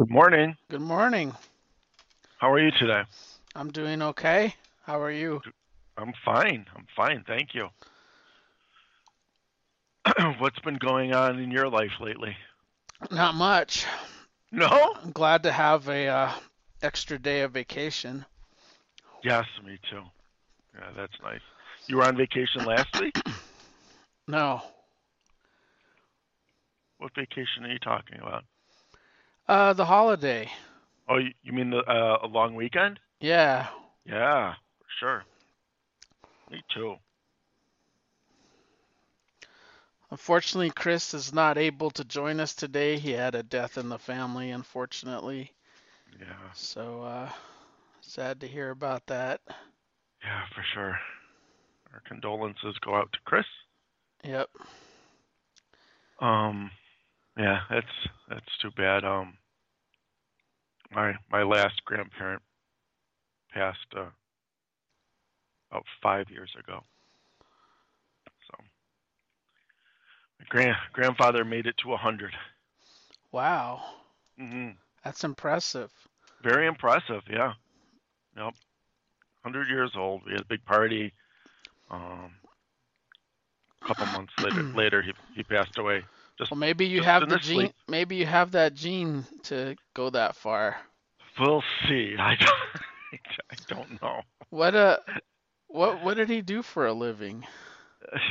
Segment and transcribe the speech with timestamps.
[0.00, 0.56] Good morning.
[0.70, 1.34] Good morning.
[2.38, 3.02] How are you today?
[3.54, 4.54] I'm doing okay.
[4.84, 5.42] How are you?
[5.98, 6.64] I'm fine.
[6.74, 7.22] I'm fine.
[7.26, 7.68] Thank you.
[10.38, 12.34] What's been going on in your life lately?
[13.10, 13.84] Not much.
[14.50, 14.94] No?
[15.02, 16.32] I'm glad to have a uh,
[16.80, 18.24] extra day of vacation.
[19.22, 20.00] Yes, me too.
[20.76, 21.42] Yeah, that's nice.
[21.88, 23.20] You were on vacation last week?
[24.26, 24.62] No.
[26.98, 28.44] What vacation are you talking about?
[29.50, 30.52] Uh, the holiday.
[31.08, 33.00] Oh, you mean the uh, a long weekend?
[33.20, 33.68] Yeah.
[34.04, 35.24] Yeah, for sure.
[36.50, 36.98] Me too.
[40.10, 42.98] Unfortunately, Chris is not able to join us today.
[42.98, 45.54] He had a death in the family, unfortunately.
[46.18, 47.30] Yeah, So, uh,
[48.00, 49.40] sad to hear about that.
[50.22, 50.98] yeah, for sure.
[51.92, 53.46] Our condolences go out to Chris.
[54.24, 54.50] Yep.
[56.20, 56.70] Um,
[57.36, 57.86] yeah, that's
[58.28, 59.04] that's too bad.
[59.04, 59.38] Um,
[60.90, 62.42] my my last grandparent
[63.52, 64.10] passed uh,
[65.70, 66.84] about five years ago.
[68.48, 68.64] So
[70.38, 72.34] my grand grandfather made it to a hundred.
[73.32, 73.82] Wow.
[74.38, 74.70] hmm
[75.04, 75.92] That's impressive.
[76.42, 77.22] Very impressive.
[77.28, 77.54] Yeah.
[78.36, 78.54] Yep.
[79.44, 80.22] Hundred years old.
[80.24, 81.12] We had a big party.
[81.90, 82.32] Um,
[83.84, 86.04] a couple months later, later he he passed away.
[86.40, 87.72] Just Well, maybe you have the gene.
[87.72, 87.74] sleep.
[87.88, 90.78] Maybe you have that gene to go that far.
[91.40, 92.16] We'll see.
[92.20, 94.22] I don't, I don't know.
[94.50, 94.98] What uh,
[95.68, 97.46] what what did he do for a living?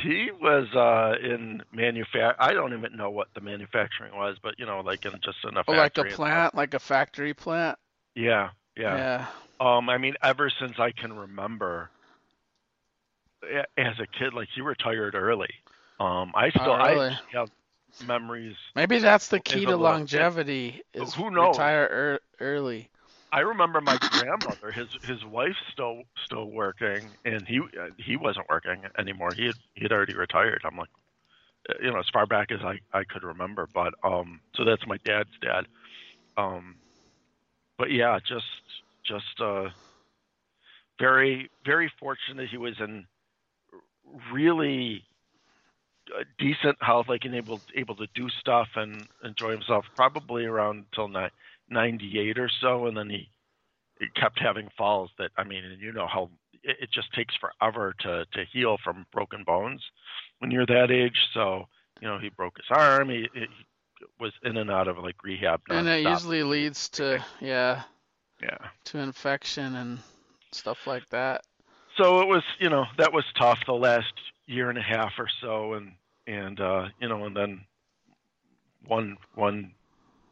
[0.02, 2.34] He was uh, in manufac.
[2.38, 5.56] I don't even know what the manufacturing was, but you know, like in just in
[5.56, 6.46] a Oh, like a factory and stuff.
[6.46, 7.78] plant, like a factory plant?
[8.14, 9.04] Yeah, yeah.
[9.04, 9.26] Yeah.
[9.60, 11.90] Um, I mean, ever since I can remember,
[13.76, 15.50] as a kid, like he retired early.
[16.00, 17.16] Um, I still, Oh, really?
[17.32, 17.50] I have
[17.98, 18.56] memories.
[18.74, 20.28] Maybe that's the key to little kid.
[20.30, 21.64] longevity is Who knows?
[21.64, 22.90] retire ear early.
[23.32, 24.72] I remember my grandmother.
[24.72, 27.60] His his wife still still working, and he
[27.98, 29.34] he wasn't working anymore.
[29.34, 30.62] He had he had already retired.
[30.64, 30.88] I'm like,
[31.68, 33.66] uh, you know, as far back as I I could remember.
[33.72, 35.66] But um, so that's my dad's dad.
[36.36, 36.76] Um,
[37.78, 38.46] but yeah, just
[39.06, 39.68] just uh,
[40.98, 42.48] very very fortunate.
[42.50, 43.06] He was in
[44.32, 45.04] really
[46.38, 49.84] decent health, like and able able to do stuff and enjoy himself.
[49.96, 51.28] Probably around till ni-
[51.68, 53.30] 98 or so, and then he,
[53.98, 55.10] he kept having falls.
[55.18, 56.30] That I mean, and you know how
[56.62, 59.82] it, it just takes forever to to heal from broken bones
[60.40, 61.28] when you're that age.
[61.34, 61.66] So
[62.00, 63.10] you know, he broke his arm.
[63.10, 63.46] He, he
[64.18, 67.82] was in and out of like rehab And it usually leads to, yeah,
[68.42, 68.56] Yeah.
[68.86, 69.98] to infection and
[70.52, 71.42] stuff like that.
[71.98, 74.12] so it was you know that was tough the last
[74.50, 75.92] year and a half or so and
[76.26, 77.60] and uh you know and then
[78.86, 79.72] one one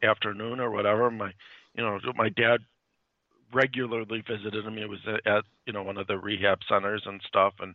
[0.03, 1.31] afternoon or whatever my
[1.75, 2.59] you know my dad
[3.51, 4.77] regularly visited him.
[4.77, 7.73] He was at, you know one of the rehab centers and stuff and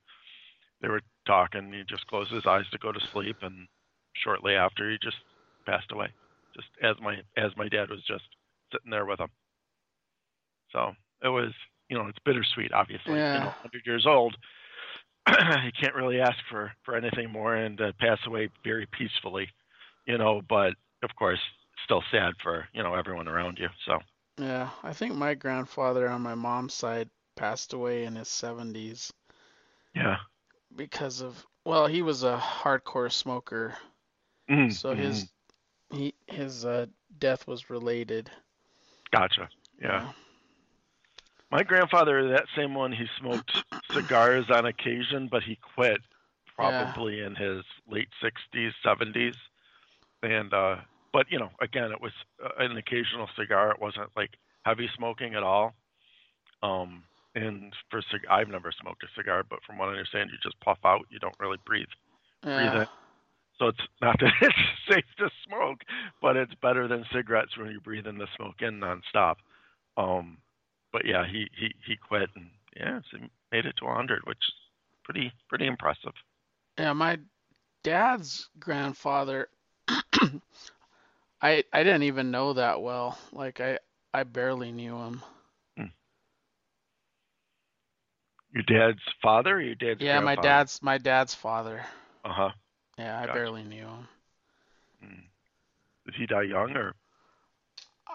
[0.83, 1.73] they were talking.
[1.73, 3.67] He just closed his eyes to go to sleep and
[4.15, 5.17] shortly after he just
[5.67, 6.09] passed away
[6.55, 8.25] just as my as my dad was just
[8.73, 9.31] sitting there with him.
[10.73, 11.53] So it was
[11.89, 13.35] you know it's bittersweet obviously Yeah.
[13.35, 14.37] you know 100 years old
[15.65, 19.49] you can't really ask for for anything more and uh, pass away very peacefully
[20.07, 21.41] you know but of course
[21.85, 23.99] still sad for you know everyone around you so.
[24.37, 29.13] Yeah, I think my grandfather on my mom's side passed away in his 70s
[29.95, 30.17] yeah.
[30.75, 33.75] Because of, well, he was a hardcore smoker,
[34.51, 35.27] Mm, so his
[35.91, 36.85] he his uh,
[37.19, 38.31] death was related.
[39.11, 39.49] gotcha
[39.81, 40.13] yeah.
[41.51, 43.65] My grandfather that same one he smoked
[43.95, 46.01] cigars on occasion but he quit
[46.59, 46.93] Yeah.
[46.95, 49.35] probably in his late 60s 70s
[50.23, 50.77] and uh
[51.13, 52.13] but you know again it was
[52.45, 54.31] uh, an occasional cigar it wasn't like
[54.65, 55.75] heavy smoking at all
[56.63, 60.39] um and for cig- I've never smoked a cigar but from what I understand you
[60.43, 61.87] just puff out you don't really breathe
[62.45, 62.83] Yeah.
[62.83, 62.87] in.
[63.59, 64.55] so it's not that it's
[64.89, 65.81] safe to smoke
[66.23, 69.37] but it's better than cigarettes when you breathe in the smoke in nonstop
[69.97, 70.39] um
[70.93, 73.01] but yeah he he he quit and yeah
[73.55, 74.55] made it to 100 which is
[75.05, 76.13] pretty pretty impressive
[76.79, 77.19] Yeah, my
[77.85, 79.49] dad's grandfather,
[79.89, 83.19] I I didn't even know that well.
[83.33, 83.79] Like I
[84.13, 85.23] I barely knew him.
[88.53, 91.85] Your dad's father or your dad's Yeah, my dad's my dad's father.
[92.25, 92.51] Uh huh.
[92.99, 93.35] Yeah, I Gotcha.
[93.35, 94.09] barely knew him.
[96.07, 96.95] Did he die young or?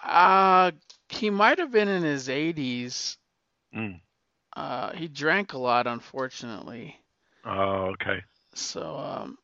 [0.04, 0.72] Uh,
[1.10, 3.18] he might have been in his 80s.
[3.76, 4.00] Mm.
[4.60, 7.00] Uh, he drank a lot, unfortunately.
[7.46, 8.22] Oh, okay.
[8.54, 9.38] So, um,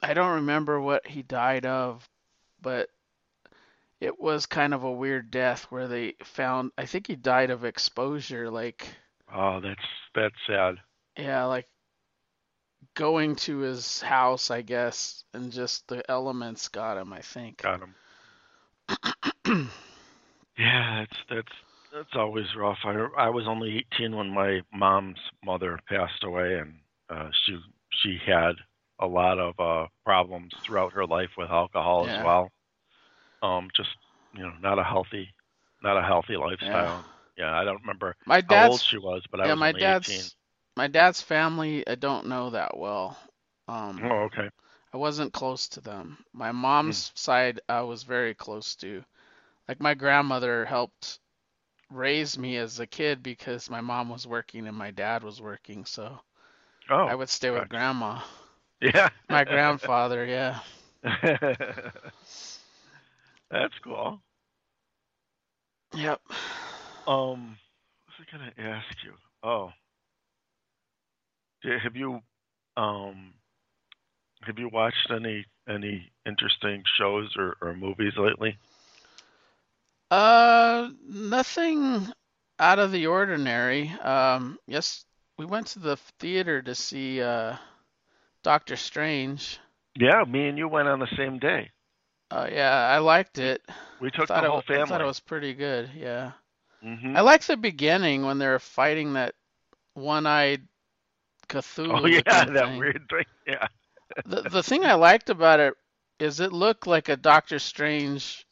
[0.00, 2.08] I don't remember what he died of,
[2.62, 2.90] but
[4.00, 7.64] it was kind of a weird death where they found I think he died of
[7.64, 8.86] exposure like
[9.34, 9.82] Oh, that's
[10.14, 10.76] that's sad.
[11.18, 11.66] yeah, like
[12.94, 17.62] going to his house, I guess, and just the elements got him, I think.
[17.62, 17.80] Got
[19.44, 19.70] him.
[20.56, 21.52] Yeah, that's that's
[21.98, 22.78] that's always rough.
[22.84, 26.80] I I was only 18 when my mom's mother passed away, and
[27.10, 27.58] uh, she
[28.02, 28.54] she had
[29.00, 32.18] a lot of uh, problems throughout her life with alcohol Yeah.
[32.18, 32.50] as well.
[33.42, 33.90] Um, just
[34.32, 35.28] you know, not a healthy,
[35.82, 37.04] not a healthy lifestyle.
[37.36, 39.72] Yeah, I don't remember My how old dad's she was, but I yeah, was my
[39.72, 40.30] only dad's 18.
[40.76, 43.18] my dad's family I don't know that well.
[43.68, 44.48] Um Oh, okay.
[44.92, 46.24] I wasn't close to them.
[46.32, 49.04] My mom's side I was very close to.
[49.68, 51.20] Like my grandmother helped
[51.90, 55.84] raise me as a kid because my mom was working and my dad was working,
[55.84, 56.20] so
[56.90, 57.68] Oh, I would stay with gotcha.
[57.68, 58.20] grandma.
[58.80, 59.08] yeah.
[59.28, 60.60] My grandfather, yeah.
[63.50, 64.20] That's cool.
[65.94, 66.20] Yep.
[67.06, 67.56] Um,
[68.04, 69.12] what was I gonna ask you?
[69.42, 69.70] Oh,
[71.82, 72.20] have you
[72.76, 73.34] um
[74.42, 78.58] have you watched any any interesting shows or, or movies lately?
[80.10, 82.12] Uh, nothing
[82.58, 83.90] out of the ordinary.
[83.90, 85.04] Um, yes,
[85.38, 87.56] we went to the theater to see uh
[88.42, 89.58] Doctor Strange.
[89.96, 91.70] Yeah, me and you went on the same day.
[92.30, 93.62] Uh, yeah, I liked it.
[94.00, 95.90] We took the it, whole wa- I thought it was pretty good.
[95.94, 96.32] Yeah.
[96.82, 99.34] hmm I like the beginning when they're fighting that
[99.94, 100.66] one-eyed
[101.48, 102.78] Cthulhu Oh yeah, that thing.
[102.78, 103.24] weird thing.
[103.46, 103.66] Yeah.
[104.24, 105.74] The the thing I liked about it
[106.20, 108.46] is it looked like a Doctor Strange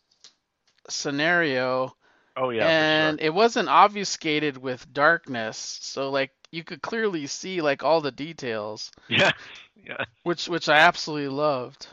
[0.88, 1.96] scenario
[2.36, 7.82] Oh yeah, and it wasn't obfuscated with darkness, so like you could clearly see like
[7.82, 8.92] all the details.
[9.08, 9.32] Yeah.
[9.76, 10.04] Yeah.
[10.22, 11.88] which which I absolutely loved.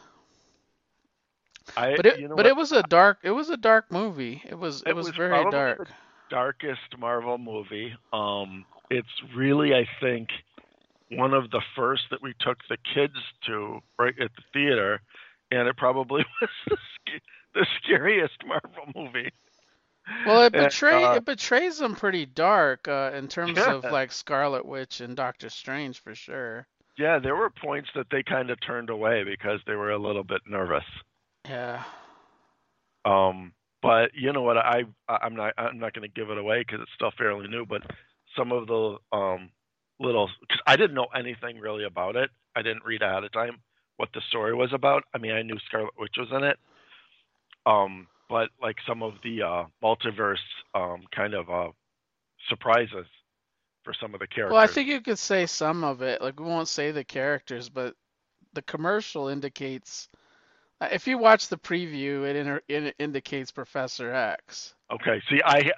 [1.76, 2.48] I But it you know but what?
[2.48, 4.42] it was a dark it was a dark movie.
[4.46, 5.80] It was it, It was, was very dark.
[5.80, 5.86] the
[6.30, 7.94] darkest Marvel movie.
[8.12, 10.30] Um, it's really, I think,
[11.10, 13.16] one of the first that we took the kids
[13.48, 15.02] to right at the theater,
[15.52, 16.50] and it probably was
[17.62, 19.32] the, scariest Marvel movie.
[20.26, 23.76] Well, it And, betray uh, it betrays them pretty dark uh, in terms Yeah.
[23.76, 26.68] of like Scarlet Witch and Doctor Strange for sure.
[26.98, 30.24] yeah, there were points that they kind of turned away because they were a little
[30.24, 30.84] bit nervous.
[31.48, 31.84] Yeah.
[33.06, 34.58] Um, but you know what?
[34.58, 37.48] I I- I'm not I'm not going to give it away because it's still fairly
[37.48, 37.66] new.
[37.66, 37.82] But
[38.38, 39.50] some of the um
[40.00, 42.30] little because I didn't know anything really about it.
[42.56, 43.58] I didn't read ahead of time
[43.98, 45.04] what the story was about.
[45.14, 46.58] I mean, I knew Scarlet Witch was in it.
[47.66, 50.38] Um, but like some of the uh, multiverse
[50.74, 51.70] um kind of uh
[52.50, 53.06] surprises
[53.84, 54.52] for some of the characters.
[54.52, 56.22] Well, I think you could say some of it.
[56.22, 57.96] Like we won't say the characters, but
[58.54, 60.10] the commercial indicates.
[60.82, 64.76] uh, If you watch the preview, it, inter- it indicates Professor X.
[64.92, 65.22] Okay.
[65.30, 65.72] See, I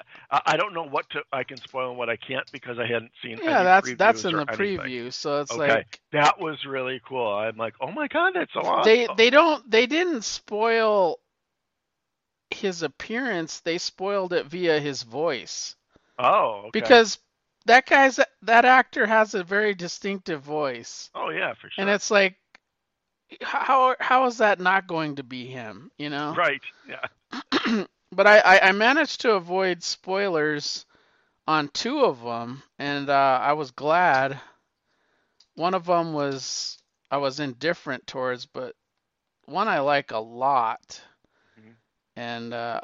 [0.45, 3.11] I don't know what to I can spoil and what I can't because I hadn't
[3.23, 3.39] seen.
[3.41, 4.77] Yeah, that's that's in the anything.
[4.79, 5.13] preview.
[5.13, 5.57] So it's Okay.
[5.57, 7.27] like That was really cool.
[7.33, 8.91] I'm like, oh my god, that's so awesome.
[8.93, 11.19] they they don't they didn't spoil
[12.55, 13.59] his appearance.
[13.59, 15.75] They spoiled it via his voice
[16.19, 16.69] oh, okay.
[16.73, 17.19] because
[17.65, 21.81] that guy's that actor has a very distinctive voice, oh yeah, for sure.
[21.81, 22.37] and it's like
[23.41, 25.91] how how is that not going to be him?
[25.97, 26.33] You know.
[26.35, 26.61] right.
[26.87, 27.85] Yeah.
[28.11, 30.85] but I, I, I managed to avoid spoilers
[31.47, 34.39] on two of them, and uh, I was glad.
[35.55, 36.77] One of them was
[37.09, 38.75] I was indifferent towards, but
[39.45, 41.01] one I like a lot.
[42.15, 42.81] And uh,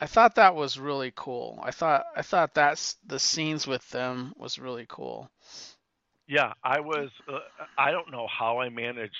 [0.00, 1.60] I thought that was really cool.
[1.62, 5.30] I thought I thought that's the scenes with them was really cool.
[6.28, 7.10] Yeah, I was.
[7.28, 7.38] Uh,
[7.78, 9.14] I don't know how I managed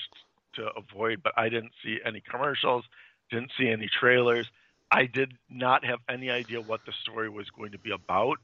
[0.54, 2.84] to avoid, but I didn't see any commercials,
[3.30, 4.50] didn't see any trailers.
[4.90, 8.38] I did not have any idea what the story was going to be about.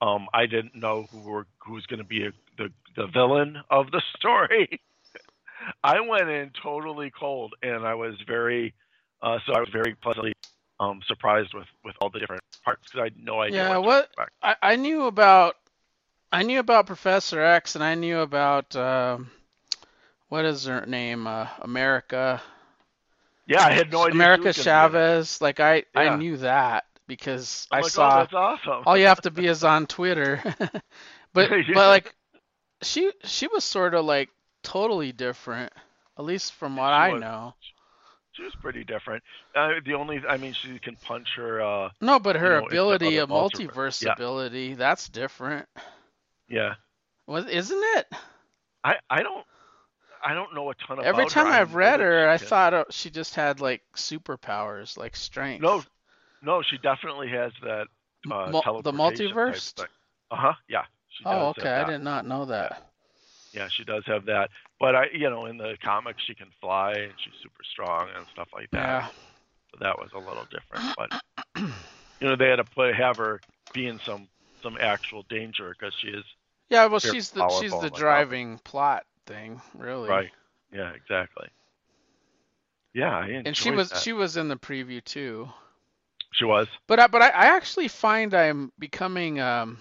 [0.00, 3.58] Um, I didn't know who were who was going to be a, the the villain
[3.70, 4.80] of the story.
[5.82, 8.74] I went in totally cold, and I was very,
[9.22, 10.32] uh, so I was very pleasantly
[10.80, 13.68] um, surprised with with all the different parts because I had no idea.
[13.70, 14.28] Yeah, what, what-.
[14.42, 15.56] I, I knew about
[16.32, 19.30] I knew about Professor X, and I knew about um,
[20.28, 21.26] what is her name?
[21.26, 22.42] Uh, America.
[23.46, 24.14] Yeah, I had no idea.
[24.14, 25.22] America was gonna be in it.
[25.22, 25.40] Chavez.
[25.40, 26.00] Like I, Yeah.
[26.00, 28.08] I knew that because I'm I like, saw.
[28.14, 28.82] Oh, that's awesome.
[28.86, 30.42] all you have to be is on Twitter.
[31.32, 31.62] but Yeah.
[31.74, 32.14] but like
[32.82, 34.30] she she was sort of like
[34.62, 35.72] totally different,
[36.18, 37.20] at least from what She I was.
[37.20, 37.54] know.
[38.36, 39.22] She was pretty different.
[39.54, 41.62] Uh, the only, I mean, she can punch her.
[41.62, 44.02] Uh, No, but her know, ability, a multiverse.
[44.04, 44.12] Yeah.
[44.12, 45.66] ability, that's different.
[46.48, 46.74] yeah,
[47.26, 48.06] Was isn't it?
[48.84, 49.44] I, I don't,
[50.24, 51.52] I don't know a ton about Every time her.
[51.52, 55.62] I've read her, I thought uh, she just had like superpowers, like strength.
[55.62, 55.82] No,
[56.42, 57.86] no, she definitely has that
[58.30, 59.72] uh, mul- the multiverse.
[59.78, 59.84] Uh
[60.30, 60.52] huh.
[60.68, 60.82] Yeah.
[61.24, 61.70] Oh, okay.
[61.70, 62.90] I did not know that.
[63.52, 64.50] Yeah, she does have that.
[64.78, 68.26] But I, you know, in the comics, she can fly and she's super strong and
[68.32, 68.78] stuff like that.
[68.78, 69.08] Yeah.
[69.72, 70.84] So that was a little different.
[70.86, 71.66] Uh, but uh, uh,
[72.20, 73.40] you know, they had to play have her
[73.72, 74.28] be in some
[74.62, 76.24] some actual danger because she is
[76.68, 76.86] Yeah.
[76.86, 80.08] Well, she's the she's powerful, the like driving plot thing, really.
[80.08, 80.30] right.
[80.72, 81.48] Yeah, exactly.
[82.94, 84.02] Yeah, I enjoyed And she was that.
[84.02, 85.48] she was in the preview too.
[86.32, 86.66] She was.
[86.86, 89.78] But I, but I, I actually find I'm becoming um,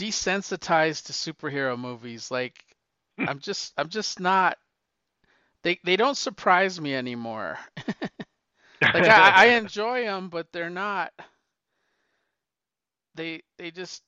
[0.00, 2.30] desensitized to superhero movies.
[2.30, 2.64] Like
[3.18, 3.28] hmm.
[3.28, 4.56] I'm just I'm just not.
[5.62, 7.58] They they don't surprise me anymore.
[8.82, 11.12] like I, I enjoy them, but they're not.
[13.14, 14.02] They they just.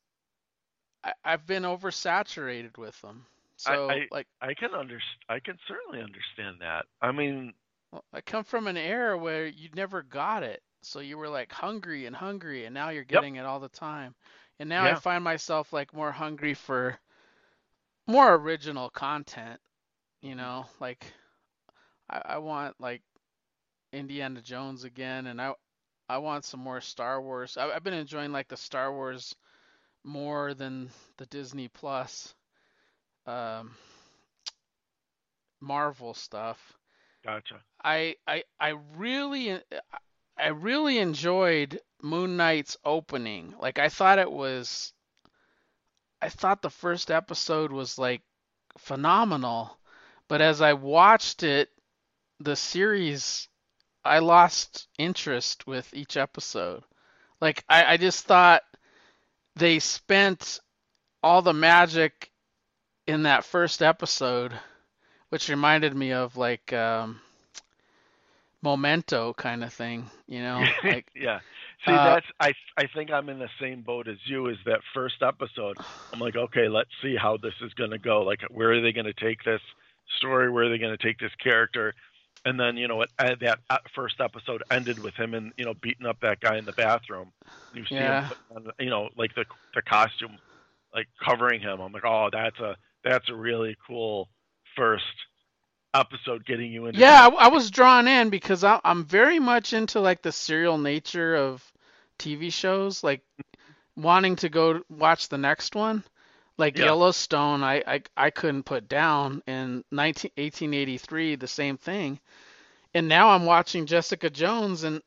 [1.04, 3.26] I, I've been oversaturated with them.
[3.58, 6.86] So I- like I can under I can certainly understand that.
[7.02, 7.52] I mean,
[7.92, 10.62] Well, I come from an era where you never got it.
[10.84, 14.14] So you were like hungry and hungry, and now you're getting it all the time.
[14.58, 16.98] And now I find myself like more hungry for
[18.06, 19.60] more original content.
[20.20, 21.04] You know, like
[22.08, 23.02] I, I want like
[23.92, 25.54] Indiana Jones again, and I
[26.08, 27.56] I want some more Star Wars.
[27.56, 29.34] I, I've been enjoying like the Star Wars
[30.04, 32.34] more than the Disney Plus
[33.26, 33.74] um,
[35.60, 36.58] Marvel stuff.
[37.24, 37.60] gotcha.
[37.82, 39.58] I I I really
[40.38, 43.54] I really enjoyed Moon Knight's opening.
[43.60, 44.92] Like I thought it was
[46.20, 48.22] I thought the first episode was like
[48.78, 49.76] phenomenal,
[50.28, 51.68] but as I watched it,
[52.40, 53.48] the series
[54.04, 56.82] I lost interest with each episode.
[57.40, 58.62] Like I, I just thought
[59.56, 60.60] they spent
[61.22, 62.30] all the magic
[63.06, 64.52] in that first episode,
[65.28, 67.20] which reminded me of like um
[68.62, 70.64] memento kind of thing, you know?
[70.84, 71.40] Like yeah.
[71.86, 74.48] See, uh, that's I I think I'm in the same boat as you.
[74.48, 75.78] Is that first episode?
[76.12, 78.22] I'm like, okay, let's see how this is going to go.
[78.22, 79.60] Like, where are they going to take this
[80.18, 80.50] story?
[80.50, 81.94] Where are they going to take this character?
[82.44, 83.10] And then you know what?
[83.18, 86.56] uh, That uh, first episode ended with him and you know beating up that guy
[86.58, 87.32] in the bathroom.
[87.72, 88.04] You see Yeah.
[88.04, 90.38] him, on, you know, like the the costume,
[90.94, 91.80] like covering him.
[91.80, 94.28] I'm like, oh, that's a that's a really cool
[94.76, 95.04] first
[95.94, 97.02] episode getting you into.
[97.04, 100.78] Yeah, I, I was drawn in because I, I'm very much into like the serial
[100.78, 101.71] nature of
[102.22, 103.22] TV shows, like
[103.96, 106.04] wanting to go watch the next one.
[106.58, 106.80] Like Yeah.
[106.80, 112.20] Yellowstone, I, I I couldn't put down in 19, 1883, the same thing.
[112.94, 115.02] And now I'm watching Jessica Jones, and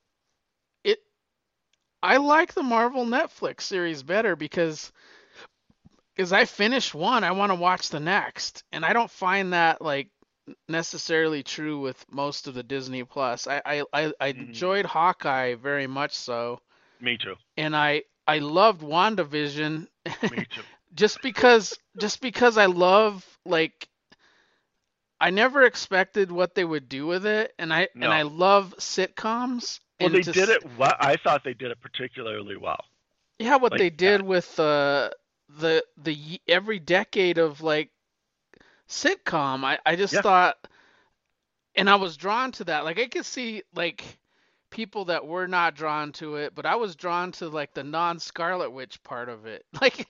[0.83, 0.99] it
[2.03, 4.91] I like the Marvel Netflix series better because
[6.15, 9.81] because I finish one, I want to watch the next, and I don't find that
[9.81, 10.09] like
[10.67, 13.47] necessarily true with most of the Disney Plus.
[13.47, 14.67] I I I, I Mhm.
[14.67, 16.59] enjoyed Hawkeye very much so,
[16.99, 17.35] Me too.
[17.57, 19.87] and I I loved WandaVision
[20.29, 20.63] Me too.
[20.93, 23.87] just because just because I love like
[25.19, 28.01] I never expected what they would do with it, and I No.
[28.01, 29.79] and I love sitcoms.
[29.99, 30.63] Well, and they to did it.
[30.77, 32.83] Well, I thought they did it particularly well.
[33.39, 34.23] Yeah, what like they did that.
[34.23, 35.09] with uh,
[35.49, 37.91] the the every decade of like
[38.87, 40.21] sitcom, I I just Yeah.
[40.21, 40.57] thought,
[41.75, 42.83] and I was drawn to that.
[42.85, 44.03] Like I could see like
[44.75, 48.71] people that were not drawn to it, but I was drawn to like the non-Scarlet
[48.71, 49.65] Witch part of it.
[49.81, 50.05] Like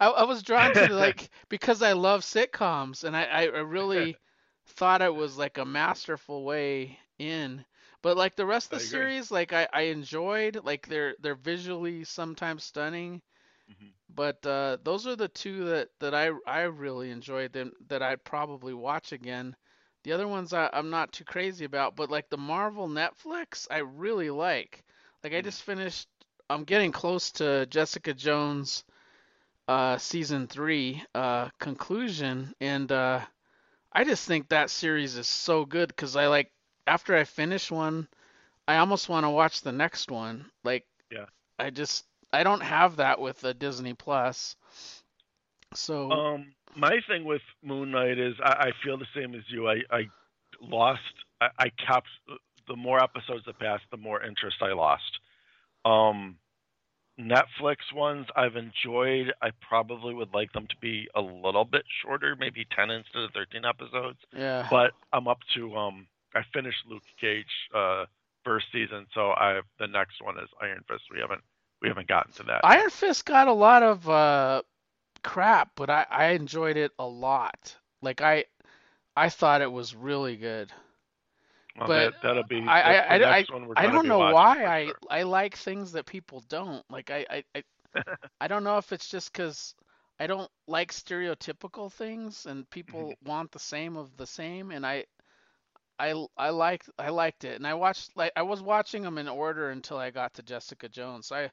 [0.00, 4.18] I, I was drawn to like because I love sitcoms, and I I really
[4.66, 7.64] thought it was like a masterful way in.
[8.02, 12.04] But like the rest of the series, like I, I enjoyed, like they're they're visually
[12.04, 13.22] sometimes stunning.
[13.68, 13.92] Mhm.
[14.10, 18.24] But uh, those are the two that, that I I really enjoyed them that I'd
[18.24, 19.56] probably watch again.
[20.04, 23.78] The other ones I, I'm not too crazy about, but like the Marvel Netflix, I
[23.78, 24.84] really like.
[25.22, 25.42] Like I Mm.
[25.42, 26.08] just finished.
[26.50, 28.84] I'm getting close to Jessica Jones,
[29.68, 33.20] uh, season three, uh, conclusion, and uh,
[33.92, 36.52] I just think that series is so good because I like
[36.86, 38.08] after I finish one,
[38.68, 40.50] I almost want to watch the next one.
[40.64, 41.26] Like, Yeah.
[41.58, 44.56] I just I don't have that with the Disney Plus.
[45.74, 49.68] So Um, my thing with Moon Knight is I, I feel the same as you.
[49.68, 50.08] I, I
[50.60, 51.00] lost.
[51.40, 52.08] I, I kept
[52.68, 55.18] the more episodes that passed, the more interest I lost.
[55.84, 56.36] Um,
[57.20, 59.32] Netflix ones I've enjoyed.
[59.42, 63.32] I probably would like them to be a little bit shorter, maybe ten instead of
[63.32, 64.18] thirteen episodes.
[64.36, 66.06] yeah, But I'm up to um.
[66.34, 68.06] I finished Luke Cage uh
[68.44, 71.02] first season, so I the next one is Iron Fist.
[71.12, 71.42] We haven't
[71.82, 72.62] we haven't gotten to that.
[72.64, 74.62] Iron Fist got a lot of uh,
[75.22, 77.76] crap, but I I enjoyed it a lot.
[78.02, 78.44] Like I
[79.16, 80.72] I thought it was really good.
[81.78, 84.20] Well, But that, that'll be I I the I, next one we're I don't know
[84.20, 84.98] why I sure.
[85.10, 86.84] I like things that people don't.
[86.90, 87.62] Like I I I,
[88.40, 89.74] I don't know if it's just because
[90.18, 95.06] I don't like stereotypical things and people want the same of the same and I
[95.98, 99.28] I I liked I liked it and I watched like I was watching them in
[99.28, 101.26] order until I got to Jessica Jones.
[101.28, 101.50] So I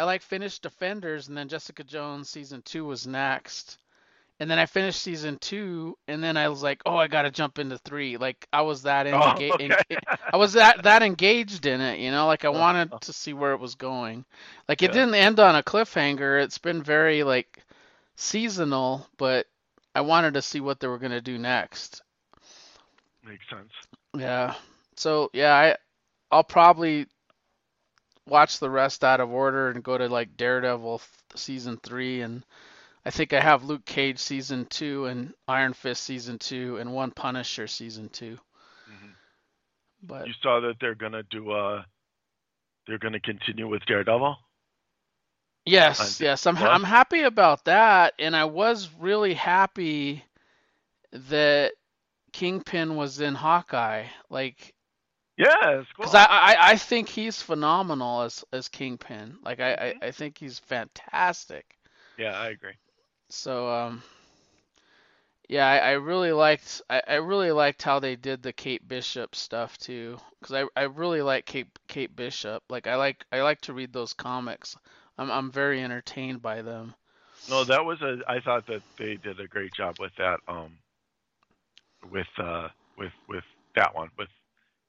[0.00, 3.78] I like finished Defenders and then Jessica Jones season 2 was next.
[4.40, 7.30] And then I finished season 2 and then I was like, "Oh, I got to
[7.30, 9.98] jump into 3." Like I was that Oh, enga- okay.
[10.32, 12.64] I was that that engaged in it, you know, like I uh-huh.
[12.64, 14.24] wanted to see where it was going.
[14.68, 14.92] Like it Yeah.
[14.92, 16.42] didn't end on a cliffhanger.
[16.42, 17.62] It's been very like
[18.16, 19.46] seasonal, but
[19.94, 22.02] I wanted to see what they were going to do next.
[23.24, 23.72] Makes sense.
[24.16, 24.54] Yeah.
[24.96, 25.76] So, yeah, I
[26.30, 27.06] I'll probably
[28.26, 31.00] watch the rest out of order and go to like Daredevil
[31.34, 32.44] season 3 and
[33.04, 37.10] I think I have Luke Cage season 2 and Iron Fist season 2 and One
[37.12, 38.38] Punisher season 2.
[38.86, 39.12] hmm
[40.02, 41.82] But You saw that they're gonna do uh
[42.86, 44.36] they're gonna continue with Daredevil.
[45.66, 46.56] Yes, yes, I'm?
[46.56, 50.24] I'm happy about that, and I was really happy
[51.12, 51.72] that
[52.32, 54.74] Kingpin was in Hawkeye, like,
[55.40, 56.06] Yeah, it's cool.
[56.06, 59.38] because I, I I think he's phenomenal as as Kingpin.
[59.42, 59.98] Like I, Mm-hmm.
[60.02, 61.76] I I think he's fantastic.
[62.16, 62.76] Yeah, I agree.
[63.30, 64.02] So um,
[65.48, 69.34] yeah, I, I really liked I, I really liked how they did the Kate Bishop
[69.34, 72.62] stuff too, because I I really like Kate Kate Bishop.
[72.70, 74.76] Like I like I like to read those comics.
[75.18, 76.94] I'm I'm very entertained by them.
[77.48, 78.18] No, that was a.
[78.28, 80.40] I thought that they did a great job with that.
[80.48, 80.78] Um,
[82.10, 82.68] with uh,
[82.98, 83.44] with with
[83.76, 84.28] that one with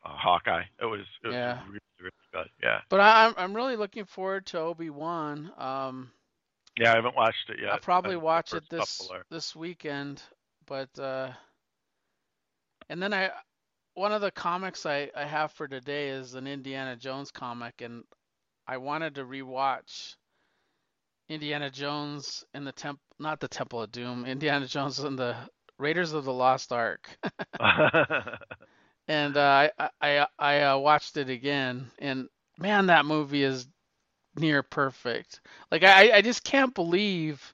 [0.03, 0.63] uh, Hawkeye.
[0.81, 1.59] It was it was Yeah.
[1.67, 2.47] really really good.
[2.61, 5.51] Yeah, But I, I'm I'm really looking forward to Obi-Wan.
[5.57, 6.11] Um,
[6.79, 6.91] yeah.
[6.93, 7.71] I haven't watched it yet.
[7.71, 10.21] I'll probably watch it this this weekend.
[10.67, 11.31] But uh,
[12.89, 13.31] and then I
[13.93, 18.03] one of the comics I I have for today is an Indiana Jones comic, and
[18.67, 20.15] I wanted to rewatch
[21.29, 25.35] Indiana Jones and the temp not the Temple of Doom, Indiana Jones and the
[25.77, 27.09] Raiders of the Lost Ark.
[29.07, 32.27] and uh, I I I uh, watched it again, and
[32.59, 33.67] man, that movie is
[34.37, 35.41] near perfect.
[35.71, 37.53] Like I I just can't believe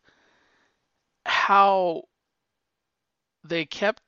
[1.25, 2.03] how
[3.45, 4.01] they kept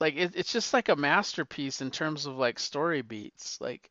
[0.00, 3.60] like it, it's just like a masterpiece in terms of like story beats.
[3.60, 3.90] Like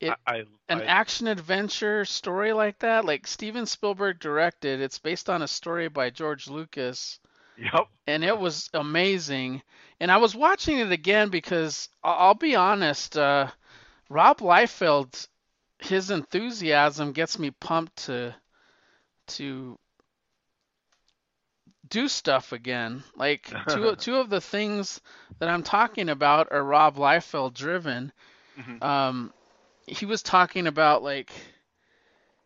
[0.00, 4.80] it- I, I, an I- action adventure story like that, like Steven Spielberg directed.
[4.80, 7.20] It's based on a story by George Lucas
[7.56, 7.88] Yep.
[8.06, 9.62] and it was amazing.
[10.00, 13.48] And I was watching it again because I'll be honest, uh,
[14.08, 15.28] Rob Liefeld,
[15.78, 18.34] his enthusiasm gets me pumped to
[19.28, 19.78] to
[21.88, 23.02] do stuff again.
[23.14, 25.00] Like two two of the things
[25.38, 28.12] that I'm talking about are Rob Liefeld driven.
[28.56, 28.82] Mhm.
[28.82, 29.32] Um,
[29.86, 31.32] he was talking about like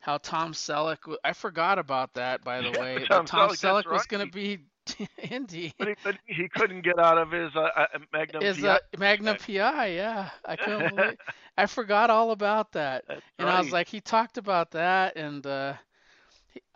[0.01, 0.99] how Tom Selleck.
[1.25, 3.05] I forgot about that, by the Yeah, way.
[3.05, 4.61] Tom that Tom Selleck, Selleck was going to be
[5.31, 5.75] Indy.
[5.79, 8.69] But he couldn't, he couldn't get out of his uh, uh, Magnum Is PI.
[8.69, 9.87] uh, Magna PI?
[9.89, 11.17] Yeah, I couldn't believe.
[11.57, 15.45] I forgot all about that, That's and I was like, he talked about that, and
[15.47, 15.75] uh,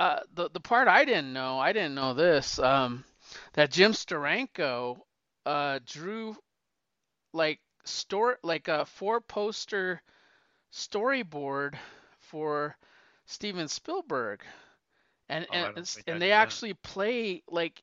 [0.00, 3.04] uh, the the part I didn't know, I didn't know this, um,
[3.54, 4.98] that Jim Steranko
[5.44, 6.36] uh drew
[7.32, 10.00] like store like a four poster
[10.72, 11.74] storyboard
[12.20, 12.76] for
[13.26, 14.42] Steven Spielberg,
[15.28, 17.82] and Oh, and don't it's- think I and they actually play like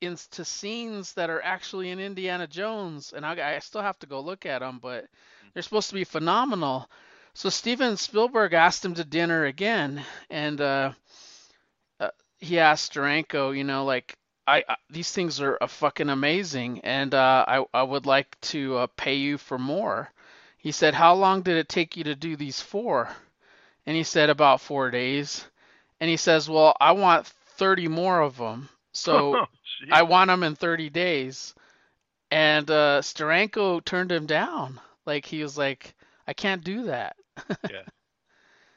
[0.00, 4.20] into scenes that are actually in Indiana Jones, and I, I still have to go
[4.20, 5.06] look at them, but
[5.52, 6.88] they're supposed to be phenomenal.
[7.34, 10.92] So Steven Spielberg asked him to dinner again, and uh,
[12.00, 16.80] uh, he asked Steranko, you know, like I, I these things are uh, fucking amazing,
[16.80, 20.10] and uh, I I would like to uh, pay you for more.
[20.60, 23.08] He said, how long did it take you to do these for?
[23.86, 25.46] And he said about four days.
[26.00, 28.68] And he says, well, I want 30 more of them.
[29.00, 29.46] So Oh.
[29.90, 31.54] I want him in 30 days.
[32.30, 34.80] And uh, Steranko turned him down.
[35.06, 35.94] Like he was like,
[36.26, 37.16] I can't do that.
[37.68, 37.82] Yeah.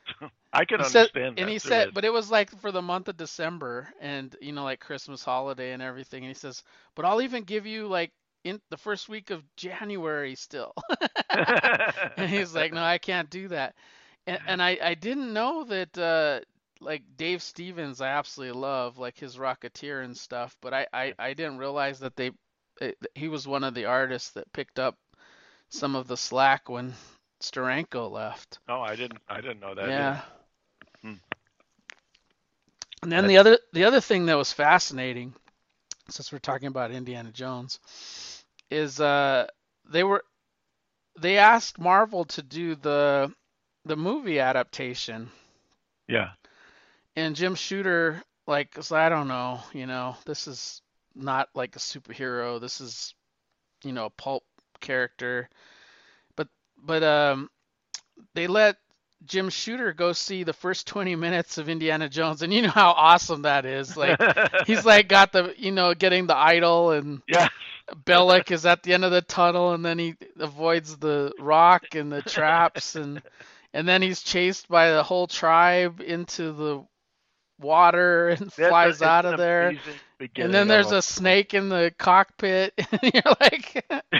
[0.53, 1.37] I can He said, understand that.
[1.37, 4.63] and he said, but it was like for the month of December, and you know,
[4.63, 6.23] like Christmas holiday and everything.
[6.23, 6.63] And he says,
[6.95, 8.11] but I'll even give you like
[8.43, 10.73] in the first week of January still.
[12.17, 13.75] and he's like, no, I can't do that.
[14.27, 16.41] And and I I didn't know that uh
[16.83, 21.33] like Dave Stevens I absolutely love like his Rocketeer and stuff, but I I, I
[21.33, 22.31] didn't realize that they
[22.81, 24.97] it, he was one of the artists that picked up
[25.69, 26.93] some of the slack when
[27.41, 28.59] Steranko left.
[28.67, 29.19] no, I didn't.
[29.27, 29.89] I didn't know that.
[29.89, 30.21] yeah.
[31.01, 31.13] Hmm.
[33.01, 35.33] And then the other the other thing that was fascinating,
[36.09, 37.79] since we're talking about Indiana Jones,
[38.69, 39.47] is uh
[39.89, 40.23] they were
[41.19, 43.31] they asked Marvel to do the
[43.85, 45.29] the movie adaptation,
[46.07, 46.31] Yeah.
[47.15, 50.81] And Jim Shooter like I don't know, you know, this is
[51.15, 52.59] not like a superhero.
[52.59, 53.13] This is
[53.83, 54.43] you know a pulp
[54.79, 55.49] character,
[56.35, 56.47] but
[56.77, 57.49] but um
[58.35, 58.77] they let
[59.25, 62.91] Jim Shooter go see the first 20 minutes of Indiana Jones, and you know how
[62.91, 63.95] awesome that is.
[63.95, 64.19] Like
[64.67, 67.47] he's like got the you know getting the idol, and yeah.
[68.05, 72.11] Belloq is at the end of the tunnel, and then he avoids the rock and
[72.11, 73.21] the traps, and
[73.73, 76.85] and then he's chased by the whole tribe into the
[77.59, 79.73] water and That's flies a- out of an there.
[80.35, 83.85] And then there's a snake in the cockpit, and you're like,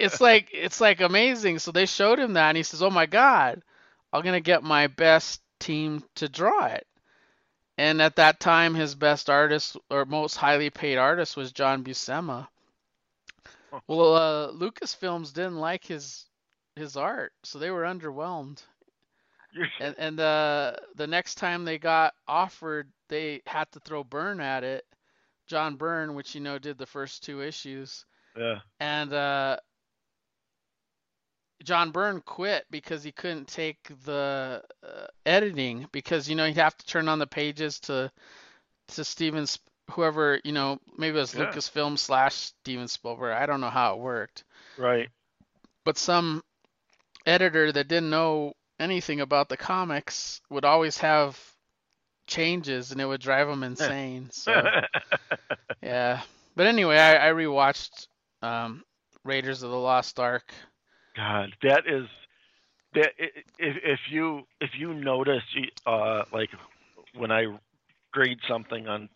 [0.00, 1.58] it's like it's like amazing.
[1.58, 3.62] So they showed him that, and he says, "Oh my God,
[4.12, 6.86] I'm gonna get my best team to draw it."
[7.78, 12.48] And at that time, his best artist or most highly paid artist was John Buscema.
[13.86, 16.24] Well, uh, Lucasfilms didn't like his
[16.74, 18.62] his art, so they were underwhelmed.
[19.80, 24.64] And and uh, the next time they got offered, they had to throw Byrne at
[24.64, 24.84] it.
[25.46, 28.04] John Byrne, which you know did the first two issues,
[28.36, 28.58] yeah.
[28.80, 29.58] and uh,
[31.64, 36.76] John Byrne quit because he couldn't take the uh, editing because you know he'd have
[36.76, 38.10] to turn on the pages to
[38.88, 39.46] to Steven
[39.90, 41.46] whoever you know maybe it was Yeah.
[41.46, 43.32] Lucasfilm slash Steven Spielberg.
[43.36, 44.44] I don't know how it worked,
[44.76, 45.08] Right.
[45.84, 46.42] but some
[47.24, 51.38] editor that didn't know anything about the comics would always have
[52.26, 54.30] changes and it would drive them insane.
[54.32, 54.62] So
[55.82, 56.22] yeah,
[56.54, 58.08] but anyway, I, I rewatched
[58.42, 58.82] um,
[59.24, 60.52] Raiders of the Lost Ark.
[61.16, 62.06] God, that is
[62.94, 63.12] that.
[63.18, 65.42] If if you if you notice,
[65.86, 66.50] uh, like
[67.14, 67.46] when I
[68.12, 69.08] grade something on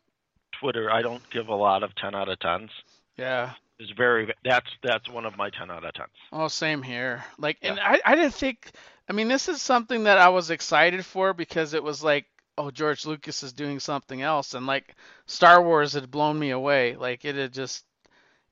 [0.61, 2.71] Twitter, I don't give a lot of ten out of tens.
[3.17, 3.53] Yeah.
[3.79, 6.11] It's very that's that's one of my ten out of tens.
[6.33, 7.25] Oh, same here.
[7.39, 8.71] Like, and I, I didn't think,
[9.11, 12.27] I mean, this is something that I was excited for because it was like,
[12.59, 14.55] oh, George Lucas is doing something else.
[14.55, 14.97] And like,
[15.27, 16.97] Star Wars had blown me away.
[16.97, 17.85] Like, it had just,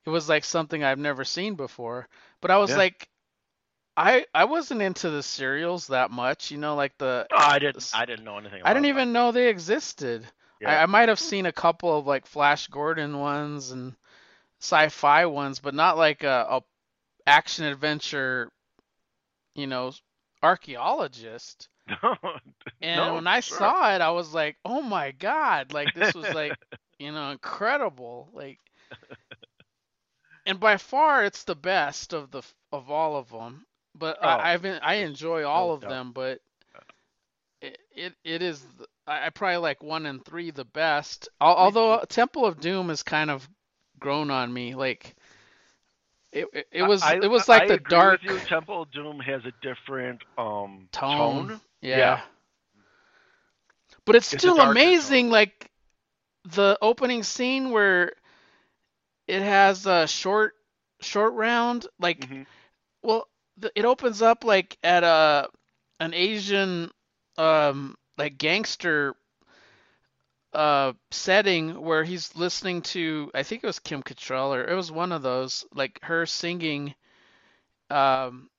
[0.05, 2.09] it was like something I've never seen before.
[2.41, 2.77] But I was Yeah.
[2.77, 3.09] like,
[3.97, 7.89] I, I wasn't into the serials that much, you know, like the, Oh, I didn't
[7.93, 8.61] I didn't know anything.
[8.61, 8.89] About I didn't that.
[8.89, 10.27] even know they existed.
[10.65, 10.83] I, Yeah.
[10.83, 13.95] I might have seen a couple of like Flash Gordon ones and
[14.61, 16.61] sci-fi ones, but not like a, a
[17.27, 18.51] action adventure,
[19.55, 19.91] you know,
[20.41, 21.69] archaeologist.
[22.81, 23.73] And No, when I sure.
[23.79, 26.57] saw it, I was like, "Oh my God!" Like this was like,
[26.99, 28.29] you know, incredible.
[28.33, 28.59] Like,
[30.45, 33.65] and by far, it's the best of the of all of them.
[33.95, 36.41] But Oh, I, I've been, I enjoy all no of them, but
[37.61, 38.65] it it, it is
[39.07, 41.29] I probably like one and three the best.
[41.41, 43.49] Although Temple of Doom has kind of
[43.99, 44.75] grown on me.
[44.75, 45.15] Like
[46.31, 48.21] it it, it was I- it was like I the dark.
[48.47, 51.59] Temple of Doom has a different um tone.
[51.81, 51.97] Yeah.
[51.97, 52.21] Yeah.
[54.05, 55.69] But it's It's still amazing, like
[56.45, 58.13] the opening scene where
[59.27, 60.53] it has a short
[61.01, 62.45] short round, like Mhm.
[63.03, 65.49] well, the, it opens up like at a
[65.99, 66.91] an Asian
[67.37, 69.15] um like gangster
[70.53, 74.91] uh setting where he's listening to I think it was Kim Cattrall or it was
[74.91, 76.95] one of those like her singing
[77.89, 78.49] um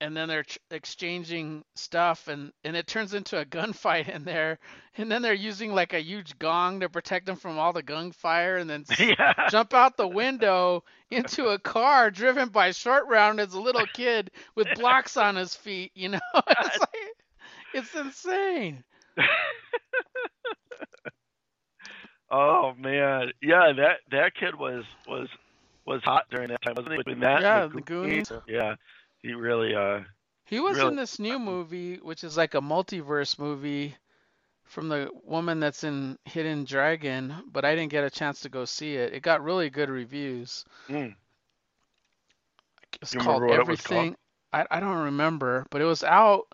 [0.00, 4.58] and then they're ch- exchanging stuff and and it turns into a gunfight in there.
[4.96, 8.56] And then they're using like a huge gong to protect them from all the gunfire
[8.56, 9.48] and then yeah.
[9.48, 14.30] jump out the window into a car driven by short round as a little kid
[14.54, 16.20] with blocks on his feet you know?
[16.34, 16.90] It's like
[17.72, 18.84] it's insane
[22.30, 25.28] Oh man, yeah that that kid was was
[25.86, 27.14] was hot during that time, wasn't he?
[27.20, 28.30] That, Yeah, the Goonies.
[28.46, 28.74] Yeah,
[29.22, 30.00] he really uh
[30.44, 30.84] he was Really?
[30.84, 33.96] in this new movie which is like a multiverse movie
[34.64, 38.64] from the woman that's in hidden dragon but i didn't get a chance to go
[38.64, 41.14] see it it got really good reviews mm,
[43.00, 44.08] it's called what it was called?
[44.08, 44.16] everything
[44.52, 46.46] I, I don't remember but it was out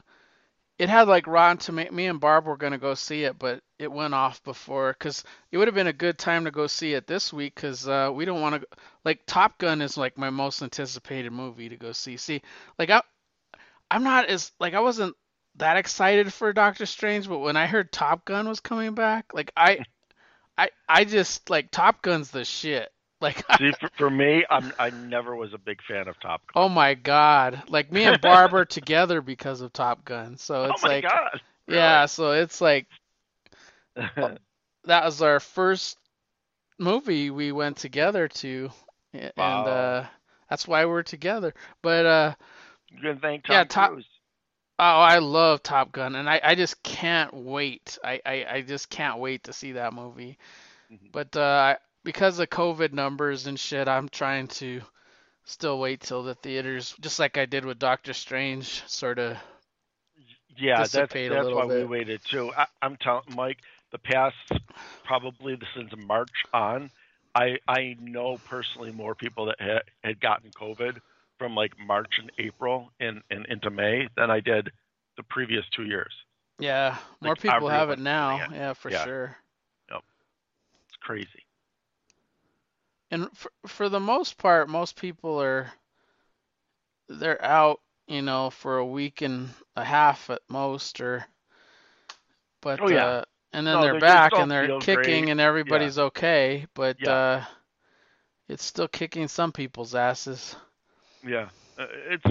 [0.81, 1.93] it had like Rotten Tomato.
[1.93, 5.59] Me and Barb were gonna go see it, but it went off before because it
[5.59, 8.25] would have been a good time to go see it this week because uh, we
[8.25, 8.67] don't want to.
[9.05, 12.17] Like Top Gun is like my most anticipated movie to go see.
[12.17, 12.41] See,
[12.79, 13.03] like I,
[13.91, 15.15] I'm not as like I wasn't
[15.57, 19.53] that excited for Doctor Strange, but when I heard Top Gun was coming back, like
[19.55, 19.81] I,
[20.57, 22.91] I, I just like Top Gun's the shit.
[23.21, 26.57] Like see for, for me, I'm I never was a big fan of Top Gun.
[26.57, 27.63] Oh my god!
[27.69, 31.03] Like me and Barb are together because of Top Gun, so Oh it's my like
[31.03, 31.41] god.
[31.67, 32.87] yeah, so it's like
[34.85, 35.99] that was our first
[36.79, 38.71] movie we went together to,
[39.37, 39.67] and Wow.
[39.67, 40.05] uh,
[40.49, 41.55] that's why we're together.
[41.83, 42.35] But uh,
[42.91, 44.09] you can thank Tom Yeah, Top- Cruise.
[44.79, 47.99] oh, I love Top Gun, and I, I just can't wait.
[48.05, 50.39] I, I, I just can't wait to see that movie.
[50.91, 51.13] Mhm.
[51.13, 54.81] But uh, because of COVID numbers and shit, I'm trying to
[55.45, 59.37] still wait till the theaters, just like I did with Doctor Strange, sort of.
[60.57, 62.53] Yeah, that's that's why we waited too.
[62.57, 63.59] I, I'm telling Mike,
[63.93, 64.35] the past
[65.05, 66.91] probably since March on,
[67.35, 70.99] I I know personally more people that had, had gotten COVID
[71.39, 74.71] from like March and April and, and into May than I did
[75.17, 76.13] the previous two years.
[76.59, 78.49] Yeah, more Like, people have it now.
[78.53, 79.05] Yeah, for Yeah.
[79.05, 79.37] sure.
[79.89, 81.45] It's crazy.
[83.11, 85.73] And for, for the most part, most people are
[87.09, 91.27] they're out, you know, for a week and a half at most, or
[92.63, 93.15] but Oh, yeah.
[93.15, 95.31] uh, and then No, they're they- they back and they're kicking great.
[95.31, 97.09] and everybody's okay, but Yeah.
[97.09, 97.43] uh,
[98.49, 100.57] it's still kicking some people's asses.
[101.27, 102.25] Yeah, Uh, it's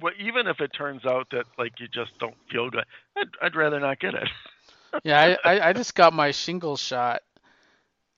[0.00, 2.84] well, even if it turns out that like you just don't feel good,
[3.16, 4.28] I'd, I'd rather not get it.
[5.04, 7.22] Yeah, I, I, I just got my shingles shot.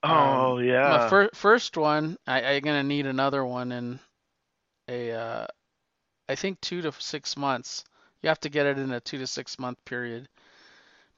[0.02, 0.88] Oh yeah.
[0.88, 4.00] My fir- first one, I, I'm gonna need another one in
[4.88, 5.46] a, uh,
[6.28, 7.84] I think two to six months.
[8.22, 10.28] You have to get it in a two to six month period.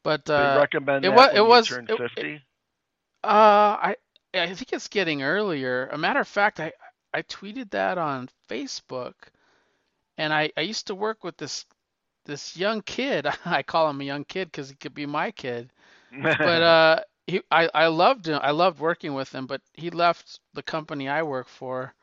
[0.03, 2.43] But they uh, recommend it that wa- when it was- turn fifty.
[3.25, 3.97] uh, I
[4.35, 5.89] I think it's getting earlier.
[5.89, 6.73] A matter of fact, I
[7.13, 9.15] I tweeted that on Facebook,
[10.19, 11.65] and I I used to work with this
[12.27, 13.27] this young kid.
[13.45, 15.71] I call him a young kid because he could be my kid.
[16.43, 20.41] but uh he I, I loved him I loved working with him but he left
[20.55, 21.95] the company I work for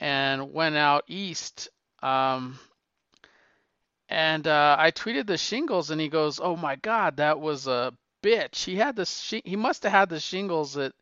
[0.00, 1.68] and went out east
[2.02, 2.58] um
[4.08, 7.92] and uh I tweeted the shingles and he goes oh my god that was a
[8.22, 10.94] bitch he had this shi he must have had the shingles that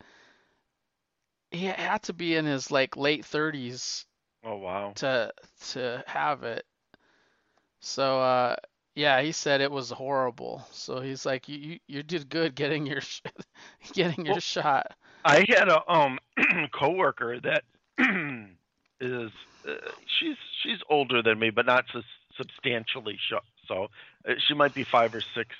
[1.51, 4.05] he had to be in his like late 30s
[4.43, 4.91] oh wow.
[4.95, 5.31] to
[5.71, 6.65] to have it.
[7.79, 8.55] So uh
[8.95, 10.65] yeah, he said it was horrible.
[10.71, 13.21] So he's like you you, you did good getting your sh-
[13.93, 14.87] getting your Well- shot.
[15.25, 16.19] I had a um
[16.73, 17.63] coworker that
[18.99, 19.31] is
[19.67, 19.73] uh,
[20.19, 22.03] she's she's older than me, but not sus-
[22.37, 23.33] substantially sh-
[23.67, 23.87] so.
[24.27, 25.55] Uh, she might be five or six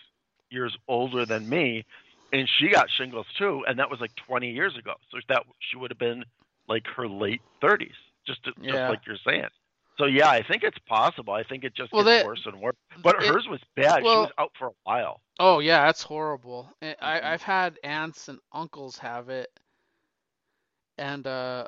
[0.49, 1.85] years older than me,
[2.31, 4.93] and she got shingles too, and that was like 20 years ago.
[5.11, 6.23] So that she would have been
[6.67, 7.91] like her late 30s,
[8.25, 9.49] just to, just like you're saying.
[9.97, 11.33] So yeah, I think it's possible.
[11.33, 12.75] I think it just Well, gets they- worse and worse.
[13.03, 13.99] But it- hers was bad.
[13.99, 15.21] she was out for a while.
[15.39, 16.71] Oh yeah, that's horrible.
[16.81, 17.23] I Mhm.
[17.23, 19.51] I've had aunts and uncles have it
[20.97, 21.67] and uh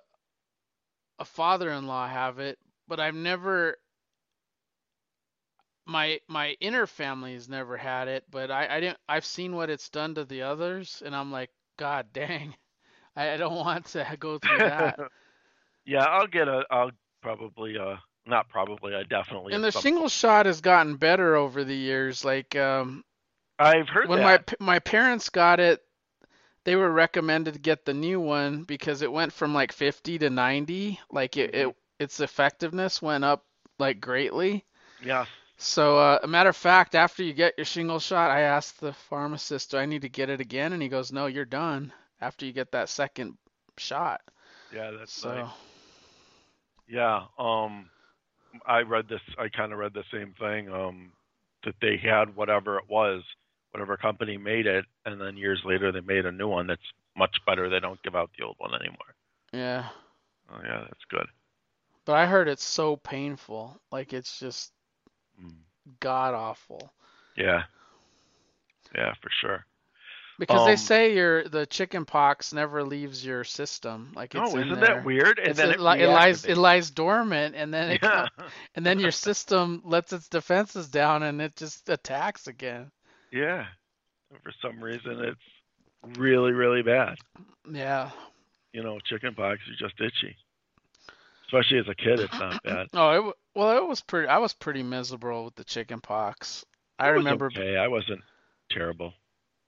[1.19, 3.77] a father-in-law have it, but I've never
[5.85, 9.89] my my inner family's never had it, but I I didn't I've seen what it's
[9.89, 12.55] done to the others and I'm like god dang.
[13.15, 14.99] I, I don't want to go through that.
[15.85, 16.65] yeah, I'll get a.
[16.69, 18.95] I'll probably uh not probably.
[18.95, 19.53] I definitely.
[19.53, 22.23] And the single shingle shot has gotten better over the years.
[22.23, 23.03] Like um,
[23.59, 24.21] I've heard when that.
[24.21, 25.83] my my parents got it,
[26.63, 30.29] they were recommended to get the new one because it went from like 50 to
[30.29, 30.99] 90.
[31.09, 31.69] Like it, Mm-hmm.
[31.69, 33.45] it its effectiveness went up
[33.79, 34.65] like greatly.
[34.99, 35.25] Yeah.
[35.57, 38.93] So uh, a matter of fact, after you get your shingle shot, I asked the
[38.93, 42.45] pharmacist, "Do I need to get it again?" And he goes, "No, you're done after
[42.45, 43.37] you get that second
[43.77, 44.21] shot."
[44.71, 45.53] Yeah, that's So nice.
[46.87, 47.25] Yeah.
[47.37, 47.89] Um,
[48.65, 49.21] I read this.
[49.39, 50.69] I kind of read the same thing.
[50.69, 51.11] Um,
[51.63, 53.23] that they had whatever it was,
[53.71, 56.81] whatever company made it, and then years later they made a new one that's
[57.17, 57.69] much better.
[57.69, 59.15] They don't give out the old one anymore.
[59.53, 59.89] yeah,
[60.51, 61.27] Oh yeah, that's good.
[62.05, 63.79] but I heard it's so painful.
[63.91, 64.71] Like it's just
[65.41, 65.63] Mm.
[65.99, 66.93] god awful.
[67.35, 67.63] Yeah.
[68.95, 69.65] Yeah, for sure.
[70.37, 74.11] Because they Um, say your the chicken pox never leaves your system.
[74.15, 74.95] Like it's Oh, isn't there.
[74.95, 75.39] that weird?
[75.39, 78.27] And It's- then it, it, li- it lies it lies dormant and then it Yeah.
[78.75, 82.91] and then your system lets its defenses down and it just attacks again.
[83.31, 83.65] Yeah.
[84.43, 87.15] For some reason, it's really, really bad.
[87.71, 88.09] Yeah.
[88.73, 90.35] You know, chicken pox is just itchy.
[91.47, 92.87] Especially as a kid, it's not bad.
[92.93, 94.27] Oh, it, well, it was pretty.
[94.27, 96.65] I was pretty miserable with the chicken pox.
[96.99, 97.45] I It was remember.
[97.47, 98.21] Okay, I wasn't
[98.71, 99.13] terrible.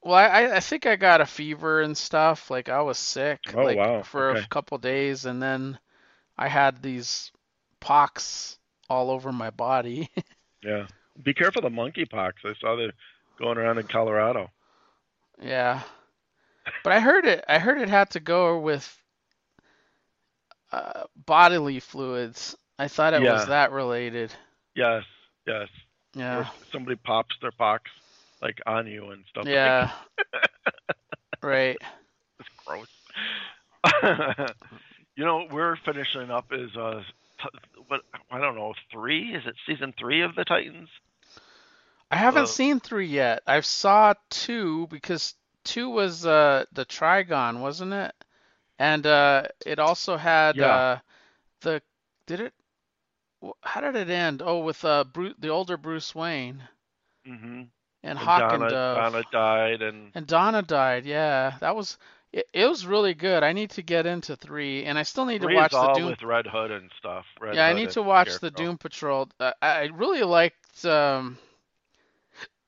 [0.02, 2.50] Well, I I think I got a fever and stuff.
[2.50, 3.56] Like I was sick.
[3.56, 4.02] Oh, like wow.
[4.02, 4.48] for a Okay.
[4.50, 5.80] couple days, and then
[6.38, 7.32] I had these
[7.80, 8.58] pox
[8.90, 10.10] all over my body.
[10.64, 10.88] Yeah.
[11.22, 12.34] Be careful of the monkeypox.
[12.46, 12.92] I saw they're
[13.40, 14.52] going around in Colorado.
[15.42, 15.84] Yeah.
[16.84, 19.02] But I heard it I heard it had to go with
[20.72, 22.56] uh, bodily fluids.
[22.78, 23.32] I thought it Yeah.
[23.32, 24.34] was that related.
[24.76, 25.04] Yes,
[25.46, 25.68] yes.
[26.16, 26.46] Yeah.
[26.46, 27.90] Or somebody pops their pox
[28.42, 29.48] like on you and stuff.
[29.64, 29.92] like Yeah.
[31.42, 31.78] Right.
[32.40, 32.88] It's gross.
[35.16, 37.02] you know, we're finishing up is uh,
[37.42, 39.34] t- what I don't know, three?
[39.36, 40.90] Is it season three of the Titans?
[42.12, 43.44] I haven't Uh, seen three yet.
[43.48, 48.14] I've saw two because two was uh the Trigon, wasn't it?
[48.80, 50.62] And uh it also had Yeah.
[50.62, 51.00] uh
[51.62, 51.82] the
[52.26, 52.54] did it
[53.64, 54.42] how did it end?
[54.42, 56.68] Oh, with uh Bru the older Bruce Wayne
[57.28, 57.64] Mm-hmm.
[58.04, 58.98] And And Hawk and Donna, Dove.
[58.98, 61.06] Donna died, and And Donna died.
[61.06, 61.98] Yeah, that was
[62.32, 63.44] it, it was really good.
[63.44, 66.10] I need to get into three, and I still need to watch the Doom.
[66.10, 67.26] with Red Hood and stuff.
[67.40, 69.30] Red Yeah, I need to watch the Doom Patrol.
[69.40, 71.38] Uh, I I really liked um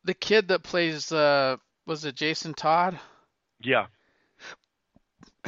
[0.04, 3.00] the kid that plays uh was it Jason Todd?
[3.62, 3.88] Yeah,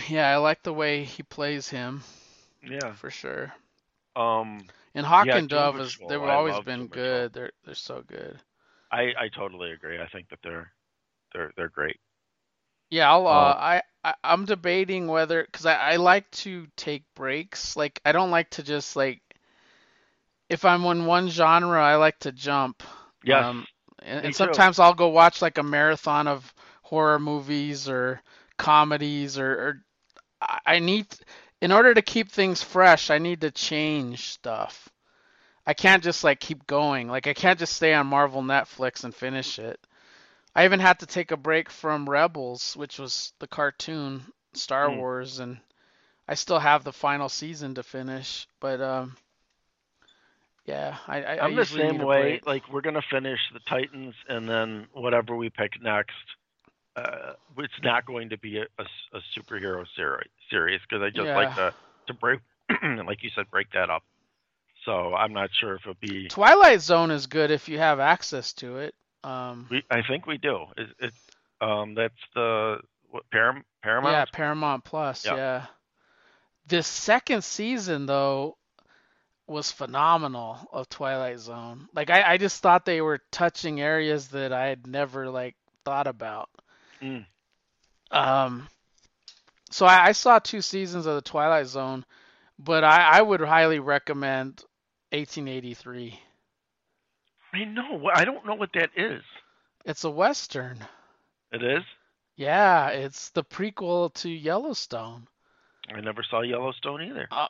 [0.10, 2.04] Yeah, I like the way he plays him
[2.64, 2.94] yeah.
[2.94, 3.54] for sure.
[4.16, 6.88] Um, And Hawk Yeah, and Doom Dove is they've always been Patrol.
[6.88, 7.34] good.
[7.34, 8.40] They're they're so good.
[8.92, 10.00] I I totally agree.
[10.00, 10.72] I think that they're
[11.34, 12.00] they're they're great.
[12.90, 17.04] Yeah, I'll uh, Uh, I, I I'm debating whether because I, I like to take
[17.16, 17.76] breaks.
[17.78, 19.22] Like I don't like to just like
[20.50, 22.84] if I'm in one genre, I like to jump.
[23.24, 23.48] Yes.
[23.48, 23.66] Um,
[24.02, 24.36] and, and too.
[24.36, 28.22] sometimes I'll go watch like a marathon of horror movies or
[28.58, 29.84] comedies or, or
[30.66, 31.08] I need
[31.62, 34.90] in order to keep things fresh, I need to change stuff.
[35.66, 37.08] I can't just like keep going.
[37.08, 39.80] Like I can't just stay on Marvel Netflix and finish it.
[40.56, 44.98] I even had to take a break from Rebels, which was the cartoon Star Hmm.
[44.98, 45.60] Wars, and
[46.28, 48.48] I still have the final season to finish.
[48.60, 49.16] But um,
[50.66, 52.42] yeah, I, I, I I'm the same way.
[52.46, 56.16] Like we're gonna finish the Titans, and then whatever we pick next,
[56.96, 58.66] uh, it's not going to be a
[59.38, 59.86] superhero
[60.50, 61.74] series because I just like to
[62.08, 62.40] to break,
[63.06, 64.04] like you said, break that up.
[64.86, 66.28] So I'm not sure if it'll be.
[66.28, 68.96] Twilight Zone is good if you have access to it.
[69.24, 70.66] Um, We, I think we do.
[70.78, 71.14] It, it
[71.62, 74.14] um, that's the what Param, Paramount.
[74.14, 75.26] yeah, Paramount Plus.
[75.26, 75.36] Yeah.
[75.36, 75.66] Yeah.
[76.68, 78.58] This second season though
[79.48, 81.88] was phenomenal of Twilight Zone.
[81.94, 86.08] Like I, I just thought they were touching areas that I had never like thought
[86.08, 86.50] about.
[87.02, 87.26] Mm.
[88.10, 88.68] Um,
[89.70, 92.06] so I, I saw two seasons of the Twilight Zone,
[92.58, 94.64] but I, I would highly recommend
[95.12, 96.20] 1883.
[97.54, 98.10] I know.
[98.14, 99.22] I don't know what that is.
[99.86, 100.78] It's a western.
[101.52, 101.84] It is.
[102.36, 105.28] Yeah, it's the prequel to Yellowstone.
[105.94, 107.28] I never saw Yellowstone either.
[107.32, 107.48] Uh,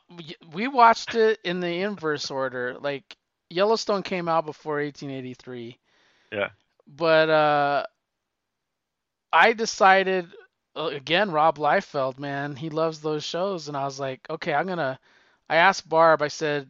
[0.54, 2.78] we- watched it in the inverse order.
[2.80, 3.16] Like
[3.50, 5.78] Yellowstone came out before 1883.
[6.32, 6.50] Yeah.
[6.88, 7.86] But uh,
[9.32, 10.28] I decided
[10.76, 14.68] uh, again, Rob Liefeld, man, he loves those shows, and I was like, okay, I'm
[14.68, 15.00] gonna.
[15.50, 16.22] I asked Barb.
[16.22, 16.70] I said,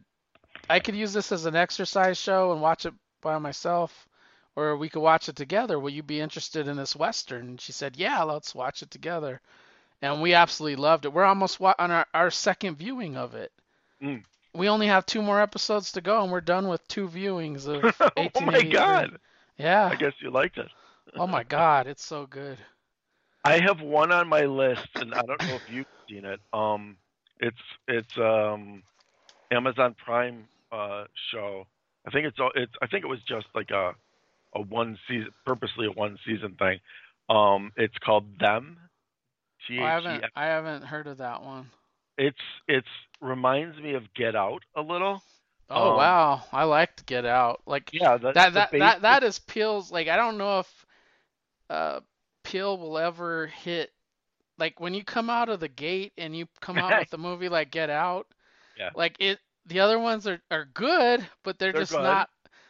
[0.72, 4.08] I could use this as an exercise show and watch it by myself,
[4.56, 5.78] or we could watch it together.
[5.78, 7.46] Will you be interested in this western?
[7.46, 9.42] And she said, yeah, let's watch it together.
[10.00, 11.12] And we absolutely loved it.
[11.12, 13.52] We're almost wa- on our, our second viewing of it.
[14.02, 14.24] Mm.
[14.54, 17.94] We only have two more episodes to go, and we're done with two viewings of
[18.16, 19.18] oh my god!
[19.58, 19.88] Yeah.
[19.88, 20.68] I guess you liked it.
[21.14, 22.56] Oh my God, it's so good.
[23.44, 26.40] I have one on my list, and I don't know if you've seen it.
[26.54, 26.96] Um,
[27.38, 28.82] it's it's um,
[29.50, 31.66] Amazon Prime uh, show.
[32.06, 33.92] I think it's all- it's I think it was just like a
[34.54, 36.80] a one season, purposely a one season thing.
[37.28, 38.78] Um, it's called Them.
[39.68, 40.24] T Oh, I haven't.
[40.34, 41.70] I haven't heard of that one.
[42.18, 42.36] It's
[42.68, 42.88] it's
[43.20, 45.22] reminds me of Get Out a little.
[45.70, 47.62] Oh Um, wow, I like to get out.
[47.66, 50.86] Like Yeah, the, that that that that is Peele's like I don't know if
[51.70, 52.00] uh
[52.42, 53.90] Peel will ever hit
[54.58, 57.48] like when you come out of the gate and you come out with a movie
[57.48, 58.26] like Get Out.
[58.76, 58.90] Yeah.
[58.94, 62.02] Like it the other ones are are good, but they're, They're just good.
[62.02, 62.28] not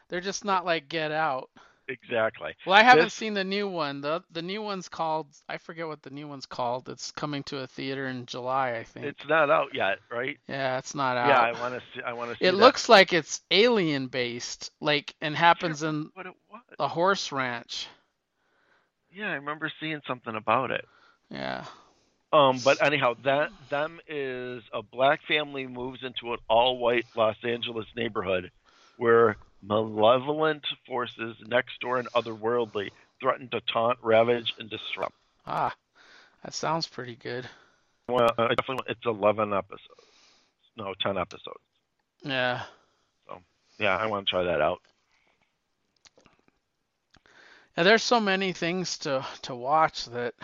[0.08, 1.48] they're just not like Get Out.
[1.88, 2.54] exactly.
[2.66, 4.00] Well, I haven't This- seen the new one.
[4.02, 6.88] The the new one's called I forget what the new one's called.
[6.88, 9.06] It's coming to a theater in July, I think.
[9.06, 10.38] It's not out yet, right?
[10.48, 11.28] yeah, it's not out.
[11.28, 12.02] Yeah, I want to see.
[12.04, 12.44] I want to see.
[12.44, 12.56] It that.
[12.58, 16.60] looks like it's alien based, like and happens in what it was.
[16.78, 17.88] a horse ranch.
[19.14, 20.86] Yeah, I remember seeing something about it.
[21.30, 21.64] Yeah.
[22.32, 27.86] Um, but anyhow, that them is a black family moves into an all-white Los Angeles
[27.94, 28.50] neighborhood
[28.96, 35.14] where malevolent forces next door and otherworldly threaten to taunt, ravage, and disrupt.
[35.46, 35.74] Ah,
[36.42, 37.46] that sounds pretty good.
[38.08, 39.80] Well, uh, definitely, it's eleven episodes.
[40.76, 41.60] No, ten episodes.
[42.22, 42.62] Yeah.
[43.28, 43.40] So,
[43.78, 44.80] Yeah, I want to try that out.
[47.76, 50.34] Yeah, there's so many things to to watch that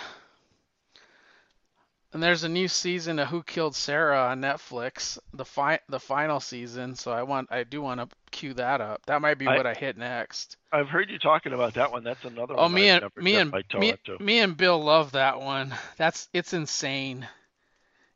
[2.12, 6.40] And there's a new season of Who Killed Sara on Netflix, the fi- the final
[6.40, 6.94] season.
[6.94, 9.04] So I want I do want to cue that up.
[9.06, 10.56] That might be I- what I hit next.
[10.72, 12.04] I've heard you talking about that one.
[12.04, 12.72] That's another Oh, one.
[12.74, 15.74] me and me and me, me and Bill love that one.
[15.98, 17.28] That's it's insane.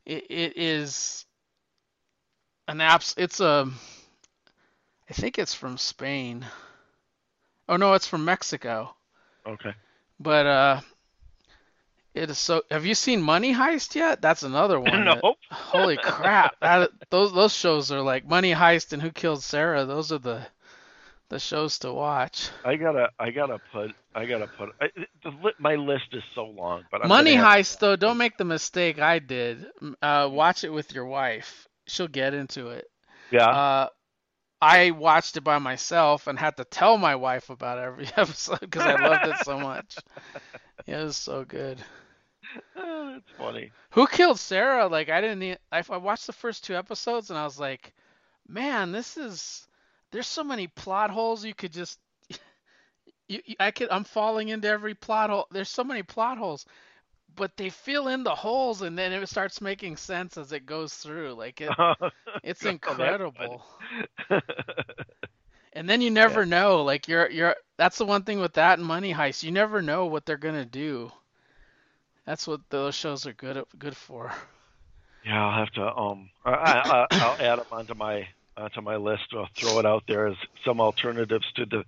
[0.05, 1.25] It it is
[2.67, 3.13] an apps.
[3.17, 3.69] It's a.
[5.09, 6.45] I think it's from Spain.
[7.69, 8.95] Oh no, it's from Mexico.
[9.45, 9.73] Okay.
[10.19, 10.81] But uh,
[12.13, 12.61] it is so.
[12.71, 14.21] Have you seen Money Heist yet?
[14.21, 15.05] That's another one.
[15.05, 15.35] that- no.
[15.51, 16.55] holy crap!
[16.61, 19.85] That those those shows are like Money Heist and Who Killed Sara.
[19.85, 20.45] Those are the
[21.29, 22.49] the shows to watch.
[22.63, 24.69] I gotta, I gotta put, I gotta put.
[24.79, 24.89] I,
[25.23, 28.45] the, my list is so long, but I'm Money gonna Heist though, don't make the
[28.45, 29.65] mistake I did.
[30.01, 31.67] Uh, watch it with your wife.
[31.87, 32.85] She'll get into it.
[33.31, 33.47] Yeah.
[33.47, 33.87] Uh,
[34.61, 38.83] I watched it by myself and had to tell my wife about every episode because
[38.83, 39.97] I loved it so much.
[40.85, 41.83] It was so good.
[42.75, 43.73] Oh, that's funny.
[43.91, 44.87] Who killed Sarah?
[44.87, 45.59] Like I didn't.
[45.71, 47.93] I, I watched the first two episodes and I was like,
[48.47, 49.67] man, this is.
[50.11, 51.99] There's so many plot holes you could just.
[53.29, 53.89] You, I could.
[53.89, 55.47] I'm falling into every plot hole.
[55.51, 56.65] There's so many plot holes,
[57.35, 60.93] but they fill in the holes and then it starts making sense as it goes
[60.95, 61.33] through.
[61.33, 61.77] Like it,
[62.43, 63.65] it's Oh, incredible.
[65.75, 66.83] And then you never know.
[66.83, 69.43] Like you're you're that's the one thing with that Money Heist.
[69.43, 71.11] You never know what they're gonna do.
[72.25, 74.31] That's what those shows are good good for.
[75.25, 75.95] yeah, I'll have to.
[75.95, 79.23] Um, I, I, I'll add them onto my onto my list.
[79.33, 81.83] I'll throw it out there as some alternatives to the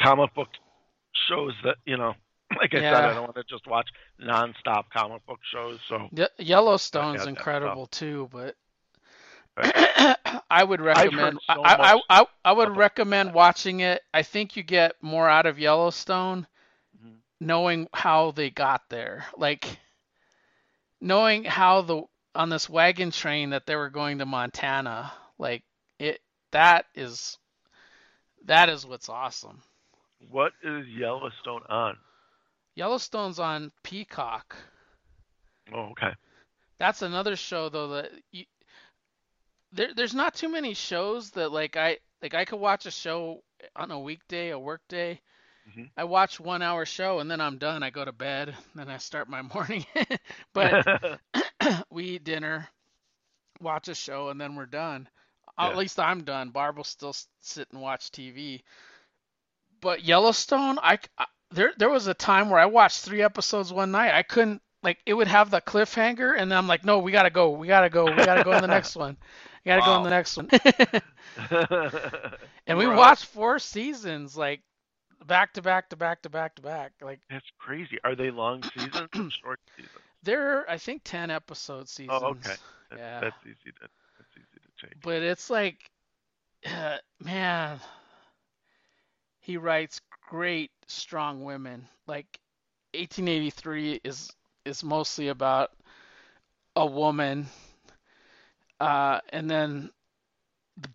[0.00, 0.48] comic book
[1.28, 2.14] shows that you know.
[2.60, 3.88] Like I said, I don't want to just watch
[4.24, 5.80] nonstop comic book shows.
[5.88, 8.54] So Ye- Yellowstone's incredible too, but.
[9.58, 11.38] I would recommend.
[11.46, 14.02] so I, I, I, I would recommend watching it.
[14.12, 16.46] I think you get more out of Yellowstone
[17.02, 17.16] Mhm.
[17.40, 19.26] knowing how they got there.
[19.36, 19.78] Like
[21.00, 22.02] knowing how the
[22.34, 25.12] on this wagon train that they were going to Montana.
[25.38, 25.62] Like
[25.98, 26.20] it.
[26.52, 27.38] That is.
[28.44, 29.62] That is what's awesome.
[30.30, 31.96] what is Yellowstone on?
[32.74, 34.54] Yellowstone's on Peacock.
[35.74, 36.12] Oh, okay.
[36.78, 38.44] That's another show though that you,
[39.76, 43.42] there there's not too many shows that like I like I could watch a show
[43.76, 45.20] on a weekday, a work day.
[45.68, 45.90] Mhm.
[45.96, 47.82] I watch one hour show and then I'm done.
[47.82, 49.86] I go to bed, then I start my morning.
[50.54, 51.20] but
[51.90, 52.68] we eat dinner,
[53.60, 55.08] watch a show, and then we're done.
[55.58, 56.50] At least I'm done.
[56.50, 58.62] Barb will still sit and watch TV.
[59.80, 63.92] But Yellowstone, I, I- there there was a time where I watched three episodes one
[63.92, 64.12] night.
[64.14, 67.30] I couldn't like it would have the cliffhanger, and then I'm like, no, we gotta
[67.30, 69.16] go, we gotta go, we gotta go in the next one,
[69.66, 70.48] gotta go on the next one.
[72.66, 72.96] and we Right.
[72.96, 74.62] watched four seasons like
[75.26, 76.92] back to back to back to back to back.
[77.02, 77.98] Like That's crazy.
[78.04, 80.04] Are they long seasons or short seasons?
[80.22, 82.22] they're I think ten episode seasons.
[82.22, 82.56] Oh, okay.
[82.90, 83.20] That's, Yeah.
[83.20, 83.88] that's easy to
[84.18, 84.96] that's easy to take.
[85.02, 85.90] but it's like
[86.66, 87.80] uh, man
[89.40, 92.38] he writes great strong women like
[92.94, 94.30] 1883 is
[94.64, 95.70] is mostly about
[96.76, 97.46] a woman
[98.80, 99.90] uh and then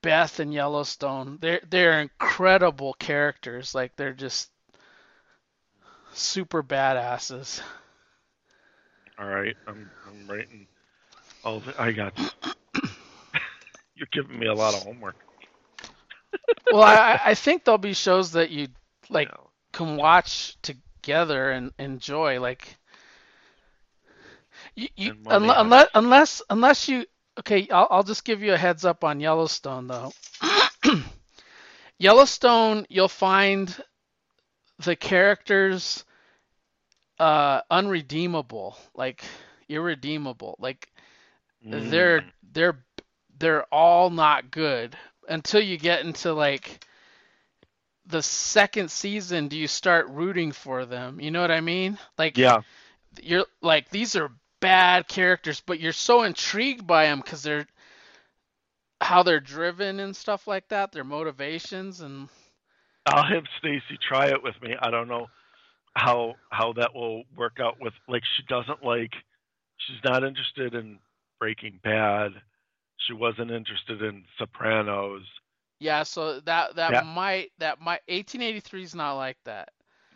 [0.02, 4.52] Beth and Yellowstone they're they're incredible characters like they're just
[6.14, 7.62] super badasses
[9.18, 10.68] All right, I'm I'm writing.
[11.44, 12.14] all the I got.
[13.96, 15.16] You're giving me a lot of homework.
[16.70, 18.68] well I I think there'll be shows that you
[19.10, 19.52] like now.
[19.74, 22.78] can watch together and enjoy like
[24.76, 27.06] you, you And money unle- on unless unless unless you
[27.42, 30.14] okay I'll, I'll just give you a heads up on Yellowstone though
[32.00, 33.76] Yellowstone you'll find
[34.86, 36.06] the characters
[37.20, 39.24] uh unredeemable like
[39.70, 40.90] irredeemable like
[41.64, 42.32] they're Mm.
[42.54, 42.86] they're
[43.40, 44.96] they're all not good
[45.30, 46.86] until you get into like
[48.08, 52.38] the second season do you start rooting for them you know what i mean like
[52.38, 52.62] yeah.
[53.22, 54.32] you're like these are
[54.62, 57.68] bad characters but you're so intrigued by them because they're
[59.02, 62.30] how they're driven and stuff like that their motivations and
[63.08, 64.76] I'll have Stacy try it with me.
[64.80, 65.28] I don't know
[65.96, 69.12] how how that will work out with like she doesn't like
[69.78, 71.00] she's not interested in
[71.40, 72.32] Breaking Bad.
[73.08, 75.24] She wasn't interested in Sopranos.
[75.80, 79.70] yeah so that that might that might 1883 is not like that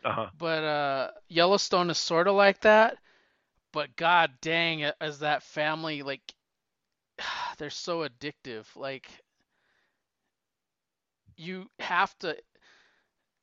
[0.06, 0.28] Uh-huh.
[0.38, 2.98] but uh Yellowstone is sort of like that.
[3.76, 6.36] But god dang it, as that family like
[7.58, 8.66] they're so addictive.
[8.76, 9.10] Like
[11.38, 12.38] you have to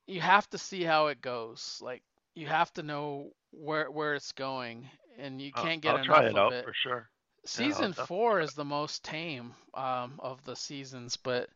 [0.07, 1.79] you have to see how it goes.
[1.83, 2.03] Like
[2.35, 4.91] you have to know where where it's going.
[5.19, 6.69] and you I'll- can't get I'll enough try it of out it.
[6.69, 7.11] for sure.
[7.47, 11.51] Season definitely four is the most tame um, of the seasons, but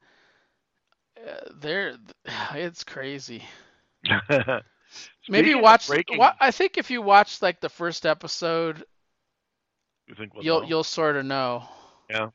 [1.27, 1.97] uh, they're
[2.55, 3.45] it's crazy.
[5.29, 5.89] Maybe Speaking watch.
[5.89, 8.85] breaking, Wa- I think if you watch like the first episode,
[10.07, 10.69] you think we'll you'll know?
[10.69, 11.65] you'll sort of know.
[12.09, 12.29] Yeah.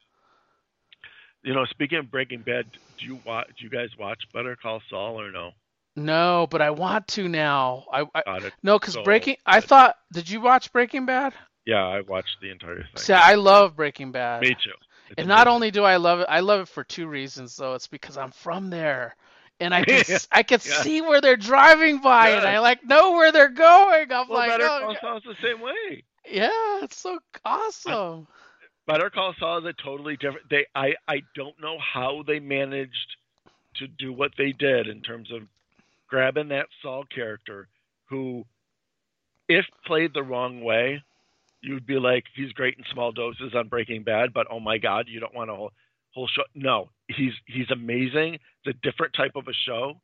[1.44, 2.66] You know, speaking of Breaking Bad,
[3.00, 3.48] do you watch?
[3.58, 5.52] Do you guys watch Better Call Saul or no?
[5.96, 7.86] No, but I want to now.
[7.92, 9.38] I, I no, because So Breaking.
[9.46, 9.96] I thought.
[10.14, 11.34] Did you watch Breaking Bad?
[11.66, 12.98] Yeah, I watched the entire thing.
[12.98, 14.42] See, I love Breaking Bad.
[14.42, 14.72] Me too.
[15.10, 17.74] It's And not only do I love it, I love it for two reasons though.
[17.74, 19.16] It's because I'm from there.
[19.62, 20.84] And I can I can Yeah.
[20.84, 24.12] see where they're driving by and I like know where they're going.
[24.12, 25.02] I'm well, like, Better oh, Call God.
[25.02, 26.04] Saul's the same way.
[26.30, 28.28] yeah, it's so awesome.
[28.88, 30.50] I, Better Call Saul is a totally different.
[30.50, 33.16] They, I, I don't know how they managed
[33.76, 35.44] to do what they did in terms of
[36.10, 37.68] grabbing that Saul character,
[38.10, 38.46] who,
[39.48, 41.04] if played the wrong way,
[41.62, 45.08] you'd be like, he's great in small doses on Breaking Bad, but oh my God,
[45.08, 45.68] you don't want a
[46.14, 46.44] whole, show.
[46.56, 48.36] No, he's he's amazing.
[48.36, 50.02] It's a different type of a show.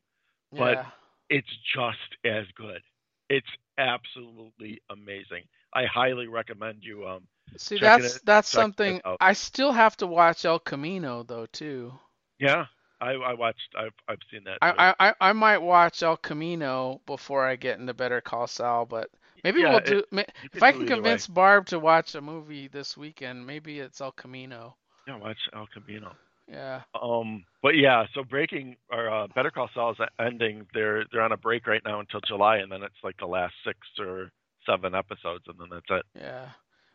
[0.51, 0.85] but- yeah.
[1.29, 2.81] It's just as good.
[3.29, 5.43] It's absolutely amazing.
[5.73, 7.27] I highly recommend you um
[7.57, 9.01] See, that's it- that's something.
[9.19, 11.93] I still have to watch El Camino though too.
[12.39, 12.65] Yeah,
[13.01, 13.75] I, I watched.
[13.77, 14.59] I've I've seen that.
[14.61, 19.09] I, I I might watch El Camino before I get into Better Call Saul, but
[19.43, 20.03] maybe Yeah, we'll it- do.
[20.11, 20.95] ma- if I can either way.
[20.97, 24.75] convince Barb to watch a movie this weekend, maybe it's El Camino.
[25.07, 26.11] Yeah, watch El Camino.
[26.49, 26.81] Yeah.
[27.01, 30.65] Um, but yeah, so Breaking or uh, Better Call Saul is ending.
[30.73, 33.53] They're they're on a break right now until July, and then it's like the last
[33.65, 34.31] six or
[34.65, 36.05] seven episodes, and then that's it.
[36.21, 36.49] Yeah.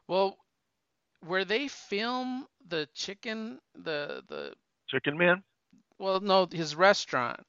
[0.08, 0.36] Well,
[1.26, 4.54] where they film the chicken, the the
[4.88, 5.42] Chicken Man.
[5.98, 7.40] well, no, his restaurant.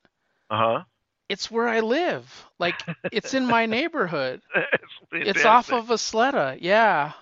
[0.50, 0.84] Uh huh.
[1.30, 2.46] It's where I live.
[2.60, 2.76] Like
[3.12, 4.42] it's in my neighborhood.
[5.12, 6.58] it's It's off of Isleta.
[6.62, 7.14] Yeah.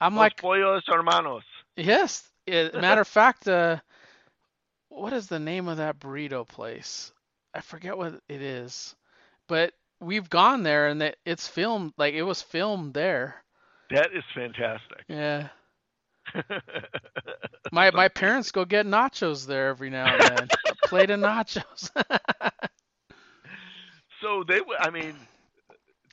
[0.00, 1.44] I'm Los like, pollos hermanos.
[1.76, 2.28] yes.
[2.46, 3.78] It, matter of fact, uh,
[4.88, 7.12] what is the name of that burrito place?
[7.54, 8.94] I forget what it is,
[9.48, 11.92] but we've gone there and it, it's filmed.
[11.96, 13.42] Like it was filmed there.
[13.90, 15.04] That is fantastic.
[15.08, 15.48] Yeah.
[17.72, 20.48] My my parents go get nachos there every now and then.
[20.66, 21.90] A plate of nachos.
[24.20, 25.14] so they, I mean,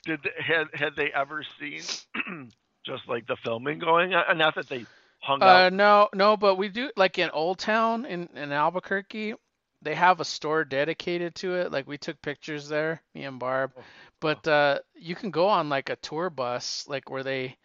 [0.04, 1.82] did they, had had they ever seen
[2.86, 4.38] just like the filming going on?
[4.38, 4.86] Not that they
[5.20, 9.34] hung uh, no, no, but we do like in Old Town in in Albuquerque.
[9.82, 11.72] They have a store dedicated to it.
[11.72, 13.72] Like we took pictures there, me and Barb.
[13.76, 13.84] Oh,
[14.20, 17.56] But uh, you can go on like a tour bus, like where they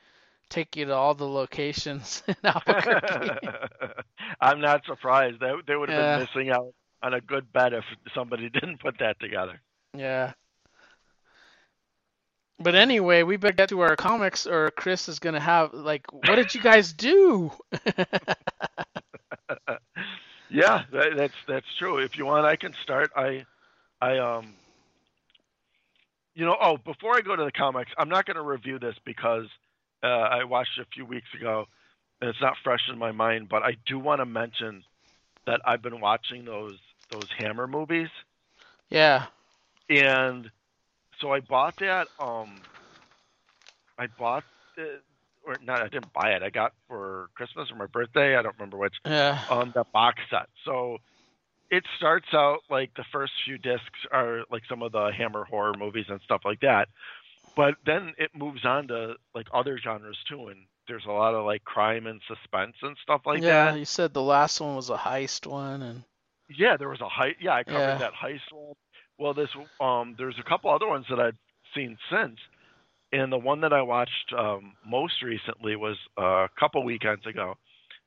[0.50, 3.32] take you to all the locations in Albuquerque.
[4.42, 5.40] I'm not surprised.
[5.40, 5.96] They they would have Yeah.
[5.96, 7.84] been missing out on a good bet if
[8.16, 9.62] somebody didn't put that together.
[9.94, 10.34] Yeah.
[12.60, 16.36] But anyway, we better get to our comics, or Chris is gonna have like, what
[16.36, 17.52] did you guys do?
[20.50, 21.98] Yeah, that, that's that's true.
[21.98, 23.12] If you want, I can start.
[23.16, 23.46] I,
[24.00, 24.54] I um,
[26.36, 28.96] you know, oh, before I go to the comics, I'm not going to review this
[29.06, 29.48] because
[30.04, 31.66] uh, I watched it a few weeks ago,
[32.22, 33.50] and it's not fresh in my mind.
[33.50, 34.84] But I do want to mention
[35.48, 36.78] that I've been watching those
[37.10, 38.10] those Hammer movies,
[38.90, 39.26] Yeah.
[39.90, 40.50] and
[41.22, 42.08] so I bought that.
[42.20, 42.66] Um,
[43.98, 44.44] I bought
[44.76, 45.00] the,
[45.46, 45.82] or not.
[45.82, 46.44] I didn't buy it.
[46.44, 48.36] I got for Christmas or my birthday.
[48.36, 49.40] I don't remember which Yeah.
[49.48, 50.48] on the box set.
[50.66, 50.98] So
[51.70, 55.74] it starts out like the first few discs are like some of the Hammer horror
[55.78, 56.88] movies and stuff like that.
[57.56, 61.46] But then it moves on to like other genres too and there's a lot of
[61.46, 63.74] like crime and suspense and stuff like yeah, that.
[63.74, 66.04] Yeah, you said the last one was a heist one, and
[66.50, 67.36] Yeah, there was a heist.
[67.42, 68.00] Yeah, I covered Yeah.
[68.00, 68.76] that heist one.
[69.18, 69.50] Well, this
[69.80, 71.38] um, there's a couple other ones that I've
[71.76, 72.38] seen since,
[73.12, 77.56] and the one that I watched um, most recently was uh, a couple weekends ago.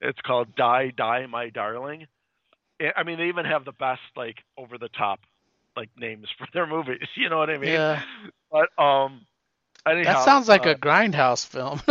[0.01, 2.07] It's called Die Die My Darling.
[2.81, 5.21] I- I mean, they even have the best like over the top
[5.77, 7.07] like names for their movies.
[7.17, 7.71] You know what I mean?
[7.71, 8.03] yeah,
[8.51, 9.27] But um,
[9.87, 11.81] anyhow, that sounds like uh, a grindhouse film.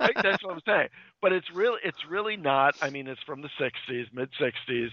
[0.00, 0.16] right?
[0.22, 0.88] That's what I'm saying.
[1.20, 2.74] But it's really it's really not.
[2.80, 4.90] I mean, it's from the '60s, mid '60s,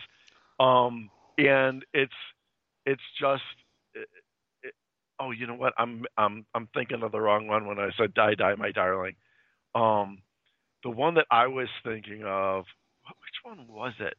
[0.60, 2.14] um, and it's
[2.90, 3.44] it's just.
[3.94, 4.08] It,
[4.64, 4.74] it,
[5.20, 5.74] oh, you know what?
[5.78, 9.16] I'm I'm I'm thinking of the wrong one when I said "Die, Die, My Darling."
[9.76, 10.22] Um,
[10.84, 12.66] the one that I was thinking of,
[13.06, 14.16] which one was it?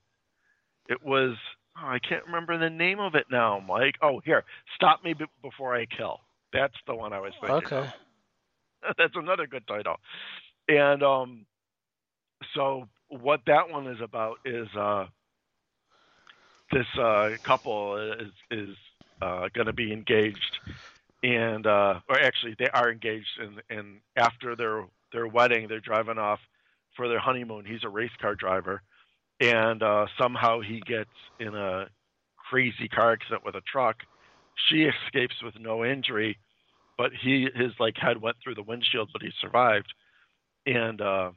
[0.88, 1.36] It was.
[1.76, 3.94] Oh, I can't remember the name of it now, Mike.
[4.02, 4.44] Oh, here,
[4.76, 6.20] "Stop Me B- Before I Kill."
[6.52, 7.56] That's the one I was thinking.
[7.56, 7.64] of.
[7.72, 7.90] okay.
[8.98, 9.96] That's another good title.
[10.68, 11.46] And um,
[12.54, 15.06] so what that one is about is uh,
[16.70, 18.76] this uh, couple is is
[19.20, 20.58] uh, going to be engaged,
[21.22, 25.68] and uh, or actually they are engaged, and and after their their wedding.
[25.68, 26.40] They're driving off
[26.96, 27.64] for their honeymoon.
[27.64, 28.82] He's a race car driver,
[29.40, 31.88] and uh, somehow he gets in a
[32.50, 33.96] crazy car accident with a truck.
[34.68, 36.38] She escapes with no injury,
[36.98, 39.92] but he his like head went through the windshield, but he survived.
[40.66, 41.30] And uh,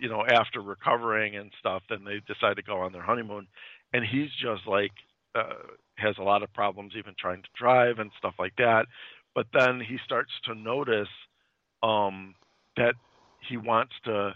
[0.00, 3.46] you know, after recovering and stuff, then they decide to go on their honeymoon,
[3.94, 4.90] and he's just like
[5.34, 5.54] uh,
[5.96, 8.86] has a lot of problems even trying to drive and stuff like that.
[9.34, 11.08] But then he starts to notice
[11.82, 12.34] um,
[12.76, 12.94] that
[13.48, 14.34] he wants to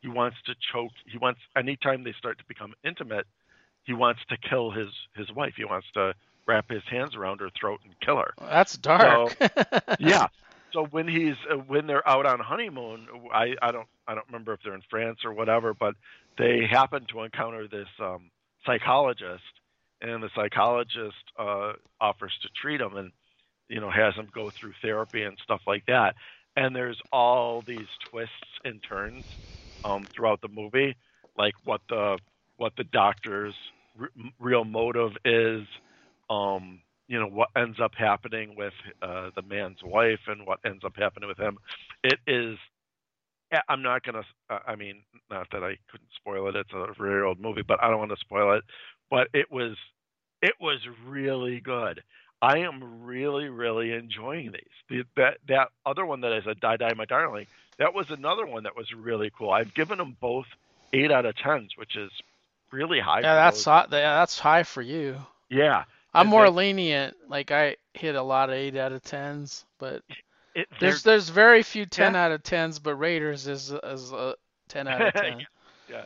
[0.00, 0.92] he wants to choke.
[1.04, 3.26] He wants anytime they start to become intimate,
[3.84, 5.54] he wants to kill his his wife.
[5.56, 6.14] He wants to
[6.46, 8.34] wrap his hands around her throat and kill her.
[8.40, 9.36] That's dark.
[9.38, 9.48] So,
[9.98, 10.28] yeah.
[10.72, 14.52] So when he's uh, when they're out on honeymoon, I I don't I don't remember
[14.52, 15.94] if they're in France or whatever, but
[16.38, 18.30] they happen to encounter this um,
[18.66, 19.42] psychologist,
[20.02, 23.12] and the psychologist uh, offers to treat him and
[23.68, 26.14] you know has him go through therapy and stuff like that.
[26.56, 28.32] And there's all these twists
[28.64, 29.24] and turns
[29.84, 30.96] um, throughout the movie,
[31.36, 32.18] like what the
[32.56, 33.54] what the doctor's
[34.00, 34.10] r-
[34.40, 35.62] real motive is,
[36.30, 40.84] um, you know, what ends up happening with uh, the man's wife and what ends
[40.84, 41.58] up happening with him.
[42.02, 42.58] It is.
[43.68, 44.22] I'm not gonna.
[44.50, 46.56] Uh, I mean, not that I couldn't spoil it.
[46.56, 48.64] It's a very old movie, but I don't want to spoil it.
[49.10, 49.76] But it was,
[50.42, 52.02] it was really good.
[52.42, 54.62] I am really, really enjoying these.
[54.88, 57.46] The, that that other one that I said, "Die, Die, My Darling,"
[57.78, 59.50] that was another one that was really cool.
[59.50, 60.46] I've given them both
[60.92, 62.10] eight out of tens, which is
[62.72, 63.20] really high.
[63.20, 65.16] Yeah, that's high, yeah, that's high for you.
[65.48, 67.16] Yeah, I'm more they, lenient.
[67.28, 70.02] Like I hit a lot of eight out of tens, but
[70.56, 72.24] it, there's there's very few ten yeah.
[72.24, 74.34] out of tens, but Raiders is is a
[74.68, 75.46] ten out of ten.
[75.88, 76.04] yeah.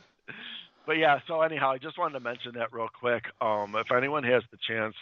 [0.87, 3.25] But yeah, so anyhow, I just wanted to mention that real quick.
[3.41, 4.97] Um, if anyone has the chance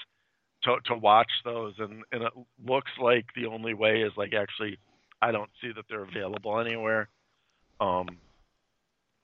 [0.64, 2.32] to to watch those, and and it
[2.66, 4.78] looks like the only way is like actually
[5.22, 7.08] I don't see that they're available anywhere.
[7.80, 8.06] Um,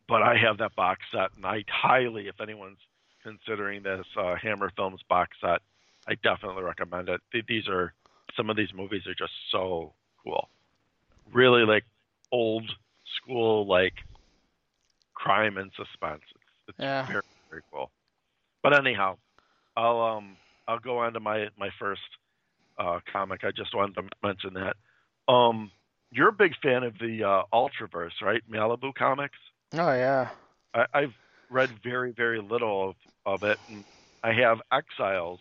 [0.09, 2.79] but I have that box set, and I highly, if anyone's
[3.23, 5.61] considering this uh, Hammer Films box set,
[6.07, 7.21] I definitely recommend it.
[7.47, 7.93] These are
[8.37, 9.93] some of these movies are just so
[10.25, 10.49] cool,
[11.33, 11.85] really like
[12.33, 12.71] old
[13.17, 13.95] school like
[15.15, 16.23] crime and suspense.
[16.35, 17.07] It's, it's yeah.
[17.07, 17.91] very very cool.
[18.63, 19.17] But anyhow,
[19.77, 22.03] I'll um I'll go on to my my first
[22.79, 23.45] uh, comic.
[23.45, 24.77] I just wanted to mention that.
[25.33, 25.71] Um,
[26.11, 28.43] you're a big fan of the uh, Ultraverse, right?
[28.51, 29.39] Malibu Comics.
[29.75, 30.29] Oh yeah.
[30.75, 31.13] I, have
[31.51, 32.97] read very very little of,
[33.27, 33.85] of it, and
[34.23, 35.41] I have Exiles,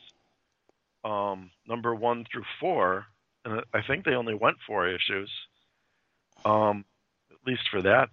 [1.04, 3.06] um, number one through four,
[3.46, 5.30] and I think they only went four issues,
[6.46, 6.86] um,
[7.32, 8.10] at least for that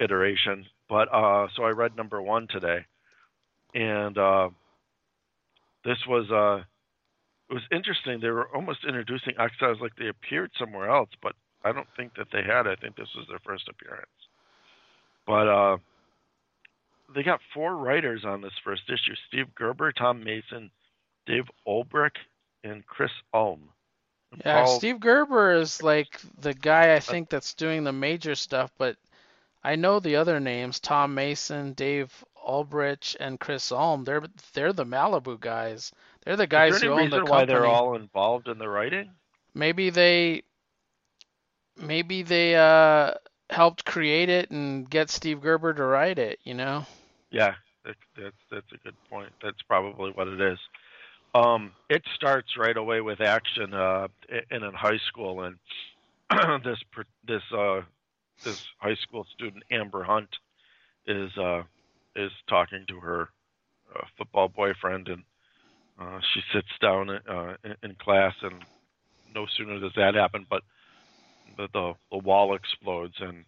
[0.00, 0.66] iteration.
[0.88, 2.84] But uh, so I read number one today,
[3.74, 4.50] and uh,
[5.84, 6.64] this was uh,
[7.50, 8.20] it was interesting.
[8.20, 12.28] They were almost introducing Exiles like they appeared somewhere else, but I don't think that
[12.32, 12.66] they had.
[12.66, 14.06] I think this was their first appearance.
[15.26, 15.76] But uh,
[17.14, 20.70] they got four writers on this first issue: Steve Gerber, Tom Mason,
[21.26, 22.16] Dave Olbrich,
[22.64, 23.68] and Chris Ulm.
[24.44, 24.78] Yeah, Paul...
[24.78, 28.96] Steve Gerber is like the guy I think that's doing the major stuff, but
[29.62, 32.12] I know the other names: Tom Mason, Dave
[32.46, 34.04] Olbrich, and Chris Ulm.
[34.04, 34.22] They're
[34.54, 35.92] they're the Malibu guys.
[36.24, 37.30] They're the guys who own the company.
[37.30, 39.10] Why they're all involved in the writing?
[39.54, 40.42] Maybe they
[41.76, 43.14] maybe they uh,
[43.50, 46.38] helped create it and get Steve Gerber to write it.
[46.44, 46.86] You know?
[47.30, 47.54] Yeah,
[47.84, 49.30] that's that's that's a good point.
[49.42, 50.58] That's probably what it is.
[51.34, 54.08] Um, it starts right away with action uh,
[54.50, 55.56] in a high school, and
[56.64, 56.78] this
[57.26, 57.80] this uh,
[58.44, 60.28] this high school student Amber Hunt
[61.06, 61.62] is uh,
[62.16, 63.28] is talking to her
[63.94, 65.22] uh, football boyfriend, and
[65.98, 68.62] uh, she sits down uh, in, in class, and
[69.34, 70.62] no sooner does that happen, but
[71.56, 73.44] the, the, the wall explodes and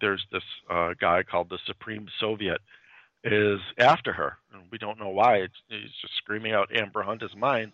[0.00, 2.60] there's this uh, guy called the Supreme Soviet
[3.32, 5.48] is after her, and we don't know why.
[5.68, 7.72] He's just screaming out Amber Hunt is mine.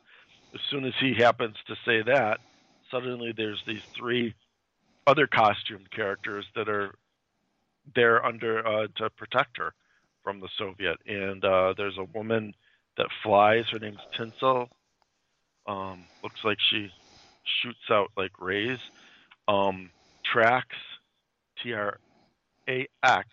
[0.54, 2.40] As soon as he happens to say that,
[2.90, 4.34] suddenly there's these three
[5.06, 6.94] other costumed characters that are
[7.94, 9.74] there under uh, to protect her
[10.22, 10.98] from the Soviet.
[11.06, 12.54] And uh, there's a woman
[12.96, 13.64] that flies.
[13.70, 14.68] Her name's Tinsel.
[15.66, 16.90] Um, looks like she
[17.44, 18.78] shoots out like rays
[19.48, 19.90] um,
[20.32, 20.64] Trax,
[21.62, 21.98] T R
[22.68, 23.28] A X,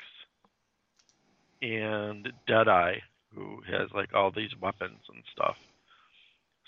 [1.61, 2.97] and Deadeye,
[3.33, 5.55] who has like all these weapons and stuff.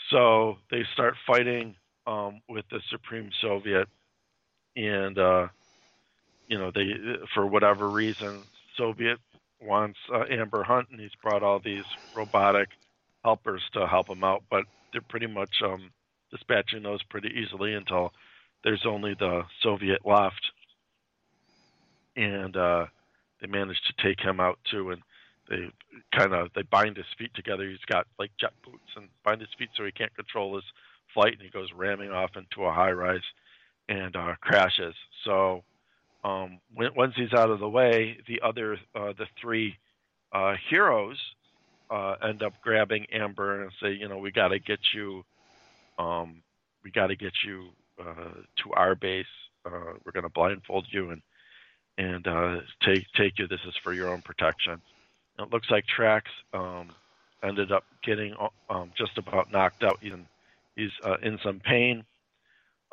[0.10, 1.76] So they start fighting
[2.08, 3.88] um, with the Supreme Soviet,
[4.76, 5.48] and uh,
[6.48, 6.90] you know they,
[7.34, 8.44] for whatever reason,
[8.78, 9.20] Soviet
[9.62, 11.86] wants uh, Amber Hunt, and he's brought all these
[12.16, 12.70] robotic
[13.24, 15.92] helpers to help him out, but they're pretty much um,
[16.32, 18.12] dispatching those pretty easily until
[18.64, 20.42] there's only the Soviet left,
[22.16, 22.86] and uh,
[23.42, 25.02] they manage to take him out too, and
[25.50, 25.70] they
[26.16, 27.68] kind of they bind his feet together.
[27.68, 30.66] He's got like jet boots and bind his feet so he can't control his
[31.14, 33.20] flight, and he goes ramming off into a high rise
[33.90, 34.96] and uh, crashes.
[35.26, 35.64] So
[36.24, 39.76] um, when, once he's out of the way, the other uh, the three
[40.32, 41.18] uh, heroes
[41.90, 45.24] uh, end up grabbing Amber and say, you know, we got to get you,
[46.00, 46.42] um,
[46.84, 47.68] we got to get you
[48.00, 48.32] uh,
[48.64, 49.26] to our base.
[49.66, 51.22] Uh, we're going to blindfold you and
[52.02, 53.48] and uh, take take you.
[53.48, 54.82] This is for your own protection.
[55.38, 56.24] And it looks like Trax
[56.54, 56.90] um,
[57.44, 58.36] ended up getting
[58.70, 60.00] um, just about knocked out.
[60.02, 60.26] He's in,
[60.76, 62.04] he's uh, in some pain.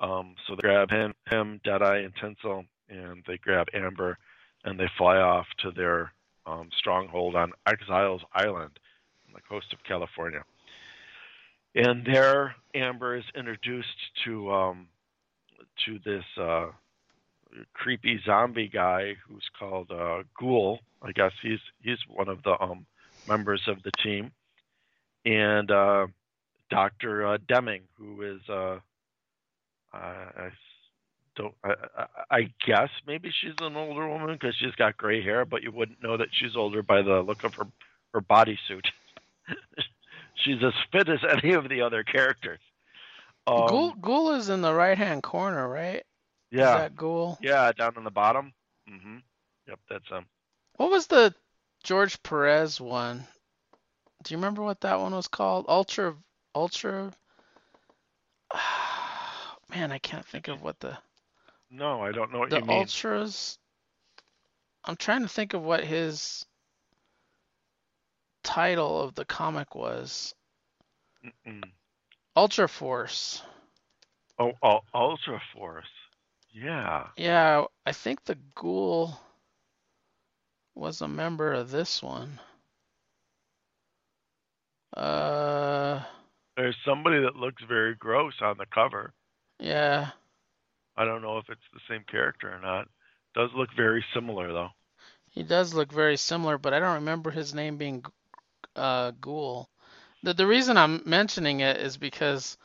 [0.00, 4.16] Um, so they grab him, him, Deadeye, and Tinsel, and they grab Amber,
[4.64, 6.12] and they fly off to their
[6.46, 8.78] um, stronghold on Exiles Island,
[9.26, 10.44] on the coast of California.
[11.74, 13.88] And there, Amber is introduced
[14.24, 14.88] to um,
[15.86, 16.68] to this uh,
[17.74, 20.80] creepy zombie guy who's called uh, Ghoul.
[21.02, 22.86] I guess he's he's one of the um,
[23.28, 24.32] members of the team,
[25.24, 26.06] and uh,
[26.70, 28.78] Doctor uh, Deming, who is uh,
[29.92, 30.50] I
[31.36, 31.54] don't.
[31.64, 35.72] I, I, guess maybe she's an older woman because she's got gray hair, but you
[35.72, 37.66] wouldn't know that she's older by the look of her
[38.12, 38.86] her bodysuit.
[40.34, 42.60] she's as fit as any of the other characters.
[43.46, 46.04] Um, Ghoul, Ghoul is in the right hand corner, right?
[46.50, 46.74] Yeah.
[46.74, 47.38] Is that Ghoul?
[47.42, 48.52] Yeah, down on the bottom.
[48.90, 49.18] Mm-hmm.
[49.68, 50.16] Yep, that's him.
[50.18, 50.26] Um...
[50.76, 51.34] What was the
[51.82, 53.24] George Perez one?
[54.22, 55.66] Do you remember what that one was called?
[55.68, 56.14] Ultra,
[56.54, 57.12] Ultra.
[59.70, 60.96] Man, I can't think of what the.
[61.70, 62.78] No, I don't know what the you mean.
[62.78, 63.58] Ultras.
[64.84, 66.46] I'm trying to think of what his
[68.42, 70.34] title of the comic was.
[71.24, 71.64] Mm-mm.
[72.34, 73.42] Ultra Force.
[74.38, 75.86] Oh, oh, Ultra Force.
[76.52, 77.06] Yeah.
[77.16, 79.18] Yeah, I think the ghoul
[80.74, 82.38] was a member of this one.
[84.96, 86.02] Uh.
[86.56, 89.12] There's somebody that looks very gross on the cover.
[89.60, 90.10] Yeah.
[90.96, 92.88] I don't know if it's the same character or not.
[93.34, 94.70] Does look very similar though.
[95.30, 98.04] He does look very similar, but I don't remember his name being
[98.74, 99.68] uh, Ghoul.
[100.24, 102.58] The the reason I'm mentioning it is because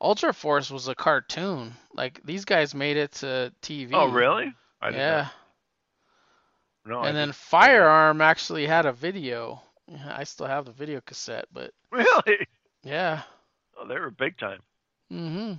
[0.00, 1.74] Ultra Force was a cartoon.
[1.94, 3.90] Like these guys made it to TV.
[3.92, 4.52] Oh, really?
[4.80, 5.28] I yeah.
[6.86, 7.00] No.
[7.00, 9.60] And I then Firearm actually had a video.
[10.08, 12.46] I still have the video cassette, but really,
[12.82, 13.22] yeah.
[13.76, 14.60] Oh, they were big time.
[15.12, 15.52] Mm-hmm.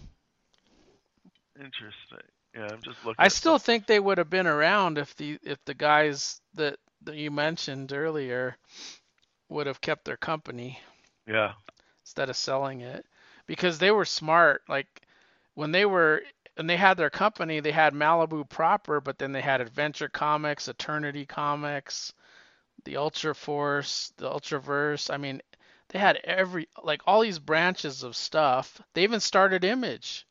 [1.59, 2.27] Interesting.
[2.55, 3.15] Yeah, I'm just looking.
[3.17, 3.59] I still them.
[3.59, 7.93] think they would have been around if the if the guys that, that you mentioned
[7.93, 8.57] earlier
[9.49, 10.79] would have kept their company.
[11.27, 11.53] Yeah.
[12.03, 13.05] Instead of selling it,
[13.49, 14.61] because they were smart.
[14.69, 15.01] Like
[15.55, 16.21] when they were
[16.55, 20.67] and they had their company, they had Malibu proper, but then they had Adventure Comics,
[20.67, 22.13] Eternity Comics,
[22.85, 25.11] the Ultra Force, the Ultraverse.
[25.11, 25.41] I mean,
[25.89, 28.79] they had every like all these branches of stuff.
[28.93, 30.27] They even started Image.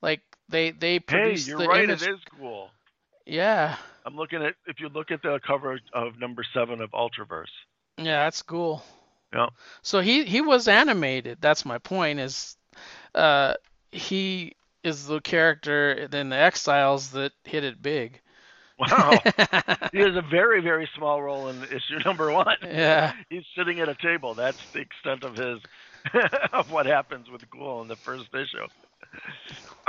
[0.00, 1.84] Like they they produced hey, you're the right.
[1.84, 2.02] image.
[2.02, 2.70] It is cool.
[3.26, 3.74] Yeah.
[4.04, 7.46] I'm looking at if you look at the cover of number seven of Ultraverse.
[7.98, 8.84] Yeah, that's cool.
[9.32, 9.48] Yeah.
[9.82, 11.38] So he he was animated.
[11.40, 12.20] That's my point.
[12.20, 12.56] Is
[13.14, 13.54] uh
[13.92, 18.20] he is the character in the Exiles that hit it big.
[18.78, 19.10] Wow.
[19.92, 22.56] he has a very, very small role in issue number one.
[22.62, 23.14] Yeah.
[23.30, 24.34] He's sitting at a table.
[24.34, 25.60] That's the extent of his
[26.52, 28.66] of what happens with Ghoul in the first issue.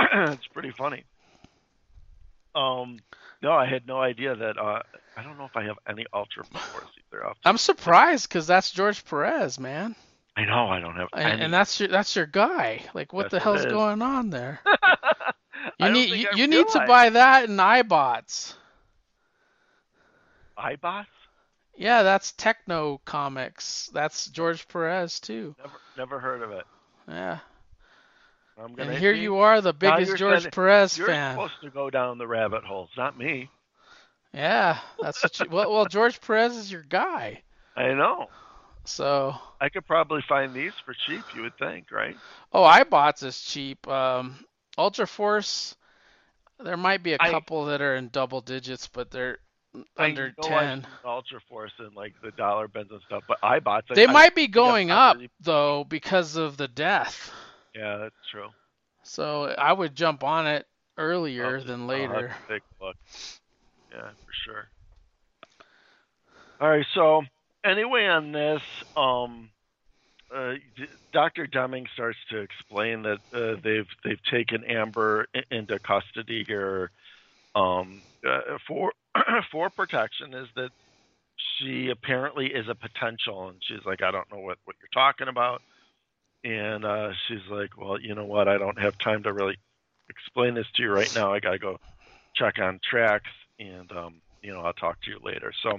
[0.00, 1.04] it's pretty funny.
[2.54, 2.98] Um,
[3.42, 4.58] no, I had no idea that.
[4.58, 4.82] Uh,
[5.16, 7.32] I don't know if I have any Ultra Force either.
[7.44, 9.94] I'm surprised because that's George Perez, man.
[10.36, 11.08] I know I don't have.
[11.12, 11.42] And, any.
[11.42, 12.82] and that's your that's your guy.
[12.94, 14.60] Like, what Yes, the hell's going on there?
[15.78, 18.54] You need you, you need to buy that in iBots.
[20.58, 21.06] iBots.
[21.76, 23.90] Yeah, that's Tekno Comix.
[23.92, 25.54] That's George Perez too.
[25.58, 26.64] Never, never heard of it.
[27.06, 27.38] Yeah.
[28.60, 28.90] I'm gonna.
[28.90, 31.34] And here see- you are, the biggest you're George sending- Perez You're fan.
[31.34, 33.50] supposed to go down the rabbit holes, not me.
[34.34, 37.42] Yeah, that's what you, well, well, George Perez is your guy.
[37.76, 38.28] I know.
[38.84, 41.22] So, I could probably find these for cheap.
[41.34, 42.16] You would think, right?
[42.52, 43.86] oh, I bought this cheap.
[43.86, 44.44] Um,
[44.78, 45.76] Ultra Force,
[46.58, 49.38] there might be a I- couple that are in double digits, but they're
[49.96, 50.86] I under ten.
[51.04, 53.38] Ultra Force and like the dollar bins and stuff, but.
[53.42, 53.60] I-
[53.94, 57.30] They I might be going up really- though because of the death.
[57.74, 58.48] Yeah, that's true.
[59.02, 60.66] So I would jump on it
[60.96, 62.34] earlier I'll than later.
[62.48, 62.96] to take a look.
[63.90, 64.68] Yeah, for sure.
[66.60, 67.22] All right, so
[67.64, 68.62] anyway, on this,
[68.96, 69.50] um,
[70.34, 70.54] uh,
[71.12, 71.46] Dr.
[71.46, 76.90] Deming starts to explain that uh, they've they've taken Amber into custody here
[77.54, 78.92] um, uh, for
[79.52, 80.70] for protection is that
[81.58, 85.28] she apparently is a potential, and she's like, I don't know what what you're talking
[85.28, 85.62] about,
[86.44, 89.58] and uh, she's like, well, you know what, I don't have time to really
[90.08, 91.32] explain this to you right now.
[91.32, 91.78] I gotta go
[92.34, 93.20] check on Trax,
[93.58, 95.52] and um, you know, I'll talk to you later.
[95.62, 95.78] So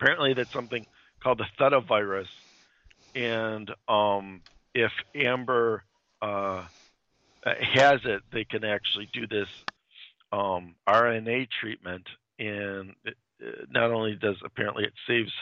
[0.00, 0.86] apparently, that's something
[1.22, 2.28] called the Theta virus,
[3.14, 4.42] and um,
[4.74, 5.84] if Amber
[6.22, 6.64] uh,
[7.44, 9.48] has it, they can actually do this
[10.32, 12.06] um, RNA treatment,
[12.38, 13.16] and it,
[13.70, 15.32] not only does apparently it saves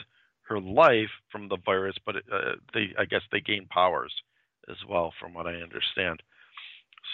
[0.48, 4.12] her life from the virus, but uh, they I guess they gain powers
[4.68, 6.22] as well, from what I understand.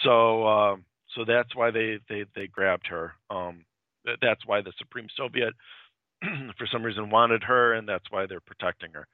[0.03, 0.75] So uh,
[1.15, 3.13] so that's why they they they grabbed her.
[3.29, 3.65] Um,
[4.21, 5.53] that's why the Supreme Soviet,
[6.57, 9.07] for some reason, wanted her, and that's why they're protecting her.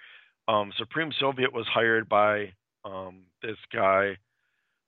[0.48, 2.52] Um, Supreme Soviet was hired by
[2.84, 4.18] um, this guy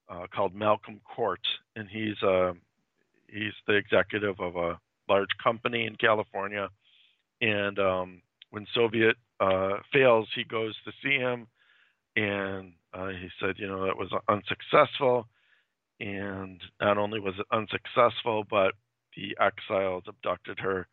[0.09, 1.37] uh, called Malcolm Kort,
[1.75, 2.53] and he's uh,
[3.27, 4.79] he's the executive of a
[5.09, 6.69] large company in California.
[7.41, 8.21] And um,
[8.53, 11.47] when Soviet uh, fails, he goes to see him,
[12.15, 15.27] and uh, he said, you know, that was unsuccessful.
[15.99, 18.73] And not only was it unsuccessful, but
[19.17, 20.87] the exiles abducted her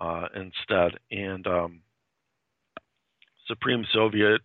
[0.00, 0.98] uh, instead.
[1.12, 1.82] And um,
[3.46, 4.40] Supreme Soviet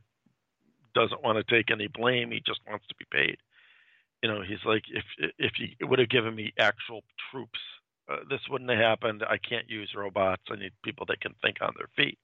[0.93, 2.29] doesn't want to take any blame.
[2.29, 3.37] He just wants to be paid.
[4.21, 7.01] You know, he's like, if if you would have given me actual
[7.31, 7.59] troops,
[8.07, 9.23] uh, this wouldn't have happened.
[9.27, 10.43] I can't use robots.
[10.51, 12.19] I need people that can think on their feet.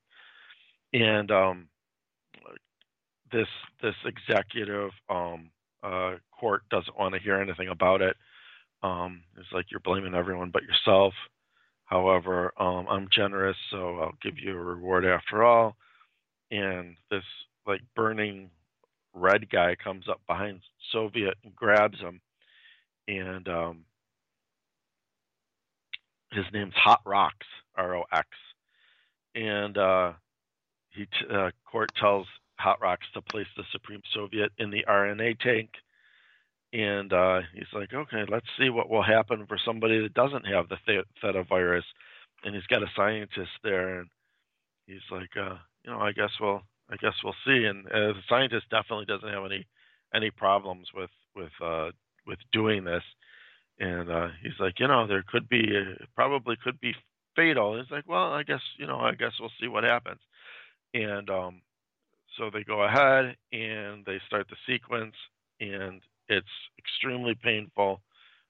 [0.93, 1.67] And um,
[3.31, 3.47] this
[3.81, 5.49] this executive um,
[5.83, 8.15] uh, Kort doesn't want to hear anything about it.
[8.83, 11.13] Um, it's like you're blaming everyone but yourself.
[11.85, 15.75] However, um, I'm generous, so I'll give you a reward after all.
[16.51, 17.23] And this
[17.65, 18.49] like burning
[19.13, 20.61] red guy comes up behind
[20.91, 22.21] Soviet and grabs him,
[23.07, 23.85] and um,
[26.31, 27.31] his name's Hot Rox,
[27.75, 28.27] R O X,
[29.35, 30.13] and uh,
[30.89, 32.27] he uh, Kort tells
[32.59, 35.69] Hot Rox to place the Supreme Soviet in the RNA tank,
[36.73, 40.67] and uh, he's like, okay, let's see what will happen for somebody that doesn't have
[40.69, 40.77] the
[41.21, 41.85] Theta virus,
[42.43, 44.09] and he's got a scientist there, and
[44.87, 47.65] he's like, uh, you know, I guess we'll I guess we'll see.
[47.65, 49.65] And uh, the scientist definitely doesn't have any
[50.13, 51.91] any problems with with uh,
[52.25, 53.03] with doing this.
[53.79, 55.63] And uh, he's like, you know, there could be
[56.15, 56.95] probably could be
[57.35, 57.77] fatal.
[57.77, 60.19] He's like, well, I guess you know, I guess we'll see what happens.
[60.93, 61.61] And um,
[62.37, 65.15] so they go ahead and they start the sequence,
[65.59, 66.47] and it's
[66.79, 68.01] extremely painful.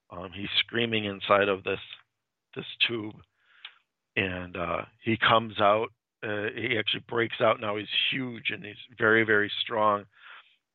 [0.10, 1.80] Um, he's screaming inside of this
[2.56, 3.16] this tube,
[4.16, 5.90] and uh, he comes out
[6.24, 7.76] uh, he actually breaks out now.
[7.76, 10.06] He's huge and he's very, very strong.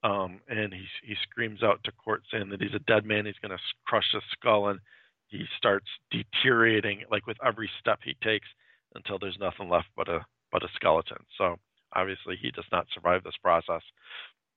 [0.04, 3.26] Um, and he he screams out to Kort saying that he's a dead man.
[3.26, 4.80] He's going to crush his skull, and
[5.28, 8.48] he starts deteriorating like with every step he takes
[8.96, 11.18] until there's nothing left but a but a skeleton.
[11.38, 11.56] So
[11.94, 13.82] obviously he does not survive this process.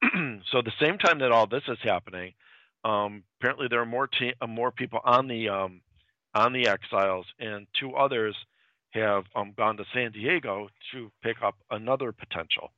[0.52, 2.34] so the same time that all this is happening,
[2.84, 5.82] um, apparently there are more te- uh, more people on the um,
[6.36, 8.36] on the exiles, and two others
[8.92, 12.72] have um, gone to San Diego to pick up another potential.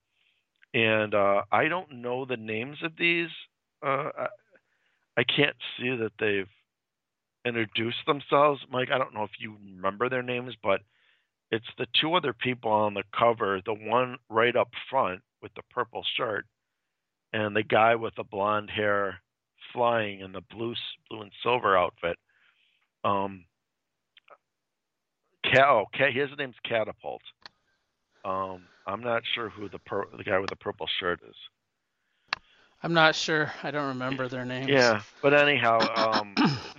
[0.74, 3.30] And uh, I don't know the names of these.
[3.84, 4.28] Uh, I,
[5.18, 6.48] I can't see that they've
[7.46, 8.62] introduced themselves.
[8.70, 10.82] Mike, I don't know if you remember their names, but
[11.52, 15.64] it's the two other people on the cover the one right up front with the
[15.72, 16.46] purple shirt,
[17.34, 19.22] and the guy with the blonde hair
[19.74, 20.74] flying in the blue,
[21.10, 22.18] blue and silver outfit.
[23.04, 23.46] Um,
[25.58, 27.22] oh, his name's Catapult.
[28.26, 31.36] Um, I'm not sure who the per- the guy with the purple shirt is.
[32.84, 33.52] I'm not sure.
[33.64, 34.68] I don't remember their names.
[34.70, 36.36] Yeah, but anyhow, um,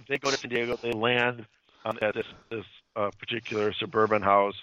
[0.09, 0.79] they go to San Diego.
[0.81, 1.47] They land
[1.85, 2.65] at this this
[2.99, 4.55] uh, particular suburban house.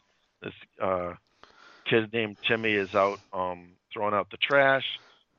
[0.44, 1.14] This uh,
[1.90, 4.84] kid named Timmy is out um, throwing out the trash.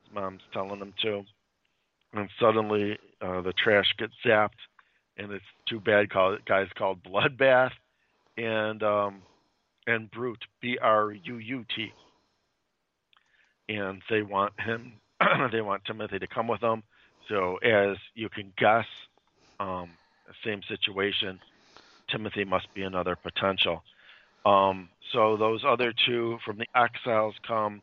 [0.03, 1.23] His mom's telling him to,
[2.13, 4.59] and suddenly uh, the trash gets zapped,
[5.17, 7.71] and it's two bad call- guys called Bloodbath
[8.37, 9.23] and um,
[9.87, 11.93] and Bruut, B R U U T,
[13.69, 14.93] and they want him.
[15.51, 16.83] they want Timothy to come with them.
[17.29, 18.85] So as you can guess,
[19.59, 19.97] um,
[20.45, 21.39] same situation.
[22.09, 23.83] Timothy must be another potential.
[24.45, 27.81] Um, so those other two from the exiles come,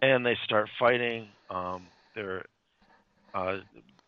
[0.00, 1.28] and they start fighting.
[1.50, 2.44] Um, they're
[3.34, 3.58] uh,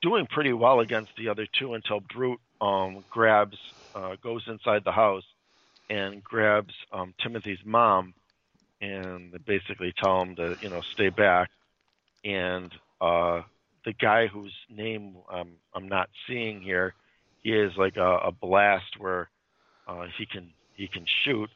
[0.02, 3.56] doing pretty well against the other two until Bruut um, grabs,
[3.94, 5.24] uh, goes inside the house,
[5.88, 8.14] and grabs um, Timothy's mom,
[8.80, 11.50] and basically tell him to you know stay back.
[12.24, 13.42] And uh,
[13.84, 16.94] the guy whose name um, I'm not seeing here,
[17.42, 19.28] he is like a, a blast where
[19.90, 21.50] uh, he can he can shoot,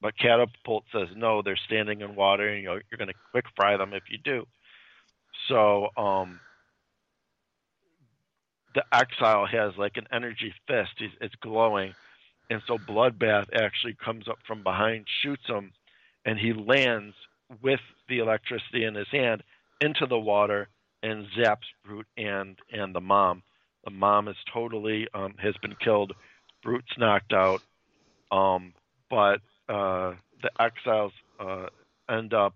[0.00, 3.46] but Catapult says no, they're standing in water, and you know, you're going to quick
[3.56, 4.46] fry them if you do.
[5.48, 6.40] So um,
[8.74, 10.92] the exile has like an energy fist.
[10.98, 11.94] He's, it's glowing,
[12.50, 15.72] and so Bloodbath actually comes up from behind, shoots him,
[16.26, 17.14] and he lands
[17.62, 19.42] with the electricity in his hand
[19.80, 20.68] into the water
[21.02, 23.42] and zaps Bruut and and the mom.
[23.84, 26.12] The mom is totally um, has been killed.
[26.64, 27.60] Bruut's knocked out,
[28.32, 28.72] um,
[29.10, 31.66] but uh, the exiles uh,
[32.08, 32.54] end up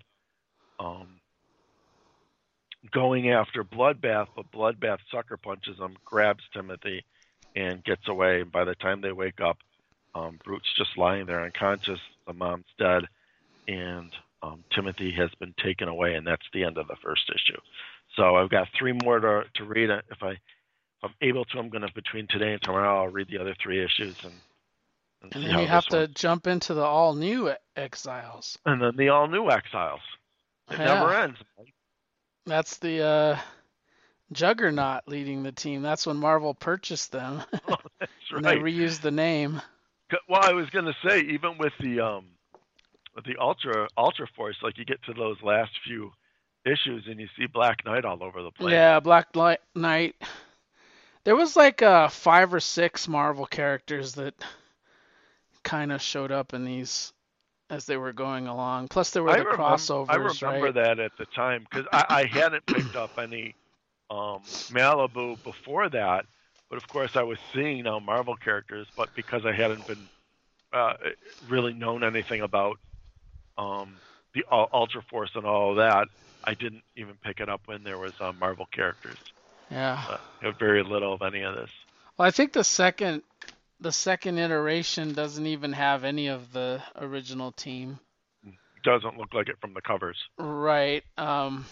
[0.81, 1.21] um,
[2.91, 7.05] going after Bloodbath, but Bloodbath sucker punches him, grabs Timothy,
[7.55, 8.41] and gets away.
[8.41, 9.59] And By the time they wake up,
[10.15, 12.01] um, Bruut's just lying there unconscious.
[12.27, 13.05] The mom's dead,
[13.67, 14.11] and
[14.43, 17.61] um, Timothy has been taken away, and that's the end of the first issue.
[18.17, 19.91] So I've got three more to, to read.
[19.91, 20.39] If I
[21.03, 23.85] I'm able to, I'm going to between today and tomorrow, I'll read the other three
[23.85, 24.33] issues and.
[25.21, 26.13] And, and then you have to one.
[26.15, 28.57] jump into the all new Exiles.
[28.65, 29.99] And then the all new Exiles.
[30.71, 30.85] It yeah.
[30.85, 31.39] never ends.
[32.47, 33.39] That's the uh,
[34.33, 35.83] Juggernaut leading the team.
[35.83, 37.43] That's when Marvel purchased them.
[37.69, 38.63] oh, that's and right.
[38.63, 39.61] they reused the name.
[40.29, 42.27] Well, I was going to say, even with the um,
[43.15, 46.13] with the Ultra Ultra Force, like you get to those last few
[46.65, 48.73] issues and you see Black Knight all over the place.
[48.73, 49.29] Yeah, Black
[49.75, 50.15] Knight.
[51.29, 54.33] There was like uh, five or six Marvel characters that
[55.63, 57.13] kind of showed up in these
[57.69, 58.89] as they were going along.
[58.89, 60.07] Plus, there were the I crossovers.
[60.09, 60.75] I remember right?
[60.75, 63.55] that at the time because I, I, hadn't picked up any
[64.09, 66.25] um, Malibu before that,
[66.71, 70.09] but of course I was seeing now Marvel characters, but because I hadn't been
[70.73, 70.95] uh,
[71.47, 72.79] really known anything about
[73.59, 73.97] um,
[74.33, 76.09] the Ultra Force and all of that,
[76.45, 79.19] I didn't even pick it up when there was uh, Marvel characters.
[79.71, 81.71] Yeah, uh, very little of any of this.
[82.17, 83.23] Well, I think the second
[83.81, 87.99] the second iteration doesn't even have any of the original team.
[88.85, 90.17] Doesn't look like it from the covers.
[90.39, 91.05] Right.
[91.17, 91.67] Um,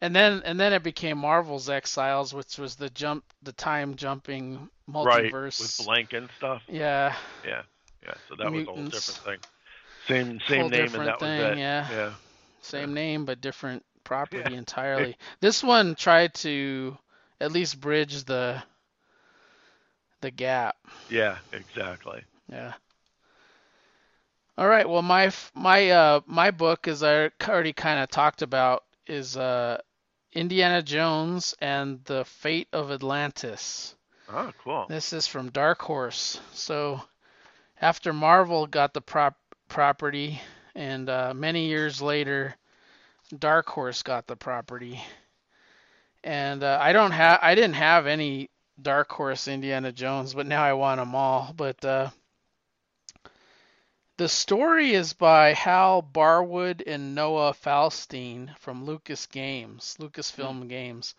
[0.00, 4.68] and then and then it became Marvel's Exiles, which was the jump, the time jumping
[4.88, 6.62] multiverse right, with Blink and stuff.
[6.68, 7.14] Yeah.
[7.44, 7.62] Yeah.
[8.04, 8.14] Yeah.
[8.28, 8.68] So that Mutants.
[8.68, 9.50] was a whole different thing.
[10.08, 11.58] Same same name and that thing, was it.
[11.58, 11.88] Yeah.
[11.90, 12.12] Yeah.
[12.60, 12.94] Same yeah.
[12.94, 14.58] name but different property yeah.
[14.58, 15.16] entirely.
[15.40, 16.96] This one tried to
[17.42, 18.62] at least bridge the
[20.20, 20.76] the gap.
[21.10, 22.22] Yeah, exactly.
[22.48, 22.74] Yeah.
[24.56, 24.88] All right.
[24.88, 29.78] Well, my my uh my book, as I already kind of talked about, is uh
[30.32, 33.96] Indiana Jones and the Fate of Atlantis.
[34.32, 34.86] Oh, cool.
[34.88, 36.40] This is from Dark Horse.
[36.52, 37.02] So
[37.80, 39.36] after Marvel got the prop
[39.68, 40.40] property,
[40.74, 42.54] and uh, many years later,
[43.36, 45.02] Dark Horse got the property.
[46.24, 48.50] And uh, I don't have I didn't have any
[48.80, 51.52] Dark Horse Indiana Jones, but now I want them all.
[51.56, 52.10] But uh,
[54.18, 60.68] the story is by Hal Barwood and Noah Falstein from Lucas Games, Lucasfilm mm-hmm.
[60.68, 61.14] Games.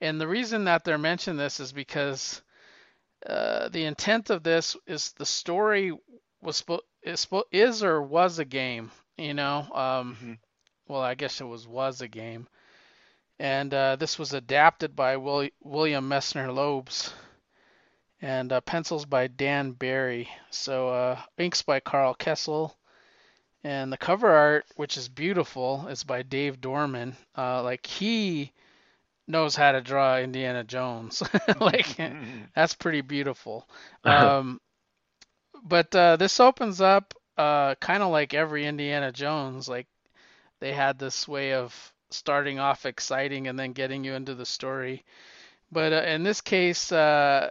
[0.00, 2.42] And the reason that they're mentioning this is because
[3.26, 5.92] uh, the intent of this is the story
[6.42, 6.62] was
[7.02, 9.66] is, is or was a game, you know.
[9.72, 10.32] Um, mm-hmm.
[10.86, 12.46] Well, I guess it was was a game
[13.38, 17.12] and uh, this was adapted by Will- William Messner Loebs,
[18.20, 20.28] and uh, pencils by Dan Barry.
[20.50, 22.74] So uh, inks by Karl Kesel,
[23.62, 27.16] and the cover art, which is beautiful, is by Dave Dorman.
[27.36, 28.52] Uh, like he
[29.26, 31.22] knows how to draw Indiana Jones.
[31.60, 31.98] like
[32.54, 33.68] that's pretty beautiful.
[34.04, 34.60] Um,
[35.62, 39.66] but uh, this opens up uh, kind of like every Indiana Jones.
[39.66, 39.86] Like
[40.60, 45.04] they had this way of starting off exciting and then getting you into the story.
[45.70, 47.50] But uh, in this case, uh,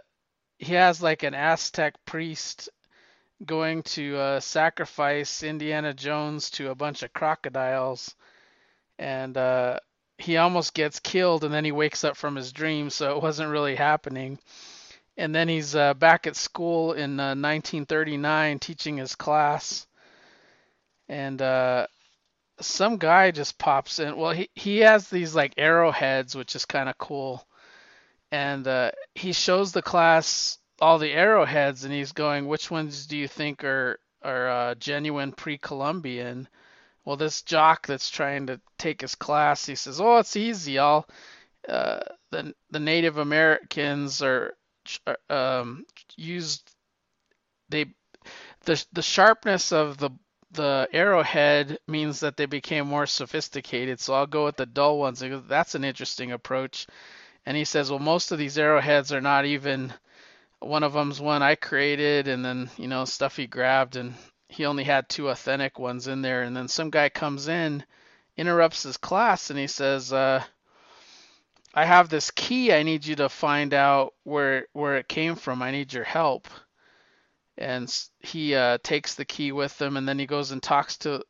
[0.58, 2.70] he has like an Aztec priest
[3.44, 8.14] going to uh, sacrifice Indiana Jones to a bunch of crocodiles,
[8.98, 9.80] and uh,
[10.18, 13.50] he almost gets killed, and then he wakes up from his dream, so it wasn't
[13.50, 14.38] really happening.
[15.16, 19.86] And then he's uh, back at school in 1939 uh, teaching his class,
[21.08, 21.40] and
[22.60, 24.16] some guy just pops in.
[24.16, 27.46] Well, he he has these like arrowheads, which is kind of cool,
[28.30, 33.16] and uh, he shows the class all the arrowheads, and he's going, "Which ones do
[33.16, 36.48] you think are are uh, genuine pre-Columbian?"
[37.04, 40.78] Well, this jock that's trying to take his class, he says, "Oh, it's easy.
[40.78, 41.08] All
[41.68, 42.00] uh,
[42.30, 44.56] the the Native Americans are
[45.30, 45.86] um,
[46.16, 46.70] used
[47.68, 47.86] they
[48.64, 50.10] the the sharpness of the
[50.54, 54.00] the arrowhead means that they became more sophisticated.
[54.00, 55.22] So I'll go with the dull ones.
[55.48, 56.86] That's an interesting approach.
[57.46, 59.92] And he says, well, most of these arrowheads are not even.
[60.60, 64.14] One of them's one I created, and then you know stuff he grabbed, and
[64.48, 67.84] he only had two authentic ones in there, and then some guy comes in,
[68.36, 70.42] interrupts his class, and he says, uh,
[71.74, 72.72] "I have this key.
[72.72, 75.60] I need you to find out where where it came from.
[75.60, 76.48] I need your help."
[77.56, 81.22] And he uh, takes the key with him, and then he goes and talks to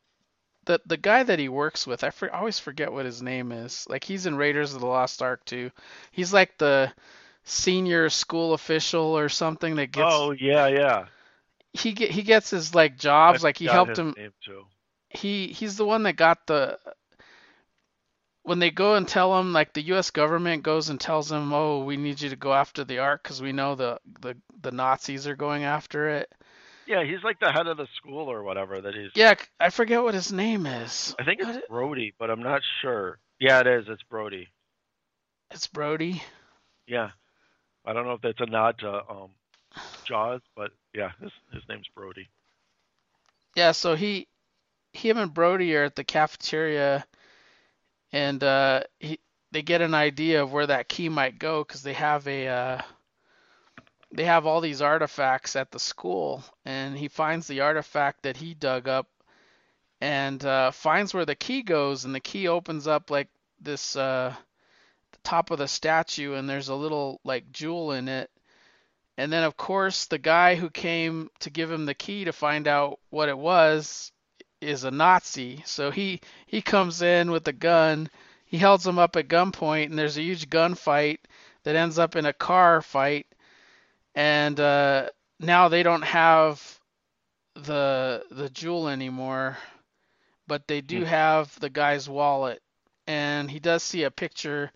[0.65, 2.03] the the guy that he works with.
[2.03, 3.85] I, for, I always forget what his name is.
[3.89, 5.71] Like he's in Raiders of the Lost Ark too.
[6.11, 6.91] He's like the
[7.43, 10.07] senior school official or something that gets.
[10.11, 11.05] Oh yeah, yeah.
[11.73, 13.43] He get he gets his like jobs.
[13.43, 14.15] I like he helped him.
[15.09, 16.79] He he's the one that got the.
[18.45, 20.11] When they go and tell him, like the U.S.
[20.11, 23.41] government goes and tells him, "Oh, we need you to go after the Ark because
[23.41, 26.31] we know the, the the Nazis are going after it."
[26.85, 29.09] Yeah, he's like the head of the school or whatever that he's.
[29.15, 31.15] Yeah, I forget what his name is.
[31.19, 33.17] I think it's it- Brody, but I'm not sure.
[33.39, 33.85] Yeah, it is.
[33.89, 34.47] It's Brody.
[35.49, 36.21] It's Brody.
[36.87, 37.09] Yeah,
[37.83, 39.29] I don't know if that's a nod to um,
[40.05, 42.29] Jaws, but yeah, his his name's Brody.
[43.55, 44.27] Yeah, so he,
[44.93, 47.05] him and Brody are at the cafeteria,
[48.15, 49.19] and uh, he
[49.51, 52.81] they get an idea of where that key might go because they have a uh,
[54.13, 58.53] they have all these artifacts at the school, and he finds the artifact that he
[58.53, 59.07] dug up,
[59.99, 63.27] and uh, finds where the key goes, and the key opens up like
[63.59, 64.33] this uh,
[65.25, 68.31] top of the statue, and there's a little like jewel in it.
[69.17, 72.65] And then, of course, the guy who came to give him the key to find
[72.65, 74.13] out what it was
[74.65, 75.63] is a Nazi.
[75.65, 78.09] So he he comes in with a gun.
[78.45, 81.19] He holds him up at gunpoint, and there's a huge gunfight
[81.63, 83.27] that ends up in a car fight.
[84.15, 85.09] And uh,
[85.39, 86.79] now they don't have
[87.55, 89.57] the the jewel anymore,
[90.47, 91.05] but they do Hmm.
[91.05, 92.61] have the guy's wallet.
[93.07, 94.71] And he does see a picture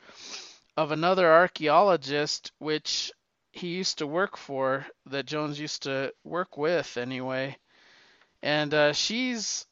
[0.77, 3.11] of another archaeologist, which
[3.51, 7.57] he used to work for, that Jones used to work with anyway.
[8.43, 9.67] And uh, she's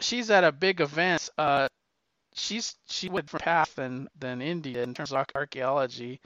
[0.00, 1.28] she's at a big event.
[1.38, 1.68] Uh,
[2.34, 6.20] she's she went from path than than India in terms of archaeology.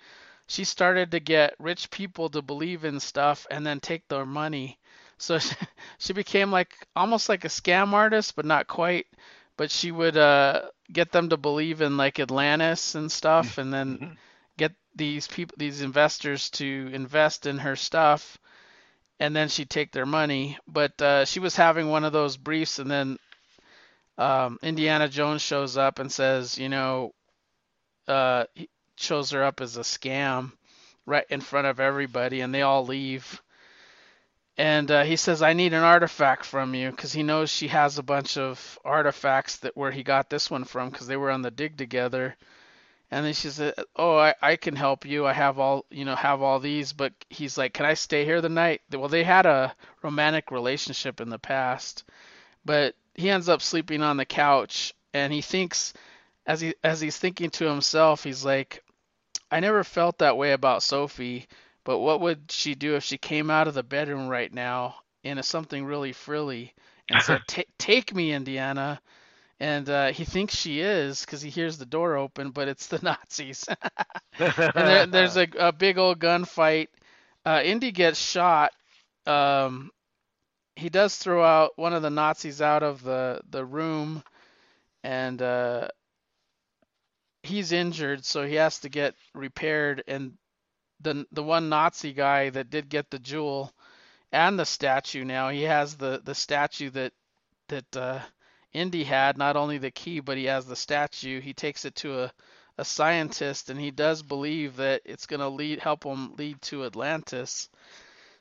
[0.48, 4.78] She started to get rich people to believe in stuff and then take their money.
[5.18, 5.54] So she,
[5.98, 9.06] she became like almost like a scam artist, but not quite.
[9.56, 14.00] But she would uh, get them to believe in like Atlantis and stuff, and then
[14.00, 14.16] Mhm.
[14.58, 18.38] get these people these investors to invest in her stuff
[19.20, 22.78] and then she'd take their money but uh, she was having one of those briefs
[22.78, 23.18] and then
[24.18, 27.12] um, indiana jones shows up and says you know
[28.06, 28.44] uh,
[28.96, 30.52] shows her up as a scam
[31.06, 33.42] right in front of everybody and they all leave
[34.56, 37.98] and uh, he says i need an artifact from you because he knows she has
[37.98, 41.42] a bunch of artifacts that where he got this one from because they were on
[41.42, 42.36] the dig together
[43.14, 45.24] and then she said, "Oh, I, I can help you.
[45.24, 48.40] I have all you know have all these." But he's like, "Can I stay here
[48.40, 52.02] the night?" Well, they had a romantic relationship in the past,
[52.64, 55.92] but he ends up sleeping on the couch, and he thinks,
[56.46, 58.82] as he as he's thinking to himself, he's like,
[59.50, 61.46] "I never felt that way about Sophie,
[61.84, 65.38] but what would she do if she came out of the bedroom right now in
[65.38, 66.74] a something really frilly
[67.10, 67.42] and said,
[67.78, 69.00] "Take me, Indiana"?"
[69.60, 72.98] And uh, he thinks she is because he hears the door open, but it's the
[73.02, 73.64] Nazis.
[74.38, 76.88] and there, there's a, a big old gunfight.
[77.46, 78.72] Uh, Indy gets shot.
[79.26, 79.90] Um,
[80.76, 84.22] he does throw out one of the Nazis out of the the room,
[85.04, 85.88] and uh,
[87.42, 90.02] he's injured, so he has to get repaired.
[90.06, 90.34] And
[91.00, 93.72] the the one Nazi guy that did get the jewel
[94.32, 97.12] and the statue now, he has the the statue that
[97.68, 98.20] that uh,
[98.72, 101.40] Indy had, not only the key, but he has the statue.
[101.40, 102.32] He takes it to a
[102.78, 106.84] a scientist, and he does believe that it's going to lead help him lead to
[106.86, 107.68] Atlantis.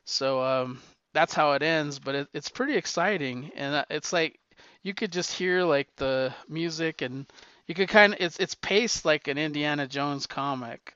[0.06, 0.82] So um,
[1.14, 4.40] that's how it ends, but it, it's pretty exciting, and uh, it's like
[4.84, 7.26] you could just hear like the music, and
[7.68, 10.94] you could kind of it's it's paced like an Indiana Jones comic.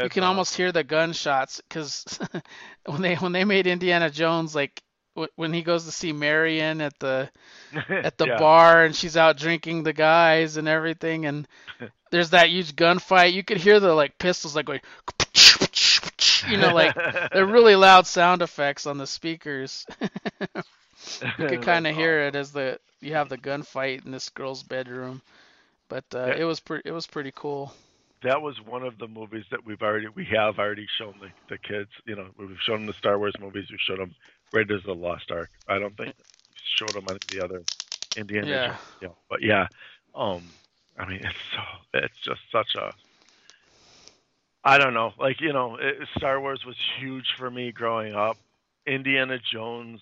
[0.00, 2.18] you can almost hear the gunshots because
[2.86, 4.82] when they when they made Indiana Jones like
[5.18, 7.30] wh- when he goes to see Marion at the
[8.02, 8.42] at the Yeah.
[8.42, 11.46] bar and she's out drinking the guys and everything and
[12.10, 14.80] there's that huge gunfight you could hear the like pistols like going
[16.46, 16.94] you know like
[17.32, 19.86] they're really loud sound effects on the speakers
[21.38, 24.62] you could kind of hear it as the you have the gunfight in this girl's
[24.62, 25.22] bedroom
[25.88, 26.34] but uh, Yeah.
[26.36, 27.72] it was pretty it was pretty cool
[28.22, 31.58] That was one of the movies that we've already we have already shown the, the
[31.58, 31.90] kids.
[32.06, 33.66] You know, we've shown them the Star Wars movies.
[33.70, 34.14] We've shown them
[34.52, 35.50] Raiders of the Lost Ark.
[35.68, 36.14] I don't think
[36.78, 37.64] showed them any of the other
[38.16, 38.62] Indiana.
[39.00, 39.68] Yeah, but yeah,
[40.14, 40.54] um,
[40.98, 41.62] I mean, it's so
[41.94, 42.92] it's just such a.
[44.64, 48.38] I don't know, like you know, it, Star Wars was huge for me growing up.
[48.86, 50.00] Indiana Jones,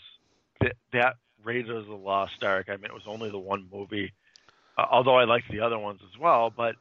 [0.61, 2.69] that that Raiders of the Lost Ark.
[2.69, 4.13] I mean, it was only the one movie,
[4.79, 6.51] uh, although I liked the other ones as well.
[6.51, 6.77] But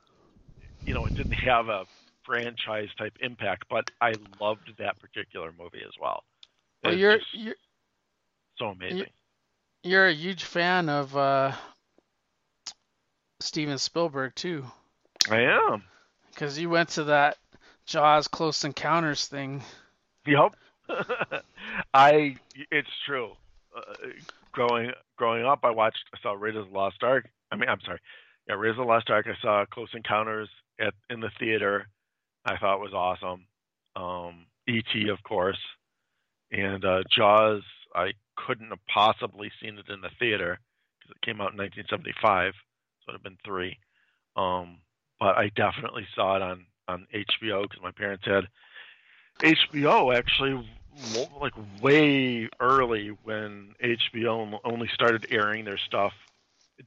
[0.86, 1.86] you know, it didn't have a
[2.24, 3.66] franchise type impact.
[3.70, 6.24] But I loved that particular movie as well.
[6.84, 7.56] Well, you're you're
[8.58, 9.08] so amazing.
[9.84, 11.52] you're a huge fan of uh,
[13.40, 14.66] Steven Spielberg too,
[15.30, 15.84] I am.
[16.32, 17.38] because you went to that
[17.92, 19.62] Jaws Close Encounters thing.
[20.26, 20.56] Yep.
[21.94, 22.38] I.
[22.72, 23.32] It's true.
[23.76, 24.08] Uh,
[24.54, 26.06] growing growing up, I watched.
[26.16, 27.28] I saw Raiders of the Lost Ark.
[27.52, 28.00] I mean, I'm sorry.
[28.48, 29.28] Yeah, Raiders of the Lost Ark.
[29.28, 30.48] I saw Close Encounters
[30.80, 31.88] at in the theater.
[32.46, 33.46] I thought was awesome.
[33.96, 35.10] Um, E.T.
[35.10, 35.60] of course,
[36.52, 37.62] and uh, Jaws.
[37.94, 40.60] I couldn't have possibly seen it in the theater
[40.98, 43.78] because it came out in 1975, so it would have been three.
[44.38, 44.78] Um,
[45.20, 48.48] but I definitely saw it on on HBO because my parents had
[49.44, 50.68] HBO actually
[51.40, 56.14] like way early when HBO only started airing their stuff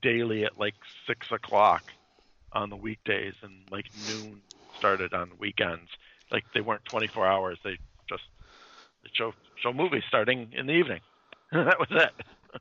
[0.02, 0.74] daily at like
[1.06, 1.82] six o'clock
[2.52, 4.40] on the weekdays and like noon
[4.76, 5.88] started on weekends.
[6.30, 7.58] Like they weren't 24 hours.
[7.64, 8.22] They just
[9.02, 11.00] they show show movies starting in the evening.
[11.52, 12.26] that was it.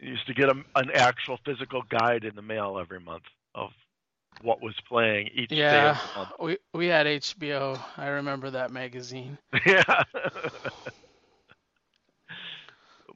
[0.00, 3.24] you used to get a, an actual physical guide in the mail every month
[3.54, 3.70] of
[4.42, 7.78] what was playing each day Yeah, of we we had HBO.
[7.96, 9.38] I remember that magazine.
[9.66, 9.82] Yeah.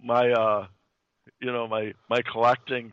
[0.03, 0.67] my uh
[1.41, 2.93] you know my my collecting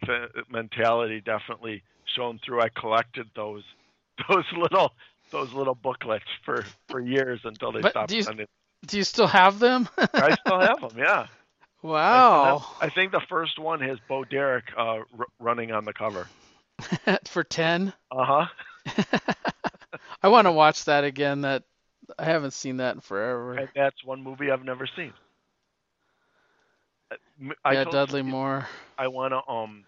[0.50, 1.84] mentality definitely
[2.16, 2.62] shone through.
[2.62, 3.64] I collected those
[4.30, 4.92] those little
[5.32, 8.48] those little booklets for for years until they But stopped do you- sending.
[8.88, 9.90] Do you still have them?
[9.98, 10.92] I still have them.
[10.96, 11.26] Yeah.
[11.82, 15.06] Wow, still have- I think the first one has Bo Derek uh, r-
[15.40, 16.28] running on the cover.
[17.28, 17.94] for ten.
[18.12, 18.46] Uh huh.
[20.22, 21.42] I want to watch that again.
[21.42, 21.64] That
[22.18, 23.64] I haven't seen that in forever.
[23.64, 25.14] And that's one movie I've never seen.
[27.12, 27.16] Uh,
[27.64, 28.68] I yeah, Dudley Steve Moore.
[28.98, 29.86] I want to um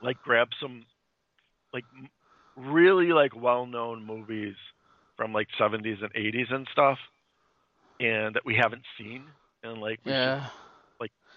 [0.00, 0.84] like grab some
[1.72, 2.10] like m-
[2.56, 4.56] really like well-known movies
[5.16, 6.98] from like 70s and 80s and stuff
[8.00, 9.32] and that we haven't seen
[9.62, 10.71] and like Yeah, should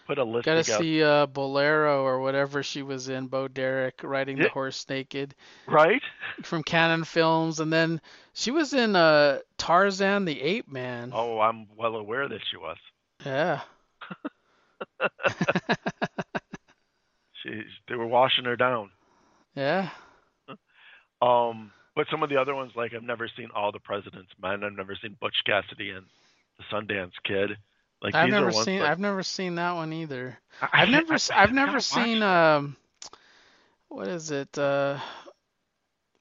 [0.06, 3.28] put a list gotta together see uh, Bolero or whatever she was in.
[3.28, 5.36] Bo Derek riding the horse naked
[5.68, 6.02] right
[6.44, 8.00] from Cannon Films, and then
[8.34, 11.12] she was in uh, Tarzan the Ape Man.
[11.14, 12.78] oh I'm well aware that she was
[13.26, 13.62] Yeah.
[17.44, 18.90] she they were washing her down
[19.56, 19.90] Yeah.
[21.22, 24.64] um but some of the other ones like I've never seen All the President's Men
[24.64, 26.06] I've never seen Butch Cassidy and
[26.58, 27.52] the Sundance Kid
[28.02, 30.38] like I've never seen that- I've never seen that one either.
[30.62, 32.76] I- I've I- never I- I've never seen um
[33.90, 34.58] what is it?
[34.58, 35.00] Uh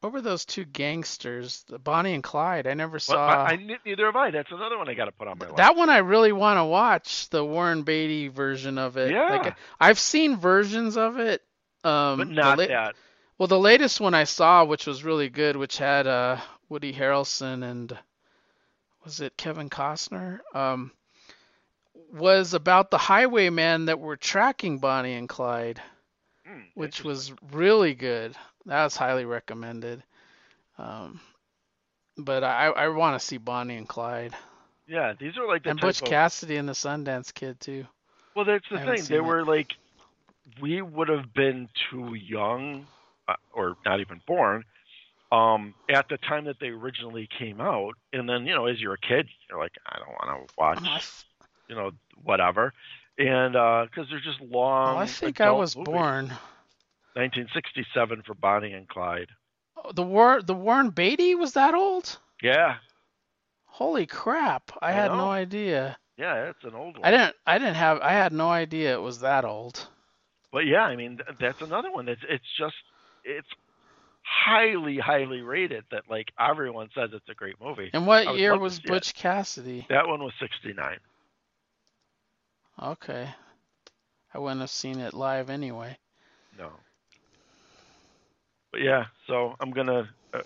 [0.01, 1.65] what were those two gangsters?
[1.67, 2.67] The Bonnie and Clyde.
[2.67, 4.31] I never Well, saw I, I, neither have I.
[4.31, 5.57] That's another one I got to put on my list.
[5.57, 9.13] that one I really want to watch, the Warren Beatty version of it.
[9.13, 9.29] Yeah.
[9.31, 11.43] Like I've seen versions of it.
[11.85, 12.95] Um but not la- that.
[13.39, 16.37] Well, the latest one I saw, which was really good, which had uh,
[16.69, 17.99] Woody Harrelson and
[19.05, 20.39] was it Kevin Costner?
[20.55, 20.93] Um,
[22.15, 25.83] was about the highwaymen that were tracking Bonnie and Clyde,
[26.47, 28.35] Hmm, which was really good.
[28.67, 30.03] That was highly recommended.
[30.79, 31.21] Um,
[32.17, 34.35] but I, I want to see Bonnie and Clyde
[34.87, 35.15] yeah.
[35.19, 36.09] These are like the and Butch of.
[36.09, 37.87] Cassidy and the Sundance Kid too.
[38.35, 39.05] Well, that's the thing.
[39.05, 39.25] They it.
[39.25, 39.73] were like,
[40.61, 42.87] we would have been too young,
[43.29, 44.65] uh, or not even born,
[45.31, 47.95] um, at the time that they originally came out.
[48.13, 50.79] And then you know, as you're a kid, you're like, I don't want to watch,
[51.69, 51.91] you know,
[52.23, 52.73] whatever.
[53.19, 54.97] And uh, because they're just long.
[54.97, 55.93] oh, I think I was movies.
[55.93, 56.33] born.
[57.15, 59.29] 1967 for Bonnie and Clyde.
[59.77, 62.19] Oh, The War, the Warren Beatty was that old?
[62.43, 62.77] Yeah,
[63.67, 64.71] Holy crap!
[64.83, 65.19] I, I had know.
[65.19, 65.97] no idea.
[66.17, 67.05] yeah, it's an old one.
[67.05, 67.37] I didn't.
[67.47, 68.01] I didn't have.
[68.01, 69.87] I had no idea it was that old.
[70.53, 72.07] But yeah, I mean th- that's another one.
[72.07, 72.75] That's it's just
[73.25, 73.49] it's
[74.23, 75.85] highly highly rated.
[75.91, 77.91] That like everyone says it's a great movie.
[77.93, 78.85] And what year was it.
[78.87, 79.87] Butch Cassidy?
[79.89, 80.99] That one was 69.
[82.83, 83.29] Okay.
[84.33, 85.97] I wouldn't have seen it live anyway.
[86.59, 86.71] No.
[88.73, 90.09] But yeah, so I'm gonna.
[90.33, 90.41] Uh,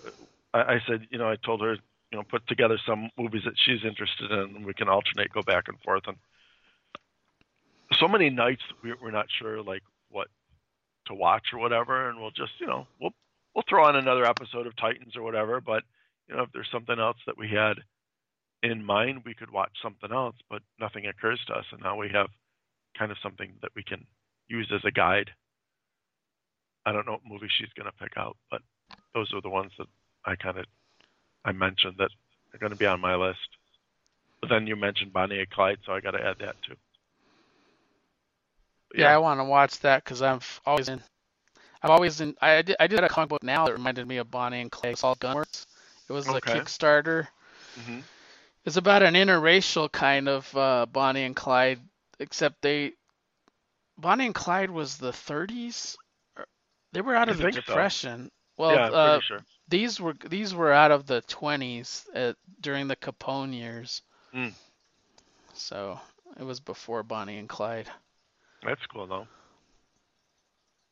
[0.53, 3.55] I, I said, you know, I told her, you know, put together some movies that
[3.57, 6.03] she's interested in, and we can alternate, go back and forth.
[6.07, 6.17] And
[7.99, 10.27] so many nights we, we're not sure like what
[11.07, 13.13] to watch or whatever, and we'll just, you know, we'll
[13.55, 15.59] we'll throw on another episode of Titans or whatever.
[15.59, 15.83] But
[16.27, 17.77] you know, if there's something else that we had
[18.63, 20.35] in mind, we could watch something else.
[20.49, 22.27] But nothing occurs to us, and now we have
[22.97, 24.05] kind of something that we can
[24.47, 25.31] use as a guide.
[26.85, 28.61] I don't know what movie she's going to pick out, but
[29.13, 29.87] those are the ones that
[30.25, 30.65] I kind of
[31.45, 32.09] I mentioned that
[32.53, 33.39] are going to be on my list.
[34.41, 36.75] But then you mentioned Bonnie and Clyde, so I got to add that too.
[38.89, 41.01] But Yeah, I want to watch that because I'm always in.
[41.81, 42.35] I've always in.
[42.41, 42.75] I did.
[42.79, 44.93] I did a comic book now that reminded me of Bonnie and Clyde.
[44.93, 45.65] It's all Gunworks.
[46.09, 46.59] It was a Okay.
[46.59, 47.27] Kickstarter.
[47.85, 47.99] hmm
[48.65, 51.79] It's about an interracial kind of uh, Bonnie and Clyde,
[52.19, 52.93] except they.
[53.97, 55.95] Bonnie and Clyde was the 30s.
[56.93, 57.61] They were out I of the think so.
[57.61, 58.31] Depression.
[58.57, 59.39] Well, yeah, uh, sure.
[59.67, 64.01] these were these were out of the 20s at, during the Capone years.
[64.35, 64.53] Mm.
[65.53, 65.99] So
[66.37, 67.89] it was before Bonnie and Clyde.
[68.65, 69.27] That's cool though.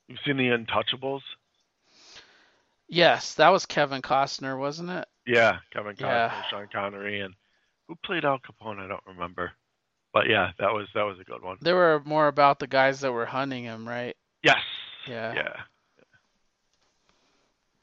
[0.07, 1.21] You've seen the Untouchables?
[2.87, 5.05] Yes, that was Kevin Costner, wasn't it?
[5.25, 6.43] Yeah, Kevin Costner, Yeah.
[6.49, 7.33] Sean Connery, and
[7.87, 8.79] who played Al Capone?
[8.79, 9.51] I don't remember.
[10.13, 11.57] But yeah, that was that was a good one.
[11.61, 14.15] They were more about the guys that were hunting him, right?
[14.43, 14.57] Yes.
[15.07, 15.33] Yeah.
[15.33, 15.53] Yeah.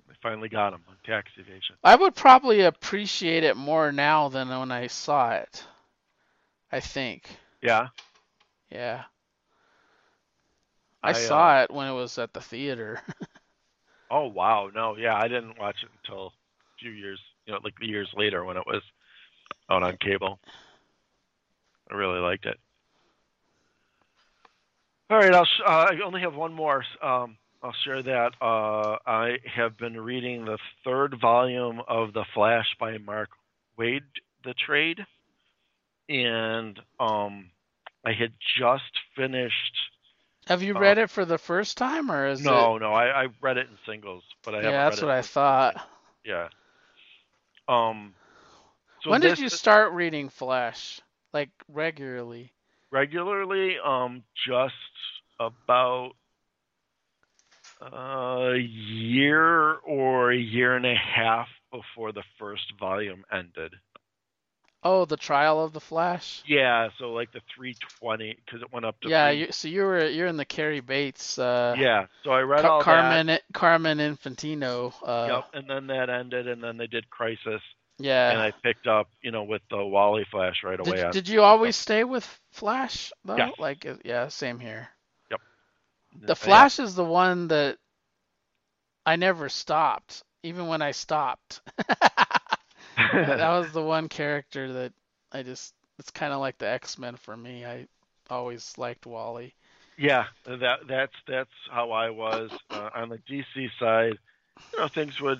[0.09, 1.77] They finally got him on tax evasion.
[1.83, 5.65] I would probably appreciate it more now than when I saw it.
[6.73, 7.29] I think.
[7.63, 7.89] Yeah.
[8.71, 9.05] Yeah.
[11.03, 13.01] I, I, uh, saw it when it was at the theater.
[14.11, 16.31] Oh wow, no, yeah, I didn't watch it until a
[16.79, 18.83] few years, you know, like years later when it was
[19.70, 20.39] out on cable.
[21.91, 22.59] I really liked it.
[25.11, 26.85] All right, I'll sh- uh, I only have one more.
[27.03, 28.32] Um, I'll share that.
[28.41, 33.28] Uh, I have been reading the third volume of The Flash by Mark
[33.78, 34.03] Waid,
[34.45, 35.05] the trade,
[36.09, 37.51] and um,
[38.05, 38.82] I had just
[39.15, 39.77] finished.
[40.47, 42.81] Have you Uh, read it for the first time, or is No, it?
[42.81, 45.23] no, I, I read it in singles, but I haven't Yeah, that's read what I
[45.23, 45.89] for- thought.
[46.24, 46.49] Yeah.
[47.69, 48.15] Um.
[49.05, 51.01] So when did you start reading Flash?
[51.33, 52.53] Like regularly?
[52.91, 53.77] regularly?
[53.85, 54.75] Um, just
[55.41, 56.13] about
[57.81, 63.75] a year or a year and a half before the first volume ended.
[64.85, 66.43] Oh, the Trial of the Flash.
[66.47, 70.09] Yeah, so like the 320 because it went up to Yeah, you, so you were
[70.09, 72.07] you're in the Cary Bates, uh, yeah.
[72.25, 74.93] So I read all Carmine Carmine Infantino.
[75.03, 77.63] Uh, Yep, and then that ended, and then they did Crisis,
[77.99, 78.31] Yeah.
[78.31, 80.97] and I picked up, you know, with the Wally Flash right away.
[80.97, 83.37] Did, on- did you always stay with Flash though?
[83.37, 83.53] Yes.
[83.59, 84.89] Like uh, yeah, same here.
[85.31, 85.41] Yep.
[86.23, 87.79] The Flash is the one that
[89.07, 91.61] I never stopped, even when I stopped.
[92.97, 94.93] that was the one character that
[95.33, 97.65] I just it's kind of like the X-Men for me.
[97.65, 97.87] I
[98.31, 99.55] always liked Wally.
[99.97, 104.19] Yeah, that that's that's how I was uh, on the DC side.
[104.73, 105.39] You know, things would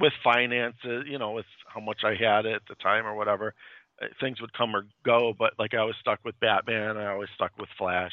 [0.00, 3.54] with finances, you know, with how much I had at the time or whatever,
[4.02, 5.34] uh, things would come or go.
[5.38, 8.12] But like I was stuck with Batman, I always stuck with Flash.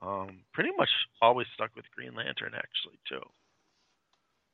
[0.00, 0.88] Um, pretty much
[1.20, 3.22] always stuck with Green Lantern actually too.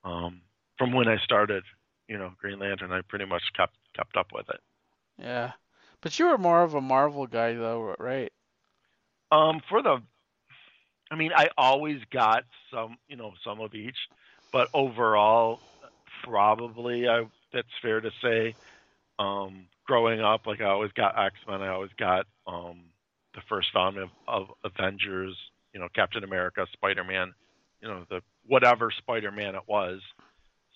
[0.04, 0.42] Um,
[0.76, 1.64] from when I started,
[2.06, 4.60] you know, Green Lantern, I pretty much kept kept up with it.
[5.18, 5.52] Yeah.
[6.00, 8.32] But you were more of a Marvel guy though, right?
[9.30, 10.02] Um, for the,
[11.10, 13.96] I mean, I always got some, you know, some of each,
[14.52, 15.60] but overall,
[16.22, 18.54] probably I that's fair to say.
[19.18, 21.62] Um, growing up, like I always got X Men.
[21.62, 22.82] I always got um
[23.34, 25.36] the first volume of, of Avengers.
[25.72, 27.34] You know, Captain America, Spider Man.
[27.80, 30.00] You know, the whatever Spider Man it was.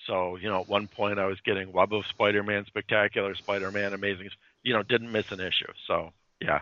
[0.07, 3.71] So you know, at one point I was getting Web of Spider Man, Spectacular Spider
[3.71, 4.31] Man, Amazing.
[4.63, 5.73] You know, didn't miss an issue.
[5.87, 6.61] So yeah.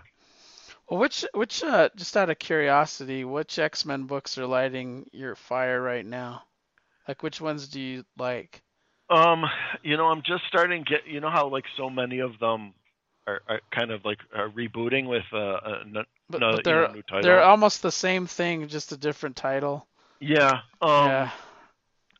[0.88, 5.80] Well, which which uh just out of curiosity, which X-Men books are lighting your fire
[5.80, 6.42] right now?
[7.06, 8.62] Like which ones do you like?
[9.10, 9.44] Um,
[9.82, 11.06] you know, I'm just starting to get.
[11.06, 12.72] You know how like so many of them
[13.26, 16.86] are, are kind of like are rebooting with uh, a n- But, no, but they're
[16.86, 17.22] know, new title.
[17.22, 19.86] they're almost the same thing, just a different title.
[20.20, 20.60] yeah.
[20.80, 21.30] Um, yeah.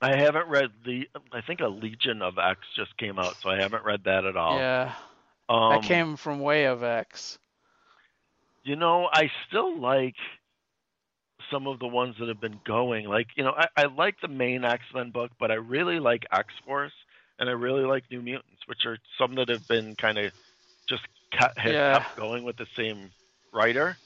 [0.03, 1.07] I haven't read the.
[1.33, 4.37] I think a Legion of X just came out, so I haven't read that at
[4.37, 4.57] all.
[4.59, 4.93] Yeah.
[5.49, 7.39] Um, that came from Way of X.
[8.65, 10.17] You know, I still like
[11.51, 13.07] some of the ones that have been going.
[13.07, 16.25] Like, you know, I, I like the main X Men book, but I really like
[16.33, 16.93] X Force,
[17.39, 20.33] and I really like New Mutants, which are some that have been kind of
[20.89, 21.03] just
[21.39, 21.95] kept, Yeah.
[21.95, 23.11] kept going with the same
[23.53, 23.99] writer.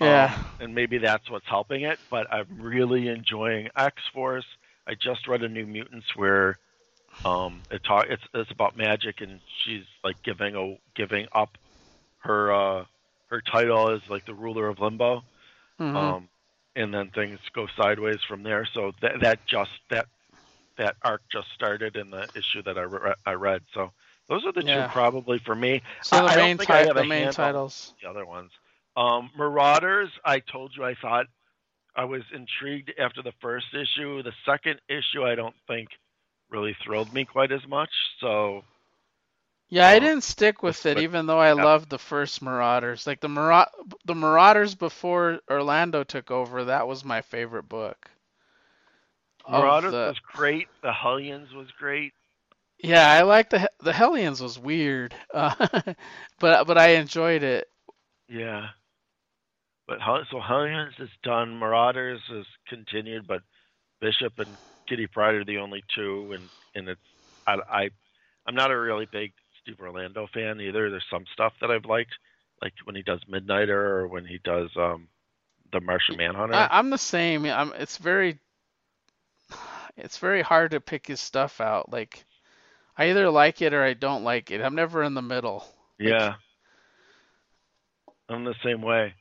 [0.00, 0.34] Yeah.
[0.34, 1.98] Um, and maybe that's what's helping it.
[2.10, 4.44] But I'm really enjoying X Force.
[4.86, 6.58] I just read a New Mutants where
[7.24, 11.56] um, it talk it's it's about magic, and she's like giving a giving up
[12.18, 12.84] her uh,
[13.30, 15.22] her title as like the ruler of Limbo,
[15.80, 15.96] Mhm.
[15.96, 16.28] um,
[16.76, 18.68] and then things go sideways from there.
[18.72, 20.06] So that that just that
[20.78, 23.62] that arc just started in the issue that I re- I read.
[23.74, 23.92] So
[24.28, 24.86] those are the Yeah.
[24.86, 25.82] two probably for me.
[26.02, 27.94] so I- the main I ti- the main titles.
[28.00, 28.52] The other ones,
[28.96, 30.10] um, Marauders.
[30.24, 31.26] I told you I thought
[31.96, 34.22] I was intrigued after the first issue.
[34.22, 35.88] The second issue, I don't think
[36.50, 37.90] really thrilled me quite as much.
[38.20, 38.64] So
[39.68, 41.64] Yeah, I didn't stick with it, but- even though I yeah.
[41.64, 43.06] loved the first Marauders.
[43.06, 43.70] Like the Mara-
[44.04, 48.08] the Marauders before Orlando took over, that was my favorite book.
[49.48, 50.68] Marauders the- was great.
[50.82, 52.12] The Hellions was great.
[52.78, 55.54] Yeah, I like the the Hellions was weird, uh,
[56.38, 57.68] but but I enjoyed it.
[58.28, 58.68] Yeah.
[59.86, 61.58] But so Hellions is done.
[61.58, 63.42] Marauders is continued, but
[64.00, 64.48] Bishop and
[64.88, 67.00] Kitty Pryde are the only two, and and it's
[67.46, 67.90] I, I
[68.46, 69.32] I'm not a really big
[69.66, 70.90] Steve Orlando fan either.
[70.90, 72.12] There's some stuff that I've liked,
[72.62, 75.08] like when he does Midnighter or when he does um
[75.72, 76.54] the Martian Manhunter.
[76.54, 77.44] I, I'm the same.
[77.44, 78.38] I'm, it's very
[79.96, 81.90] it's very hard to pick his stuff out.
[81.90, 82.24] Like
[82.96, 84.60] I either like it or I don't like it.
[84.60, 85.64] I'm never in the middle.
[85.98, 86.34] yeah.
[88.28, 89.14] I'm the same way.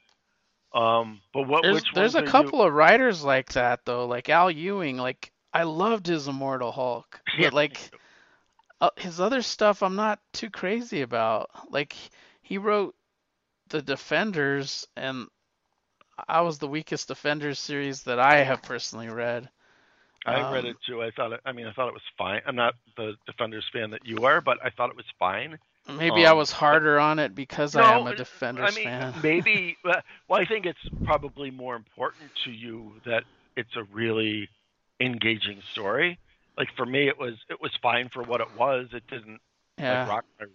[0.74, 4.98] Um, but what There's there's a couple of writers like that though, like Al Ewing.
[4.98, 7.92] Like I loved his Immortal Hulk, but like
[8.82, 11.50] uh, his other stuff, I'm not too crazy about.
[11.72, 11.96] Like
[12.42, 12.96] he wrote
[13.70, 15.28] the Defenders, and
[16.28, 19.50] I was the weakest Defenders series that I have personally read.
[20.26, 21.02] I read Um, it too.
[21.04, 21.42] I thought it.
[21.46, 22.42] I mean, I thought it was fine.
[22.46, 25.58] I'm not the Defenders fan that you are, but I thought it was fine.
[25.88, 29.16] Maybe I Um, was harder on it because No, I am a Defenders mean, fan.
[29.24, 29.78] maybe.
[29.84, 33.24] Well, I think it's probably more important to you that
[33.56, 34.50] it's a really
[35.00, 36.20] engaging story.
[36.58, 38.88] Like for me, it was it was fine for what it was.
[38.94, 39.40] It didn't
[39.78, 40.00] Yeah.
[40.00, 40.46] like rock my,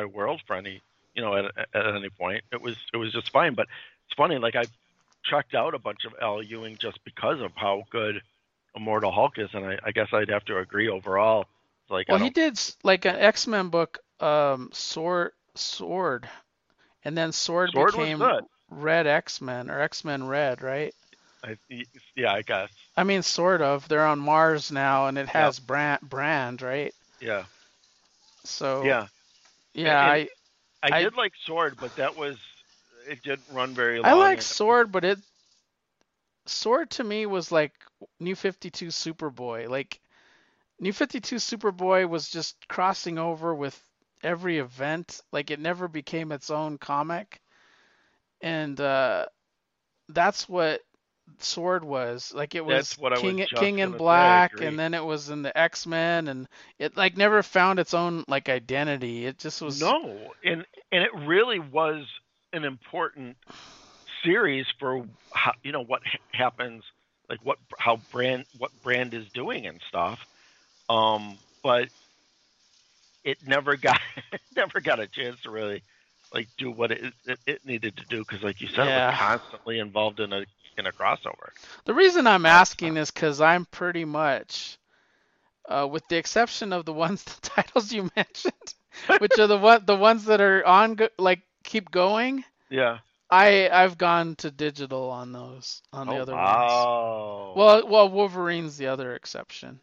[0.00, 0.80] my world for any
[1.14, 1.44] you know at,
[1.74, 2.44] at any point.
[2.52, 3.54] It was it was just fine.
[3.54, 3.66] But
[4.06, 4.38] it's funny.
[4.38, 4.64] Like I
[5.24, 8.22] checked out a bunch of Al Ewing just because of how good
[8.74, 11.46] Immortal Hulk is, and I, I guess I'd have to agree overall.
[11.88, 16.28] Like Well, he did like an X-Men book, um, Sword, Sword,
[17.04, 18.22] and then Sword, Sword became.
[18.70, 20.94] Red X-Men or X-Men Red, right?
[21.44, 21.84] I,
[22.16, 22.70] yeah, I guess.
[22.96, 23.86] I mean, sort of.
[23.88, 26.94] They're on Mars now, and it has brand, brand, right?
[27.20, 27.44] Yeah,
[28.44, 29.06] So yeah.
[29.74, 30.28] yeah, And- I
[30.82, 32.36] I, I- did like Sword, but that was
[33.08, 34.06] it didn't run very long.
[34.06, 35.18] I like Sword, but it
[36.46, 37.72] Sword to me was like
[38.20, 39.68] New 52 Superboy.
[39.68, 40.00] Like
[40.80, 43.80] New 52 Superboy was just crossing over with
[44.22, 45.20] every event.
[45.32, 47.40] Like it never became its own comic.
[48.40, 49.26] And uh
[50.10, 50.82] that's what
[51.38, 52.32] Sword was.
[52.34, 55.04] Like it was I was King King in gonna say, I Black and then it
[55.04, 56.48] was in the X-Men and
[56.78, 59.26] it like never found its own like identity.
[59.26, 62.06] It just was No, and and it really was
[62.52, 63.36] an important
[64.24, 66.02] series for how, you know what
[66.32, 66.84] happens,
[67.28, 70.18] like what how brand what brand is doing and stuff.
[70.88, 71.88] Um, but
[73.24, 74.00] it never got
[74.56, 75.82] never got a chance to really
[76.32, 79.04] like do what it it, it needed to do because, like you said, it was
[79.10, 80.44] constantly involved in a
[80.78, 81.50] in a crossover.
[81.84, 84.78] The reason I'm asking is because I'm pretty much,
[85.68, 88.74] uh, with the exception of the ones, the titles you mentioned,
[89.18, 92.44] which are the one, the ones that are on, go- like keep going.
[92.70, 92.98] Yeah.
[93.30, 96.46] I I've gone to digital on those on the oh, other ones.
[96.46, 97.54] wow.
[97.56, 99.80] Well, well, Wolverine's the other exception.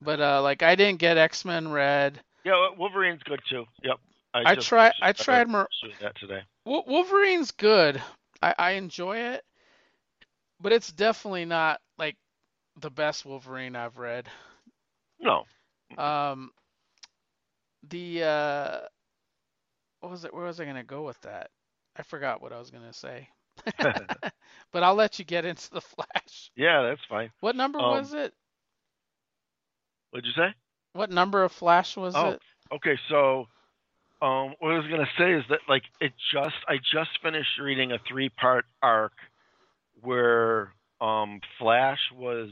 [0.00, 2.20] But uh, like I didn't get X Men Red.
[2.44, 3.64] Yeah, Wolverine's good too.
[3.82, 3.98] Yep.
[4.34, 6.42] I just- try- I tried pursuing that today.
[6.64, 8.02] Wolverine's good.
[8.42, 9.44] I, I enjoy it,
[10.60, 12.16] but it's definitely not like
[12.80, 14.28] the best Wolverine I've read.
[15.20, 15.44] No.
[15.96, 16.50] Um,
[17.88, 18.80] the uh,
[20.00, 20.34] what was it?
[20.34, 21.50] Where was I gonna go with that?
[21.96, 23.28] I forgot what I was gonna say.
[23.78, 26.50] but I'll let you get into the Flash.
[26.56, 27.30] yeah, that's fine.
[27.40, 28.34] What number Um, was it?
[30.10, 30.52] What'd you say?
[30.92, 32.30] What number of Flash was Oh.
[32.30, 32.42] it?
[32.72, 33.46] Okay, so
[34.24, 37.92] um, what I was gonna say is that like it just I just finished reading
[37.92, 39.12] a three part arc
[40.00, 42.48] where um, Flash was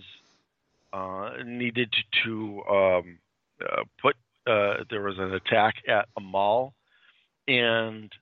[0.93, 1.93] uh, needed
[2.25, 3.19] to um,
[3.63, 4.17] uh, put
[4.47, 6.75] uh, there was an attack at a mall
[7.49, 8.13] and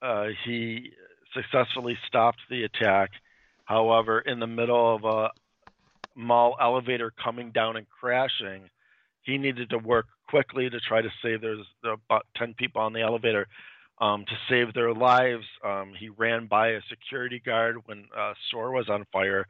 [0.00, 0.92] uh, he
[1.34, 3.10] successfully stopped the attack.
[3.66, 5.30] However, in the middle of a
[6.14, 8.70] mall elevator coming down and crashing,
[9.26, 12.92] he needed to work quickly to try to save there's there about 10 people on
[12.92, 13.46] the elevator
[14.00, 18.72] um, to save their lives um, he ran by a security guard when a store
[18.72, 19.46] was on fire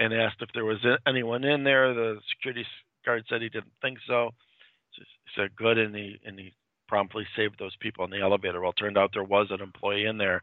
[0.00, 2.64] and asked if there was anyone in there the security
[3.04, 4.30] guard said he didn't think so
[4.92, 5.02] he
[5.34, 6.52] said good and he and he
[6.88, 10.06] promptly saved those people in the elevator well it turned out there was an employee
[10.06, 10.42] in there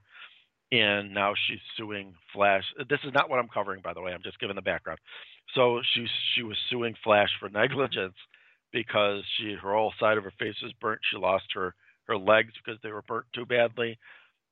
[0.71, 2.63] and now she's suing Flash.
[2.89, 4.11] This is not what I'm covering, by the way.
[4.11, 4.97] I'm just giving the background.
[5.53, 8.15] So she she was suing Flash for negligence
[8.73, 10.99] because she her whole side of her face was burnt.
[11.09, 11.73] She lost her
[12.07, 13.97] her legs because they were burnt too badly.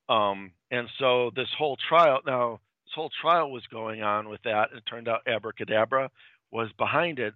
[0.08, 4.70] Um, and so this whole trial now this whole trial was going on with that.
[4.70, 6.10] And it turned out Abracadabra
[6.52, 7.34] was behind it.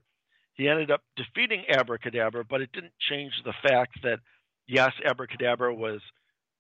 [0.54, 4.20] he ended up defeating Abracadabra, but it didn't change the fact that
[4.68, 6.02] yes, Abracadabra was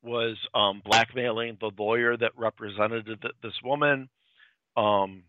[0.03, 3.07] was um, blackmailing the lawyer that represented
[3.41, 4.07] this woman,
[4.77, 5.23] um,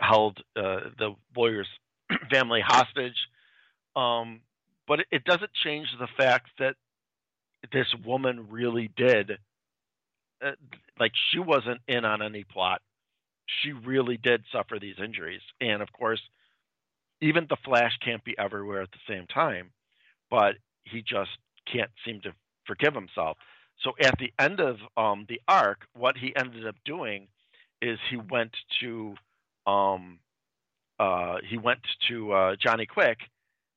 [0.00, 1.66] held uh, the lawyer's
[2.30, 3.16] family hostage.
[3.96, 4.40] Um,
[4.86, 6.74] but it, doesn't change the fact that
[7.72, 9.38] this woman really did,
[10.44, 10.52] uh,
[10.98, 12.82] like, she wasn't in on any plot.
[13.62, 15.40] She really did suffer these injuries.
[15.60, 16.20] And of course,
[17.20, 19.70] even the Flash can't be everywhere at the same time,
[20.30, 21.30] but he just
[21.72, 22.32] can't seem to
[22.66, 23.38] forgive himself.
[23.82, 27.28] So at the end of um, the arc, what he ended up doing
[27.80, 29.14] is he went to
[29.66, 30.18] um,
[30.98, 33.18] uh, he went to uh, Johnny Quick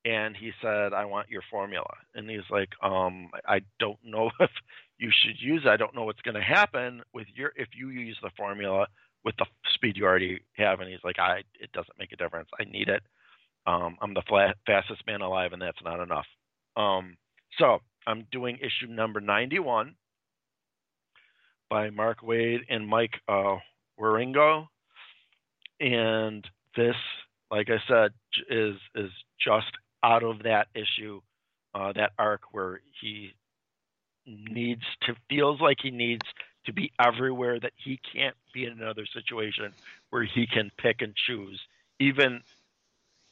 [0.07, 4.51] and he said, "I want your formula." And he's like, um, "I don't know if
[4.97, 5.69] you should use it.
[5.69, 8.87] I don't know what's going to happen with your if you use the formula
[9.25, 12.49] with the speed you already have." And he's like, "I it doesn't make a difference.
[12.59, 13.03] I need it."
[13.65, 16.25] Um, I'm the flat, fastest man alive, and that's not enough.
[16.77, 17.17] Um,
[17.57, 19.95] so I'm doing issue number 91
[21.69, 23.57] by Mark Waid and Mike uh,
[23.99, 24.67] Wieringo,
[25.81, 26.47] and
[26.77, 26.95] this,
[27.51, 28.13] like I said,
[28.49, 29.11] is is
[29.45, 29.71] just
[30.03, 31.21] out of that issue,
[31.73, 33.33] uh, that arc where he
[34.25, 36.25] needs to feels like he needs
[36.65, 39.73] to be everywhere that he can't be in another situation
[40.09, 41.59] where he can pick and choose,
[41.99, 42.41] even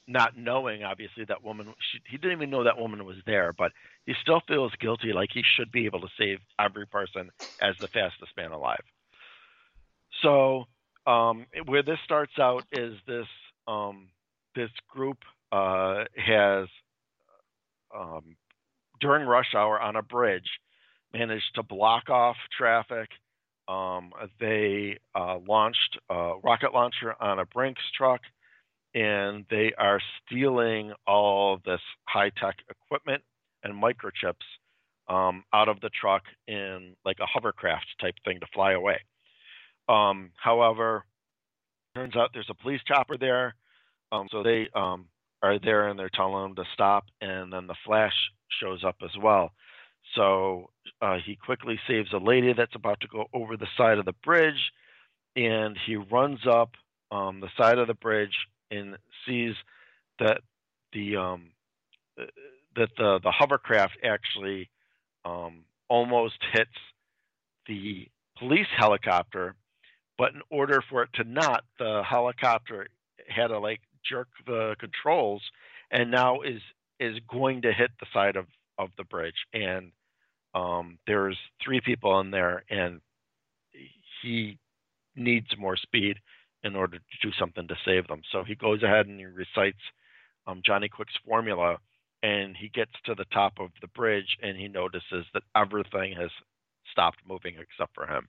[0.07, 3.71] not knowing obviously that woman she, he didn't even know that woman was there but
[4.05, 7.31] he still feels guilty like he should be able to save every person
[7.61, 8.83] as the fastest man alive.
[10.21, 10.65] So
[11.07, 13.27] um, where this starts out is this
[13.67, 14.09] um,
[14.55, 15.17] this group
[15.51, 16.67] uh, has
[17.95, 18.35] um,
[18.99, 20.49] during rush hour on a bridge
[21.13, 23.09] managed to block off traffic
[23.67, 28.21] um, they uh, launched a rocket launcher on a Brinks truck
[28.93, 33.23] and they are stealing all this high tech equipment
[33.63, 34.35] and microchips
[35.07, 38.99] um, out of the truck in like a hovercraft type thing to fly away.
[39.89, 41.03] Um, however,
[41.95, 43.55] turns out there's a police chopper there,
[44.11, 45.07] um, so they um,
[45.45, 48.13] are there and they're telling them to stop, and then the Flash
[48.61, 49.51] shows up as well.
[50.15, 50.69] So
[51.01, 54.15] uh, he quickly saves a lady that's about to go over the side of the
[54.23, 54.71] bridge,
[55.35, 56.71] and he runs up
[57.11, 58.35] um, the side of the bridge
[58.71, 58.97] and
[59.27, 59.55] sees
[60.19, 60.41] that
[60.93, 61.51] the um,
[62.17, 64.69] that the the hovercraft actually
[65.25, 66.69] um, almost hits
[67.67, 68.07] the
[68.37, 69.55] police helicopter,
[70.17, 72.87] but in order for it to not, the helicopter
[73.27, 75.41] had to like jerk the controls,
[75.91, 76.61] and now is
[76.99, 78.45] is going to hit the side of
[78.77, 79.91] of the bridge, and
[80.53, 83.01] um, there's three people in there, and
[84.21, 84.57] he
[85.15, 86.17] needs more speed
[86.63, 88.21] in order to do something to save them.
[88.31, 89.79] So he goes ahead and he recites
[90.47, 91.77] um, Johnny Quick's formula,
[92.23, 96.31] and he gets to the top of the bridge and he notices that everything has
[96.91, 98.27] stopped moving except for him.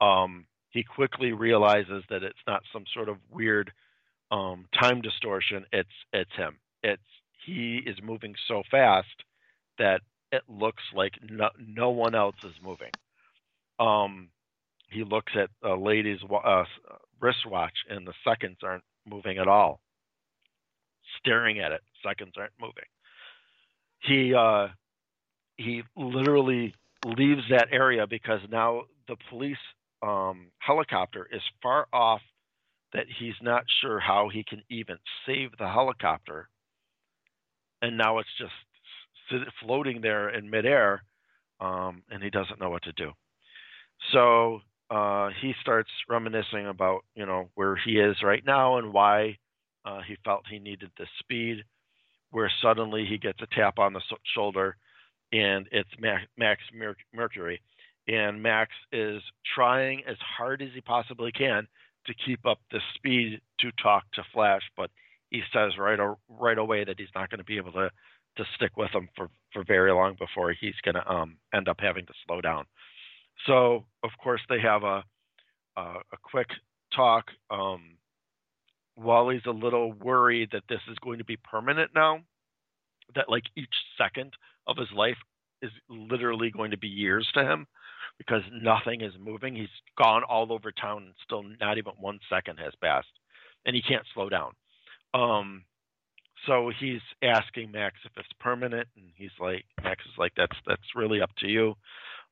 [0.00, 3.72] Um, he quickly realizes that it's not some sort of weird
[4.30, 5.64] um, time distortion.
[5.72, 6.56] It's it's him.
[6.82, 7.02] It's
[7.44, 9.24] he is moving so fast
[9.78, 10.00] that
[10.32, 12.90] it looks like no, no one else is moving.
[13.78, 14.28] Um,
[14.90, 16.64] he looks at a lady's uh,
[17.20, 19.80] wristwatch and the seconds aren't moving at all.
[21.18, 22.84] Staring at it, seconds aren't moving.
[24.00, 24.68] He uh,
[25.56, 26.74] he literally
[27.04, 29.56] leaves that area because now the police
[30.02, 32.20] um, helicopter is far off
[32.94, 34.96] that he's not sure how he can even
[35.26, 36.48] save the helicopter.
[37.82, 41.02] And now it's just floating there in midair,
[41.60, 43.10] um, and he doesn't know what to do.
[44.12, 44.60] So
[44.90, 49.38] uh, he starts reminiscing about you know where he is right now and why
[49.84, 51.64] uh, he felt he needed the speed.
[52.30, 54.00] Where suddenly he gets a tap on the
[54.34, 54.76] shoulder,
[55.32, 55.90] and it's
[56.36, 56.62] Max
[57.12, 57.60] Mercury,
[58.08, 59.22] and Max is
[59.54, 61.68] trying as hard as he possibly can
[62.06, 64.90] to keep up the speed to talk to Flash, but
[65.30, 65.98] he says right
[66.28, 67.90] right away that he's not going to be able to
[68.36, 71.78] to stick with him for for very long before he's going to um, end up
[71.80, 72.64] having to slow down.
[73.46, 75.02] So of course they have a
[75.76, 76.48] a, a quick
[76.94, 77.24] talk.
[77.50, 77.96] Um,
[78.96, 82.20] Wally's a little worried that this is going to be permanent now.
[83.14, 84.34] That like each second
[84.66, 85.16] of his life
[85.62, 87.66] is literally going to be years to him
[88.18, 89.54] because nothing is moving.
[89.54, 89.68] He's
[89.98, 93.08] gone all over town and still not even one second has passed,
[93.66, 94.52] and he can't slow down.
[95.12, 95.64] Um,
[96.46, 100.94] so he's asking Max if it's permanent, and he's like, Max is like, that's that's
[100.94, 101.74] really up to you.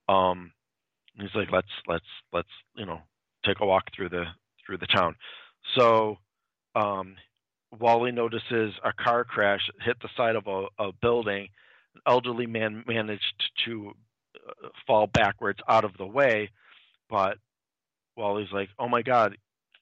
[0.08, 0.52] Um,
[1.18, 3.00] he's like, let's let's let's you know
[3.44, 4.24] take a walk through the
[4.64, 5.14] through the town.
[5.76, 6.18] So
[6.74, 7.16] um,
[7.78, 11.48] Wally notices a car crash hit the side of a, a building.
[11.94, 13.92] An elderly man managed to
[14.86, 16.50] fall backwards out of the way,
[17.08, 17.38] but
[18.16, 19.36] Wally's like, "Oh my God,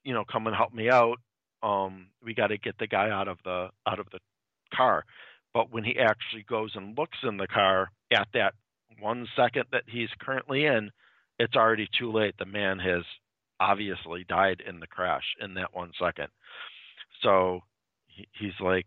[0.05, 1.19] you know, come and help me out.
[1.63, 4.21] Um, we got to get the guy out of the out of the
[4.75, 5.05] car."
[5.53, 8.55] But when he actually goes and looks in the car at that
[9.01, 10.91] one second that he's currently in,
[11.39, 12.35] it's already too late.
[12.39, 13.03] The man has
[13.59, 16.29] obviously died in the crash in that one second.
[17.23, 17.61] So
[18.07, 18.87] he's like,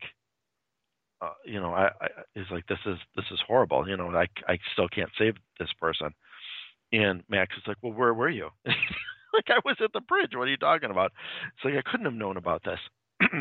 [1.24, 3.88] uh, you know, I, I, he's like, this is this is horrible.
[3.88, 6.10] You know, I I still can't save this person.
[6.92, 8.50] And Max is like, well, where were you?
[8.66, 10.32] like I was at the bridge.
[10.36, 11.12] What are you talking about?
[11.56, 12.80] It's like I couldn't have known about this.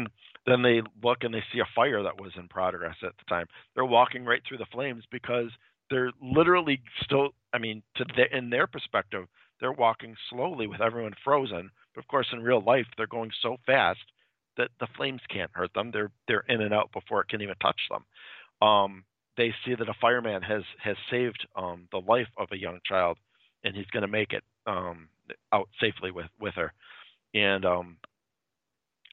[0.46, 3.46] then they look and they see a fire that was in progress at the time.
[3.74, 5.50] They're walking right through the flames because
[5.90, 7.30] they're literally still.
[7.52, 9.26] I mean, to the, in their perspective,
[9.60, 11.70] they're walking slowly with everyone frozen.
[11.94, 14.00] But of course, in real life, they're going so fast
[14.56, 15.90] that the flames can't hurt them.
[15.92, 18.66] They're they're in and out before it can even touch them.
[18.66, 19.04] Um,
[19.36, 23.18] they see that a fireman has has saved um, the life of a young child,
[23.64, 25.08] and he's going to make it um,
[25.52, 26.72] out safely with with her.
[27.34, 27.96] And um,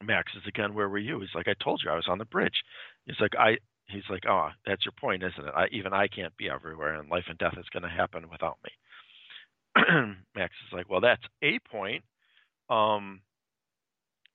[0.03, 1.19] Max is again, where were you?
[1.19, 2.63] He's like, I told you I was on the bridge.
[3.05, 3.57] He's like, I.
[3.91, 5.51] He's like, oh, that's your point, isn't it?
[5.55, 8.59] I, even I can't be everywhere, and life and death is going to happen without
[8.63, 10.13] me.
[10.35, 12.03] Max is like, well, that's a point.
[12.69, 13.21] Um,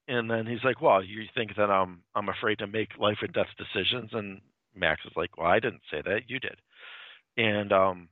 [0.08, 3.32] and then he's like, well, you think that I'm I'm afraid to make life and
[3.32, 4.10] death decisions?
[4.12, 4.40] And
[4.74, 6.56] Max is like, well, I didn't say that, you did.
[7.36, 8.08] And um,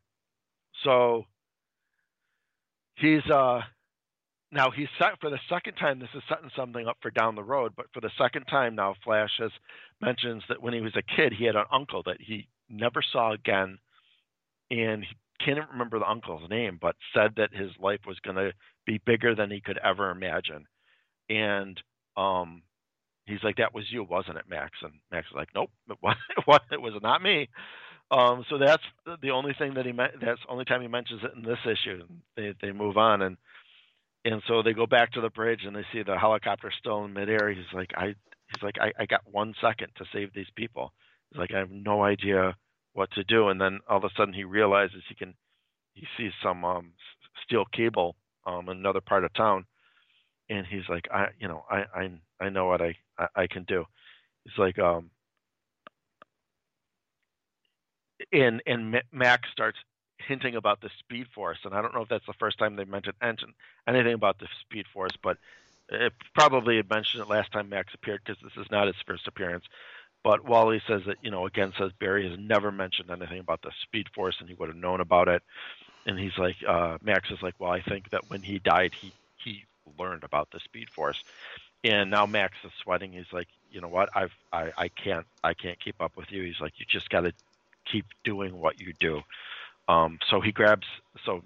[0.85, 1.25] so
[2.97, 3.61] he's uh
[4.51, 7.43] now he's set for the second time this is setting something up for down the
[7.43, 9.51] road but for the second time now flash has
[10.01, 13.33] mentions that when he was a kid he had an uncle that he never saw
[13.33, 13.79] again
[14.71, 18.53] and he can't remember the uncle's name but said that his life was going to
[18.87, 20.67] be bigger than he could ever imagine
[21.35, 21.81] and
[22.17, 22.63] um
[23.27, 26.17] he's like that was you wasn't it max and max was like nope it was,
[26.71, 27.49] it was not me
[28.11, 28.83] um, so that's
[29.23, 29.93] the only thing that he.
[29.93, 32.05] That's only time he mentions it in this issue.
[32.37, 33.39] They they move on and
[34.25, 37.13] and so they go back to the bridge and they see the helicopter still in
[37.15, 37.51] midair.
[37.51, 40.93] He's like, I he's like, I, I got one second to save these people.
[41.31, 42.55] He's like, I have no idea
[42.93, 43.49] what to do.
[43.49, 45.35] And then all of a sudden he realizes he can.
[45.95, 46.93] He sees some um,
[47.45, 49.67] steel cable um, in another part of town,
[50.49, 52.11] and he's like, I you know I I
[52.41, 53.85] I know what I I, I can do.
[54.45, 55.11] He's like, um,
[58.33, 59.79] and and Max starts
[60.19, 62.85] hinting about the Speed Force, and I don't know if that's the first time they
[62.85, 63.17] mentioned
[63.87, 65.39] anything about the Speed Force, but
[65.89, 69.27] it probably had mentioned it last time Max appeared because this is not his first
[69.27, 69.65] appearance.
[70.25, 73.73] But Wally says that you know again says Barry has never mentioned anything about the
[73.83, 75.43] Speed Force, and he would have known about it.
[76.07, 79.13] And he's like, uh, Max is like, well, I think that when he died, he
[79.37, 79.65] he
[79.99, 81.23] learned about the Speed Force.
[81.85, 83.13] And now Max is sweating.
[83.13, 84.11] He's like, you know what?
[84.15, 86.43] I've I, I can't I can't keep up with you.
[86.43, 87.33] He's like, you just got to
[87.85, 89.23] keep doing what you do.
[89.89, 90.87] Um, so he grabs,
[91.25, 91.43] so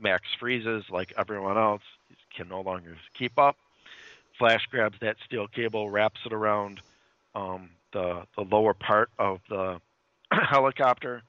[0.00, 1.82] Max freezes like everyone else.
[2.08, 3.56] He can no longer keep up.
[4.38, 6.80] Flash grabs that steel cable, wraps it around
[7.34, 9.80] um, the the lower part of the
[10.32, 11.22] helicopter.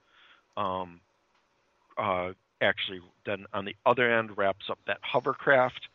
[0.57, 0.99] Um,
[1.97, 5.87] uh, actually, then on the other end, wraps up that hovercraft,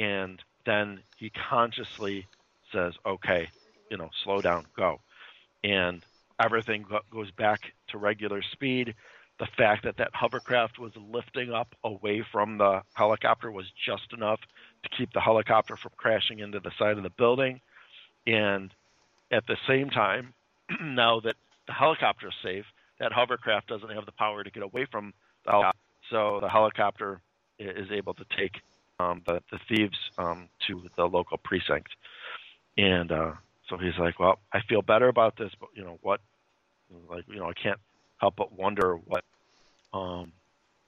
[0.00, 2.26] and then he consciously
[2.72, 3.50] says, "Okay,
[3.90, 5.00] you know, slow down, go."
[5.62, 6.04] And
[6.40, 8.94] everything goes back to regular speed.
[9.38, 14.40] The fact that that hovercraft was lifting up away from the helicopter was just enough
[14.82, 17.60] to keep the helicopter from crashing into the side of the building.
[18.26, 18.72] And
[19.30, 20.34] at the same time,
[20.80, 21.36] now that
[21.66, 22.66] the helicopter is safe,
[22.98, 25.12] that hovercraft doesn't have the power to get away from
[25.44, 25.78] the helicopter.
[26.10, 27.20] So the helicopter
[27.58, 28.60] is able to take
[29.00, 31.90] um, the, the thieves um, to the local precinct.
[32.76, 33.32] And uh,
[33.68, 36.20] so he's like, well, I feel better about this, but you know what?
[37.08, 37.78] Like, you know, I can't
[38.18, 39.24] help but wonder what,
[39.92, 40.32] um,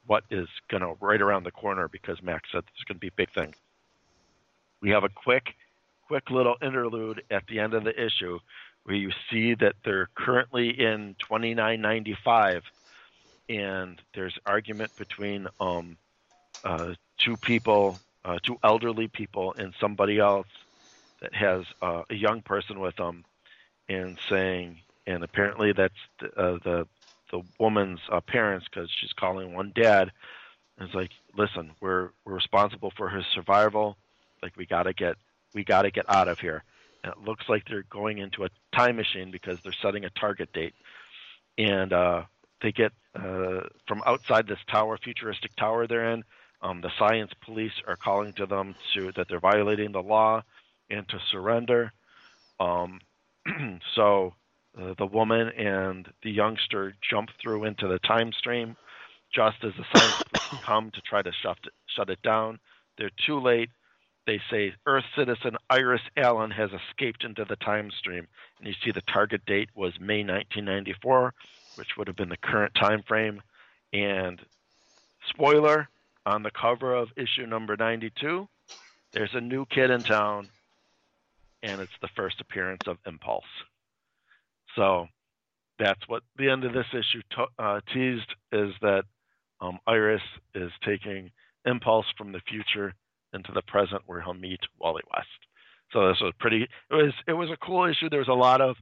[0.06, 3.08] what is going to right around the corner because Max said there's going to be
[3.08, 3.54] a big thing.
[4.80, 5.54] We have a quick,
[6.08, 8.38] quick little interlude at the end of the issue
[8.84, 12.64] where you see that they're currently in 2995
[13.48, 15.96] and there's argument between um,
[16.64, 20.46] uh, two people, uh, two elderly people, and somebody else
[21.20, 23.24] that has uh, a young person with them,
[23.88, 26.86] and saying, and apparently that's the uh, the,
[27.30, 30.10] the woman's uh, parents because she's calling one dad.
[30.78, 33.96] And it's like, listen, we're we're responsible for her survival.
[34.42, 35.16] Like we gotta get
[35.54, 36.64] we gotta get out of here.
[37.04, 40.52] And it looks like they're going into a time machine because they're setting a target
[40.52, 40.74] date,
[41.58, 42.22] and uh,
[42.62, 46.24] they get uh, from outside this tower, futuristic tower they're in.
[46.62, 50.42] Um, the science police are calling to them to that they're violating the law
[50.90, 51.92] and to surrender.
[52.60, 53.00] Um,
[53.94, 54.34] so
[54.80, 58.76] uh, the woman and the youngster jump through into the time stream
[59.34, 62.58] just as the scientists come to try to shut it, shut it down.
[62.98, 63.70] They're too late.
[64.26, 68.28] They say Earth citizen Iris Allen has escaped into the time stream,
[68.58, 71.34] and you see the target date was May 1994,
[71.74, 73.42] which would have been the current time frame.
[73.92, 74.40] And
[75.28, 75.88] spoiler
[76.26, 78.48] on the cover of issue number 92,
[79.12, 80.48] there's a new kid in town,
[81.62, 83.44] and it's the first appearance of Impulse.
[84.76, 85.06] So
[85.78, 87.22] that's what the end of this issue
[87.58, 89.04] uh, teased is that
[89.60, 90.22] um, Iris
[90.54, 91.30] is taking
[91.64, 92.94] Impulse from the future
[93.32, 95.28] into the present, where he'll meet Wally West.
[95.92, 96.62] So this was pretty.
[96.62, 98.08] It was it was a cool issue.
[98.08, 98.76] There was a lot of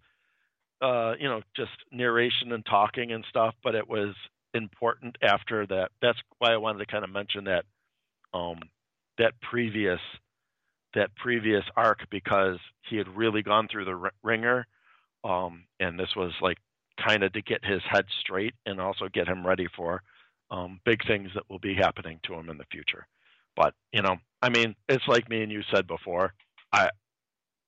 [0.80, 4.14] uh, you know just narration and talking and stuff, but it was
[4.54, 5.90] important after that.
[6.02, 7.64] That's why I wanted to kind of mention that
[8.32, 8.58] um,
[9.18, 10.00] that previous
[10.94, 12.58] that previous arc because
[12.88, 14.66] he had really gone through the ringer,
[15.22, 16.58] um, and this was like
[17.04, 20.02] kind of to get his head straight and also get him ready for
[20.50, 23.06] um, big things that will be happening to him in the future.
[23.56, 26.34] But you know, I mean, it's like me and you said before.
[26.72, 26.90] I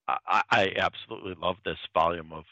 [0.09, 2.45] I, I absolutely love this volume of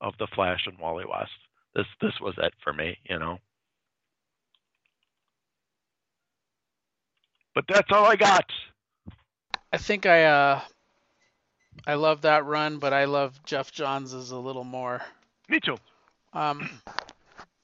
[0.00, 1.30] of the Flash and Wally West.
[1.74, 3.38] This this was it for me, you know.
[7.54, 8.50] But that's all I got.
[9.72, 10.60] I think I uh
[11.86, 15.00] I love that run, but I love Geoff Johns's a little more.
[15.48, 15.76] Me too.
[16.32, 16.68] Um,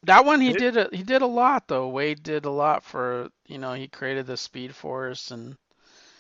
[0.05, 1.91] that one he did a, he did a lot though.
[1.91, 5.57] Waid did a lot for you know he created the Speed Force and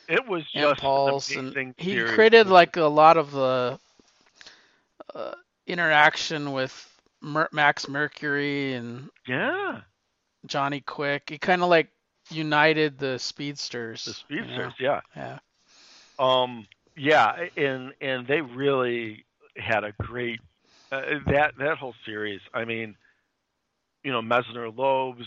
[0.08, 2.14] it was Impulse and he series.
[2.14, 3.78] created like a lot of the
[5.14, 5.34] uh,
[5.66, 9.80] interaction with Mer- Max Mercury and yeah
[10.46, 11.28] Johnny Quick.
[11.28, 11.90] He kind of like
[12.30, 14.04] united the speedsters.
[14.04, 15.00] The speedsters, you know?
[15.16, 15.38] yeah.
[16.18, 16.44] Yeah.
[16.44, 16.66] Um.
[16.96, 19.24] Yeah, and and they really
[19.56, 20.40] had a great
[20.90, 22.40] uh, that that whole series.
[22.52, 22.96] I mean,
[24.02, 25.26] you know, Messner-Loebs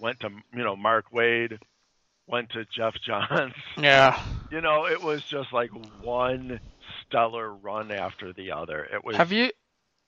[0.00, 1.58] went to you know Mark Waid,
[2.26, 3.54] went to Geoff Johns.
[3.78, 4.20] Yeah.
[4.50, 5.70] You know, it was just like
[6.02, 6.60] one
[7.06, 8.84] stellar run after the other.
[8.84, 9.16] It was.
[9.16, 9.50] Have you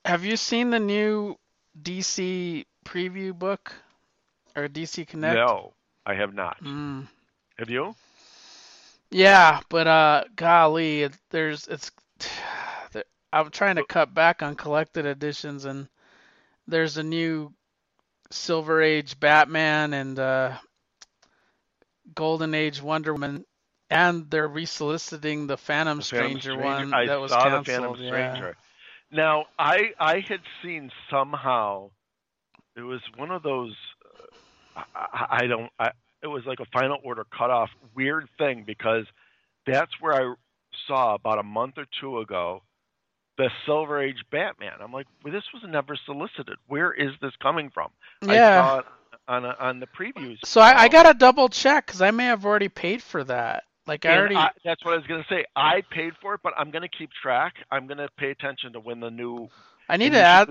[0.05, 1.37] have you seen the new
[1.81, 3.73] DC preview book
[4.57, 5.37] or DC Connect?
[5.37, 5.75] No,
[6.09, 6.56] I have not.
[6.64, 7.06] Mm.
[7.59, 7.94] Have you?
[9.10, 11.90] Yeah, but uh, golly, it, there's it's.
[13.30, 15.86] I'm trying to cut back on collected editions, and
[16.66, 17.52] there's a new
[18.30, 20.56] Silver Age Batman and uh,
[22.14, 23.44] Golden Age Wonder Woman,
[23.90, 27.66] and they're resoliciting the Phantom, the Stranger, Stranger, one I that was canceled.
[27.66, 28.09] the Phantom yeah.
[28.09, 28.56] Stranger.
[29.12, 31.90] Now, I I had seen somehow
[32.78, 33.74] it was one of those.
[34.94, 35.70] I, I don't.
[35.78, 35.90] I,
[36.22, 39.05] it was like a final order cutoff weird thing because
[39.66, 40.34] that's where I
[40.86, 42.62] saw about a month or two ago
[43.38, 44.72] the Silver Age Batman.
[44.80, 46.56] I'm like, well, this was never solicited.
[46.66, 47.90] Where is this coming from?
[48.20, 48.60] Yeah.
[48.60, 48.84] I saw it
[49.28, 50.38] on a, on the previews.
[50.44, 53.62] So I, I got to double check because I may have already paid for that.
[53.86, 54.36] Like I already.
[54.36, 55.46] I, that's what I was gonna say.
[55.56, 57.55] I paid for it, but I'm gonna keep track.
[57.70, 59.48] I'm gonna pay attention to when the new.
[59.89, 60.51] I need to add.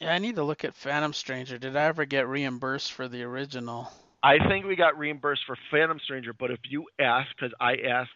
[0.00, 1.58] Yeah, I need to look at Phantom Stranger.
[1.58, 3.90] Did I ever get reimbursed for the original?
[4.22, 8.10] I think we got reimbursed for Phantom Stranger, but if you ask, because I asked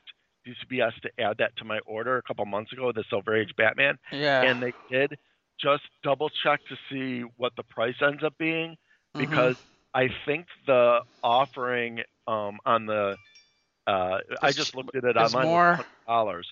[0.47, 3.99] DCBS to add that to my order a couple months ago, the Silver Age Batman.
[4.13, 4.43] Yeah.
[4.43, 5.19] And they did.
[5.61, 9.21] Just double check to see what the price ends up being mm-hmm.
[9.21, 10.01] because mm-hmm.
[10.01, 13.17] I think the offering um, on the
[13.87, 15.47] uh, I just looked at it online.
[15.47, 16.47] More dollars,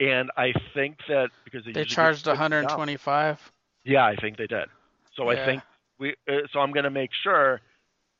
[0.00, 3.52] and I think that because they, they charged 125.
[3.84, 4.68] Yeah, I think they did.
[5.14, 5.42] So yeah.
[5.42, 5.62] I think
[5.98, 6.14] we.
[6.28, 7.60] Uh, so I'm going to make sure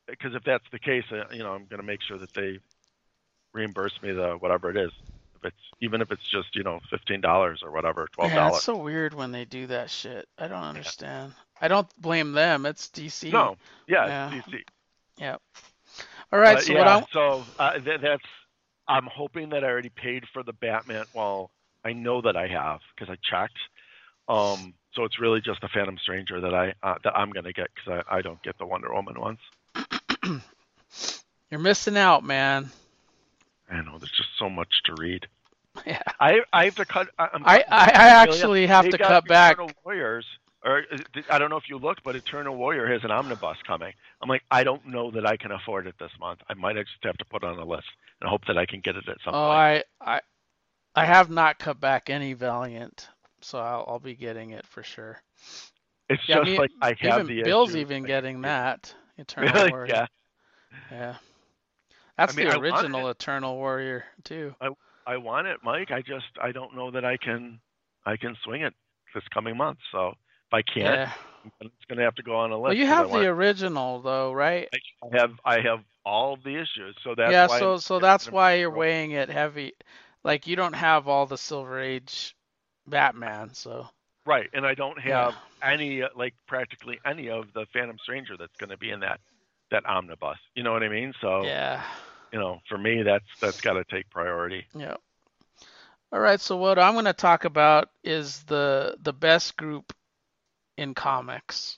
[0.07, 2.59] because if that's the case, uh, you know, I'm going to make sure that they
[3.53, 4.91] reimburse me the whatever it is.
[5.35, 8.51] If it's even if it's just you know fifteen dollars or whatever, twelve dollars.
[8.51, 10.27] Yeah, it's so weird when they do that shit.
[10.37, 11.33] I don't understand.
[11.59, 12.65] I don't blame them.
[12.65, 13.31] It's DC.
[13.31, 13.55] No,
[13.87, 14.41] yeah, yeah.
[14.41, 14.59] DC.
[15.17, 15.35] Yeah.
[16.31, 16.61] All right.
[16.61, 18.23] so yeah, what I so uh, th- that's
[18.87, 21.05] I'm hoping that I already paid for the Batman.
[21.13, 21.51] Well,
[21.85, 23.59] I know that I have because I checked.
[24.27, 27.67] Um, so it's really just the Phantom Stranger that I uh, that I'm gonna get
[27.75, 29.39] because I, I don't get the Wonder Woman ones.
[31.51, 32.71] You're missing out, man.
[33.69, 35.27] I know there's just so much to read.
[35.85, 36.01] Yeah.
[36.21, 37.09] I I have to cut.
[37.19, 39.57] I'm I I, I actually have to cut back.
[39.83, 40.25] Warriors,
[40.63, 43.91] or uh, I don't know if you looked, but Eternal Warrior has an omnibus coming.
[44.21, 46.39] I'm like, I don't know that I can afford it this month.
[46.49, 47.87] I might just have to put it on a list
[48.21, 49.83] and hope that I can get it at some oh, point.
[49.99, 50.21] Oh, I I
[50.95, 53.07] I have not cut back any Valiant,
[53.41, 55.21] so I'll I'll be getting it for sure.
[56.09, 59.71] It's yeah, just me, like I have the Bill's even getting that Eternal really?
[59.71, 59.93] Warrior.
[59.93, 60.05] Yeah.
[60.91, 61.15] Yeah.
[62.17, 64.55] That's I mean, the original Eternal Warrior too.
[64.61, 64.69] I
[65.07, 65.91] I want it, Mike.
[65.91, 67.59] I just I don't know that I can
[68.05, 68.73] I can swing it
[69.13, 69.79] this coming month.
[69.91, 71.11] So if I can't, Yeah.
[71.61, 72.63] it's going to have to go on a list.
[72.63, 74.69] Well, you I have the original though, right?
[74.73, 78.69] I have I have all the issues, so that's yeah, so so that's why you're
[78.69, 79.73] weighing it heavy.
[80.25, 82.35] Like you don't have all the Silver Age
[82.87, 83.87] Batman, so
[84.25, 85.69] right, and I don't have yeah.
[85.71, 89.19] any like practically any of the Phantom Stranger that's going to be in that
[89.69, 90.39] that omnibus.
[90.55, 91.13] You know what I mean?
[91.21, 91.83] So Yeah.
[92.33, 94.65] you know, for me, that's that's got to take priority.
[94.73, 94.95] Yeah.
[96.11, 99.93] All right, so what I'm going to talk about is the the best group
[100.75, 101.77] in comics,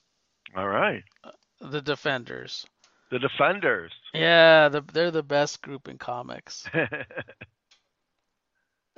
[0.56, 2.66] All right, uh, the Defenders.
[3.10, 3.92] the Defenders.
[4.14, 6.66] Yeah, the, they're the best group in comics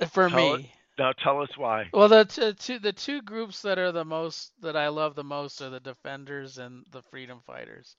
[0.09, 0.73] for Tell me.
[0.97, 1.91] now tell us why.
[1.93, 5.23] Well, the t- two the two groups that are the most that I love the
[5.23, 7.95] most are the Defenders and the Freedom Fighters,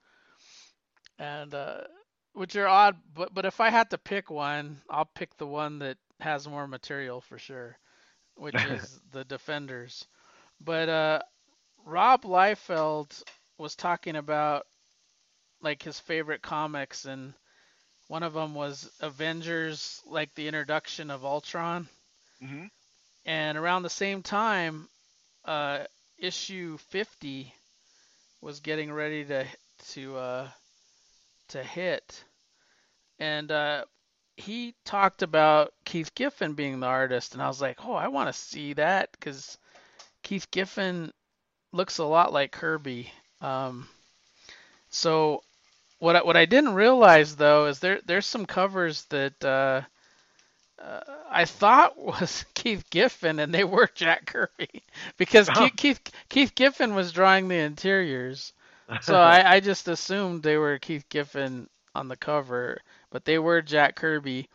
[1.18, 1.82] and uh,
[2.32, 2.96] which are odd.
[3.14, 6.66] But but if I had to pick one, I'll pick the one that has more
[6.66, 7.78] material for sure,
[8.34, 10.06] which is the Defenders.
[10.60, 11.20] But uh,
[11.84, 13.22] Rob Liefeld
[13.58, 14.66] was talking about
[15.60, 17.34] like his favorite comics, and
[18.12, 21.88] one of them was Avengers, like the introduction of Ultron.
[22.40, 22.66] hmm
[23.24, 24.86] And around the same time,
[25.46, 25.84] uh,
[26.18, 27.54] issue 50
[28.42, 29.46] was getting ready to
[29.92, 30.48] to uh,
[31.48, 32.22] to hit,
[33.18, 33.86] and uh,
[34.36, 38.28] he talked about Keith Giffen being the artist, and I was like, oh, I want
[38.28, 39.56] to see that because
[40.22, 41.12] Keith Giffen
[41.72, 43.10] looks a lot like Kirby.
[43.40, 43.88] Um,
[44.90, 45.42] so
[46.02, 49.82] what I, what I didn't realize though is there there's some covers that uh,
[50.82, 51.00] uh,
[51.30, 54.82] I thought was Keith Giffen and they were Jack Kirby
[55.16, 55.54] because Oh.
[55.54, 58.52] Keith, Keith Keith Giffen was drawing the interiors.
[59.00, 62.80] So I, I just assumed they were Keith Giffen on the cover,
[63.10, 64.48] but they were Jack Kirby.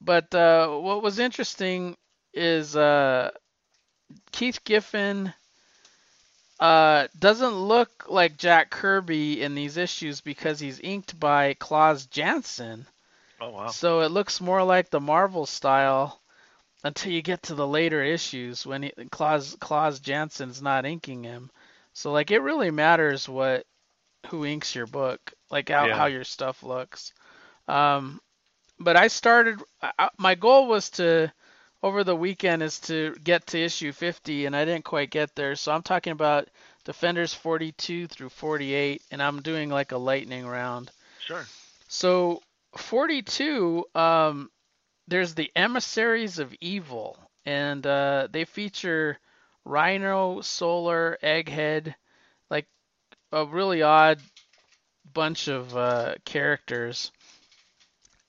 [0.00, 1.96] But uh, what was interesting
[2.32, 3.32] is uh,
[4.30, 5.34] Keith Giffen
[6.60, 12.86] uh, doesn't look like Jack Kirby in these issues because he's inked by Klaus Janson.
[13.40, 13.66] oh wow.
[13.68, 16.20] So it looks more like the Marvel style
[16.84, 21.50] until you get to the later issues when he, Klaus Klaus Janson's not inking him.
[21.92, 23.66] So like it really matters what
[24.28, 25.96] who inks your book, like how, Yeah.
[25.96, 27.12] how your stuff looks.
[27.68, 28.20] Um,
[28.78, 29.60] but I started.
[29.82, 31.32] I, my goal was to
[31.82, 35.54] over the weekend is to get to issue 50, and I didn't quite get there.
[35.54, 36.48] So I'm talking about
[36.84, 40.90] Defenders 42 through 48, and I'm doing like a lightning round.
[41.20, 41.44] Sure.
[41.88, 42.42] So
[42.76, 44.50] 42, um,
[45.06, 49.18] there's the Emissaries of Evil, and uh, they feature
[49.64, 51.94] Rhino, Solar, Egghead,
[52.50, 52.66] like
[53.32, 54.20] a really odd
[55.12, 57.12] bunch of uh, characters,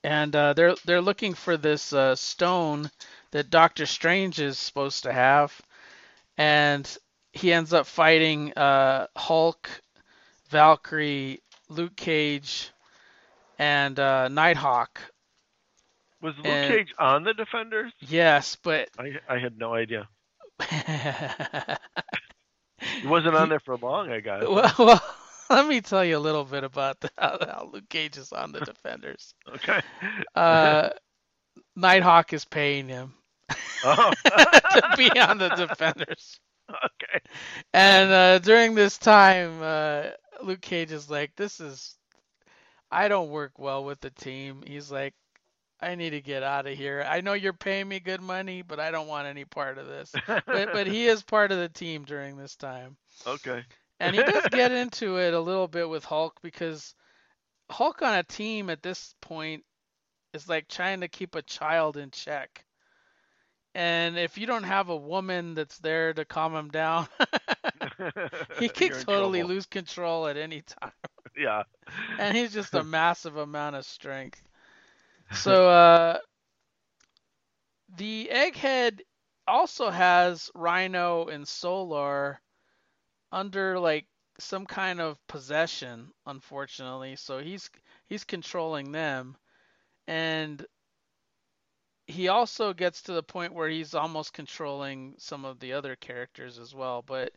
[0.02, 2.90] and uh, they're they're looking for this uh, stone
[3.32, 5.58] that Doctor Strange is supposed to have,
[6.36, 6.96] and
[7.32, 9.68] he ends up fighting uh, Hulk,
[10.48, 12.70] Valkyrie, Luke Cage,
[13.58, 15.00] and uh, Nighthawk.
[16.20, 17.92] Was Luke And- Cage on the Defenders?
[18.00, 20.08] Yes, but I I had no idea.
[23.02, 24.42] He wasn't on there for long, I guess.
[24.48, 25.02] well, well,
[25.50, 28.52] let me tell you a little bit about the, how, how Luke Cage is on
[28.52, 29.34] the Defenders.
[29.54, 29.80] Okay.
[30.34, 30.90] Uh,
[31.76, 33.12] Nighthawk is paying him
[33.84, 34.12] oh.
[34.24, 36.40] to be on the Defenders.
[36.70, 37.24] okay.
[37.72, 40.10] And uh, during this time, uh,
[40.42, 41.96] Luke Cage is like, "This is,
[42.90, 45.14] I don't work well with the team." He's like,
[45.80, 47.04] "I need to get out of here.
[47.06, 50.12] I know you're paying me good money, but I don't want any part of this."
[50.26, 52.96] But but he is part of the team during this time,
[53.26, 53.64] okay.
[53.98, 56.94] and he does get into it a little bit with Hulk because
[57.70, 59.64] Hulk on a team at this point
[60.32, 62.64] is like trying to keep a child in check.
[63.74, 67.08] And if you don't have a woman that's there to calm him down,
[68.58, 69.48] he could totally trouble.
[69.48, 70.92] lose control at any time.
[71.36, 71.62] Yeah.
[72.18, 74.42] And he's just a massive amount of strength.
[75.30, 76.18] So uh
[77.88, 79.00] the egghead
[79.46, 82.40] also has Rhino and Solar
[83.32, 84.06] under like
[84.38, 87.16] some kind of possession, unfortunately.
[87.16, 87.70] So he's
[88.06, 89.36] he's controlling them.
[90.06, 90.64] And
[92.10, 96.58] he also gets to the point where he's almost controlling some of the other characters
[96.58, 97.02] as well.
[97.02, 97.32] But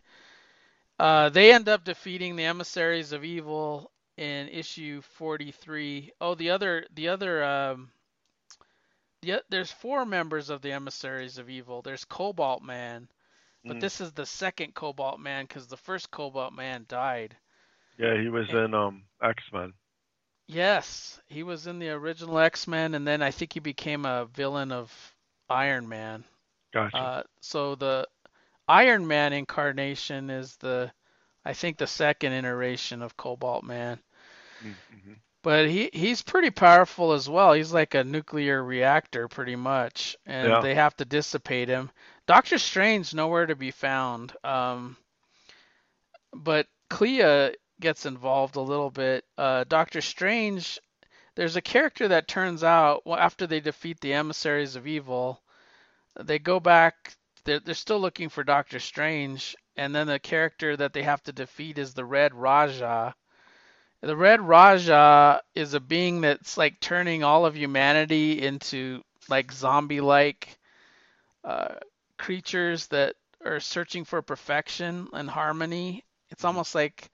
[0.99, 6.11] uh, they end up defeating the emissaries of evil in issue 43.
[6.21, 7.91] Oh, the other the other um,
[9.21, 11.81] the, there's four members of the emissaries of evil.
[11.81, 13.09] There's Cobalt Man,
[13.65, 13.81] but Mm.
[13.81, 17.37] this is the second Cobalt Man because the first Cobalt Man died.
[17.97, 19.73] Yeah, he was in um X Men.
[20.53, 24.71] Yes, he was in the original X-Men, and then I think he became a villain
[24.71, 24.91] of
[25.49, 26.23] Iron Man.
[26.73, 26.97] Gotcha.
[26.97, 28.07] Uh, so the
[28.67, 30.91] Iron Man incarnation is the,
[31.45, 33.99] I think, the second iteration of Cobalt Man.
[34.63, 35.13] mm-hmm.
[35.41, 37.51] But he he's pretty powerful as well.
[37.51, 40.61] He's like a nuclear reactor pretty much, and Yeah.
[40.61, 41.91] they have to dissipate him.
[42.27, 44.33] Doctor Strange nowhere to be found.
[44.45, 44.95] Um,
[46.33, 49.25] but Clea gets involved a little bit.
[49.37, 50.79] Uh, Doctor Strange,
[51.35, 55.41] there's a character that turns out well, after they defeat the emissaries of evil,
[56.19, 57.15] they go back.
[57.45, 61.33] They're, they're still looking for Doctor Strange, and then the character that they have to
[61.33, 63.15] defeat is the Red Raja.
[64.01, 70.57] The Red Raja is a being that's like turning all of humanity into like zombie-like
[71.43, 71.75] uh,
[72.17, 76.03] creatures that are searching for perfection and harmony.
[76.29, 77.09] It's almost like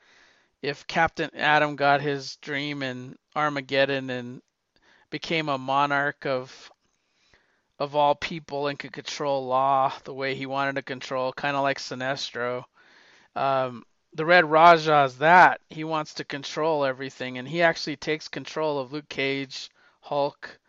[0.61, 4.41] if Captain Atom got his dream in Armageddon and
[5.09, 6.71] became a monarch of
[7.79, 11.63] of all people and could control law the way he wanted to control, kind of
[11.63, 12.65] like Sinestro.
[13.37, 18.27] Um, the Red Raja is that he wants to control everything, and he actually takes
[18.27, 19.69] control of Luke Cage,
[20.01, 20.59] Hulk,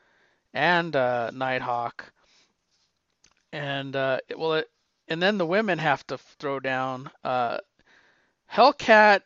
[0.55, 2.13] and uh, Nighthawk.
[3.53, 4.71] And uh, it, well, it,
[5.09, 7.11] and then the women have to throw down.
[7.25, 7.59] Uh,
[8.53, 9.23] Hellcat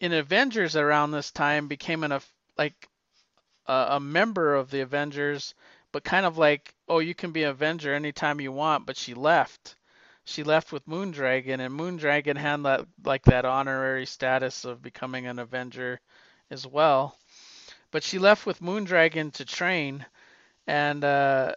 [0.00, 2.18] in Avengers around this time became an
[2.56, 2.88] like
[3.66, 5.54] a, a member of the Avengers,
[5.92, 8.86] but kind of like, oh, you can be an Avenger anytime you want.
[8.86, 9.76] But she left.
[10.24, 15.38] She left with Moondragon, and Moondragon had that like that honorary status of becoming an
[15.38, 16.00] Avenger
[16.50, 17.16] as well.
[17.90, 20.06] But she left with Moondragon to train,
[20.66, 21.54] and uh,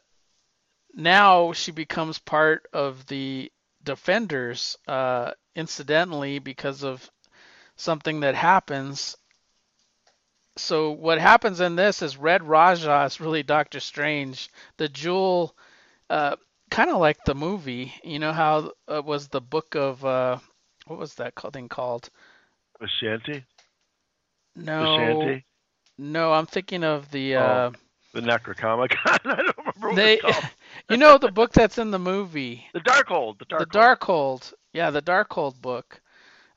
[0.93, 3.51] now she becomes part of the
[3.83, 7.11] Defenders, uh, incidentally, because of
[7.75, 9.17] something that happens.
[10.55, 14.49] So what happens in this is Red Raja is really Doctor Strange.
[14.77, 15.55] The jewel,
[16.09, 16.35] uh,
[16.69, 17.93] kind of like the movie.
[18.03, 20.37] You know how it was the book of uh,
[20.85, 22.09] what was that thing called?
[22.79, 23.43] Ashanti.
[24.55, 25.45] No, Ashanti.
[25.97, 27.37] no, I'm thinking of the.
[27.37, 27.41] Oh.
[27.41, 27.71] Uh,
[28.13, 29.19] The Necronomicon.
[29.25, 30.51] I don't remember what they, it's called.
[30.89, 32.67] you know, the book that's in the movie.
[32.73, 33.39] The Darkhold.
[33.39, 33.59] The Darkhold.
[33.59, 34.53] the Darkhold.
[34.73, 35.99] Yeah, the Darkhold book.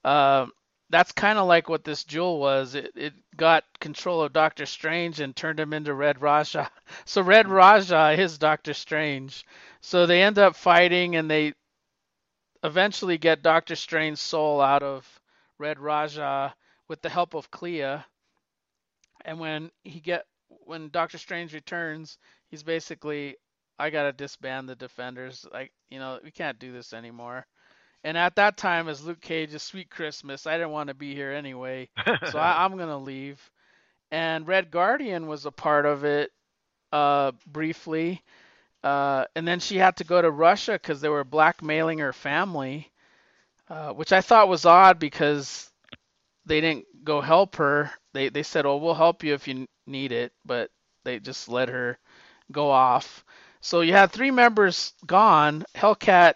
[0.05, 0.53] Um,
[0.91, 2.75] that's kind of like what this jewel was.
[2.75, 6.71] It it got control of Doctor Strange and turned him into Red Raja.
[7.05, 9.45] So Red Raja is Doctor Strange.
[9.81, 11.55] So they end up fighting and they
[12.63, 15.21] eventually get Doctor Strange's soul out of
[15.59, 16.55] Red Raja
[16.89, 17.99] with the help of Clea.
[19.25, 22.19] And when he get when Doctor Strange returns,
[22.49, 23.37] he's basically
[23.79, 25.47] I gotta disband the defenders.
[25.53, 27.47] Like, you know, we can't do this anymore.
[28.05, 31.33] And at that time, as Luke Cage's Sweet Christmas, I didn't want to be here
[31.33, 31.89] anyway,
[32.31, 33.41] so I, I'm gonna leave.
[34.11, 36.31] And Red Guardian was a part of it
[36.93, 38.23] uh, briefly,
[38.85, 42.93] uh, and then she had to go to Russia because they were blackmailing her family,
[43.69, 45.71] uh, which I thought was odd because
[46.45, 47.91] they didn't go help her.
[48.13, 50.71] They they said, "Oh, we'll help you if you need it," but
[51.05, 51.99] they just let her
[52.53, 53.25] go off.
[53.61, 55.65] So you had three members gone.
[55.75, 56.35] Hellcat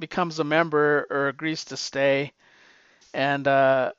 [0.00, 2.32] becomes a member or agrees to stay,
[3.14, 3.92] and uh,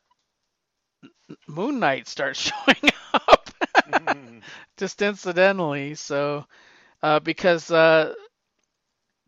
[1.47, 3.49] Moon Knight starts showing up
[4.77, 5.95] just incidentally.
[5.95, 6.45] So
[7.03, 8.13] uh, because uh,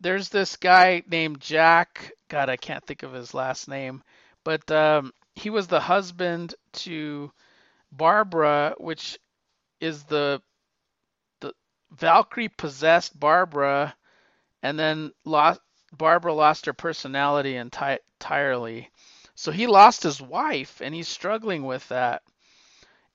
[0.00, 2.12] there's this guy named Jack.
[2.28, 4.02] God, I can't think of his last name,
[4.44, 7.32] but um, he was the husband to
[7.92, 9.18] Barbara, which
[9.80, 10.42] is the
[11.40, 11.52] the
[11.92, 13.94] Valkyrie possessed Barbara,
[14.62, 15.60] and then lost
[15.94, 18.90] Barbara lost her personality enti- entirely.
[19.34, 22.22] So he lost his wife, and he's struggling with that.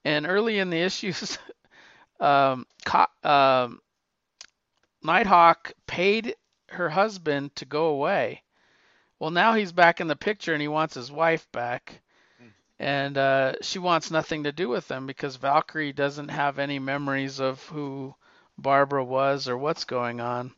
[0.05, 1.37] And early in the issues,
[2.19, 3.81] um, co- um,
[5.03, 6.35] Nighthawk paid
[6.69, 8.43] her husband to go away.
[9.19, 12.01] Well, now he's back in the picture, and he wants his wife back.
[12.79, 17.39] And uh, she wants nothing to do with him because Valkyrie doesn't have any memories
[17.39, 18.15] of who
[18.57, 20.53] Barbara was or what's going on.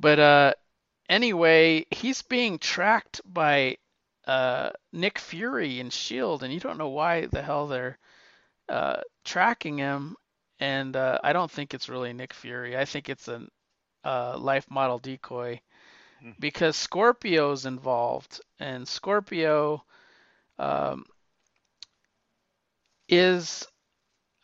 [0.00, 0.54] But uh,
[1.08, 3.78] anyway, he's being tracked by
[4.26, 7.98] uh, Nick Fury and Shield, and you don't know why the hell they're
[8.68, 10.16] uh, tracking him.
[10.60, 12.76] And uh, I don't think it's really Nick Fury.
[12.76, 13.46] I think it's a
[14.04, 15.60] uh, life model decoy
[16.20, 16.32] Hmm.
[16.38, 19.84] because Scorpio's involved, and Scorpio
[20.58, 21.06] um,
[23.08, 23.66] is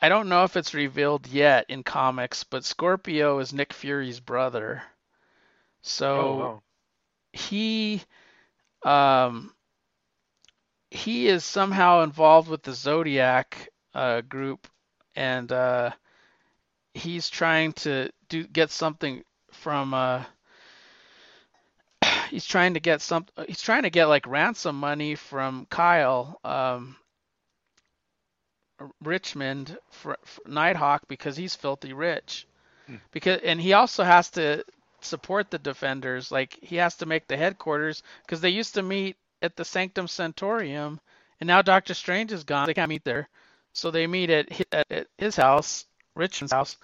[0.01, 4.85] I don't know if it's revealed yet in comics, but Scorpio is Nick Fury's brother.
[5.85, 6.63] So oh, wow.
[7.33, 8.03] he
[8.85, 9.55] um
[10.91, 14.67] he is somehow involved with the Zodiac uh, group,
[15.15, 15.91] and uh,
[16.95, 20.25] he's trying to do get something from uh
[22.31, 26.97] he's trying to get some he's trying to get like ransom money from Kyle um
[29.03, 32.47] Richmond for, for Nighthawk because he's filthy rich.
[32.87, 32.97] Hmm.
[33.13, 34.65] Because and he also has to
[35.05, 39.17] support the defenders like he has to make the headquarters because they used to meet
[39.43, 41.01] at the Sanctum Sanctorum
[41.41, 43.29] and now Doctor Strange is gone they can't meet there
[43.73, 46.77] so they meet at his, at his house Richmond's house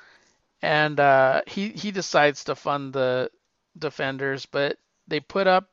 [0.62, 3.30] and uh, he he decides to fund the
[3.78, 4.78] defenders but
[5.08, 5.68] they put up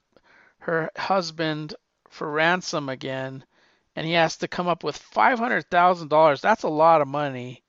[0.59, 1.75] her husband
[2.09, 3.43] for ransom again,
[3.95, 6.41] and he has to come up with five hundred thousand dollars.
[6.41, 7.63] That's a lot of money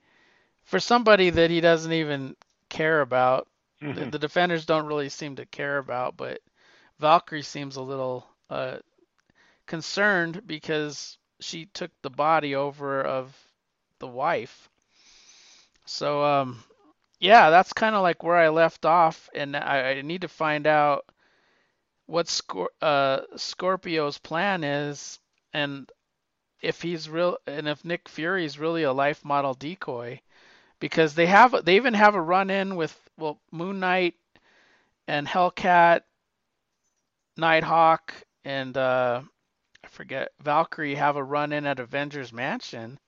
[0.65, 2.37] for somebody that he doesn't even
[2.69, 3.48] care about.
[3.81, 6.41] The, the defenders don't really seem to care about, but
[6.99, 8.79] Valkyrie seems a little uh,
[9.67, 13.37] concerned because she took the body over of
[14.01, 14.69] the wife.
[15.87, 16.63] So um,
[17.21, 20.67] yeah, that's kind of like where I left off, and I, I need to find
[20.67, 21.05] out
[22.07, 25.19] what Scor- uh, Scorpio's plan is,
[25.53, 25.91] and
[26.61, 30.21] if he's real, and if Nick Fury is really a life model decoy,
[30.81, 34.15] because they have they even have a run in with well Moon Knight
[35.09, 36.03] and Hellcat,
[37.37, 38.15] Nighthawk,
[38.45, 39.23] and uh,
[39.85, 42.99] I forget Valkyrie have a run in at Avengers Mansion,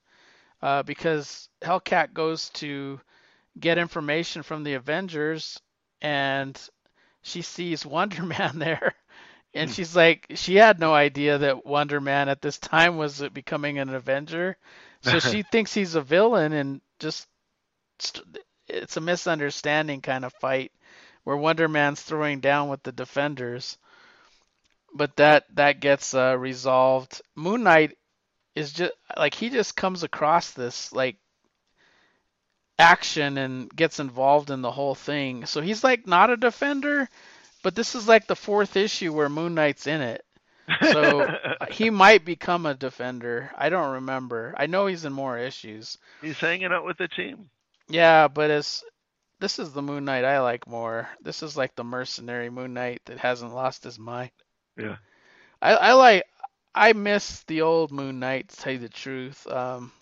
[0.62, 3.00] uh, because Hellcat goes to
[3.58, 5.60] get information from the Avengers
[6.02, 6.60] and
[7.22, 8.94] she sees Wonder Man there.
[9.54, 9.72] And Hmm.
[9.72, 13.94] she's like, she had no idea that Wonder Man at this time was becoming an
[13.94, 14.56] Avenger.
[15.02, 17.29] So she thinks he's a villain and just, st-
[18.68, 20.72] it's a misunderstanding kind of fight
[21.24, 23.78] where Wonder Man's throwing down with the defenders.
[24.94, 27.22] But that, that gets uh, resolved.
[27.36, 27.96] Moon Knight
[28.56, 31.16] is just, like, he just comes across this, like,
[32.80, 35.44] action and gets involved in the whole thing.
[35.44, 37.08] So he's like not a defender,
[37.62, 40.24] but this is like the fourth issue where Moon Knight's in it.
[40.90, 41.28] So
[41.70, 43.50] he might become a defender.
[43.56, 44.54] I don't remember.
[44.56, 45.98] I know he's in more issues.
[46.22, 47.50] he's hanging out with the team.
[47.90, 48.82] Yeah, but it's
[49.40, 51.08] this is the Moon Knight I like more.
[51.20, 54.32] This is like the mercenary Moon Knight that hasn't lost his mind.
[54.76, 54.96] Yeah.
[55.62, 56.24] I, I like
[56.74, 59.46] I miss the old Moon Knight to tell you the truth.
[59.46, 59.92] Um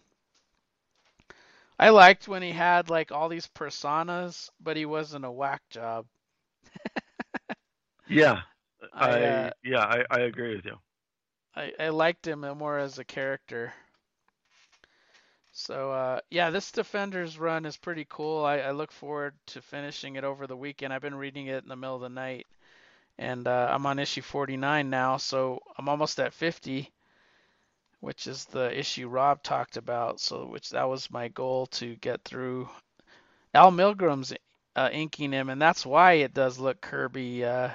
[1.79, 6.07] I liked when he had like all these personas, but he wasn't a whack job.
[8.09, 8.41] Yeah.
[8.93, 10.77] I, I, uh, yeah, I, I agree with you.
[11.55, 13.75] I, I liked him more as a character.
[15.59, 18.45] So uh, yeah, this Defenders run is pretty cool.
[18.45, 20.93] I, I look forward to finishing it over the weekend.
[20.93, 22.47] I've been reading it in the middle of the night,
[23.19, 26.89] and uh, I'm on issue 49 now, so I'm almost at 50,
[27.99, 30.21] which is the issue Rob talked about.
[30.21, 32.69] So which that was my goal to get through.
[33.53, 34.33] Al Milgrom's
[34.77, 37.45] uh, inking him, and that's why it does look Kirby.
[37.45, 37.71] Uh,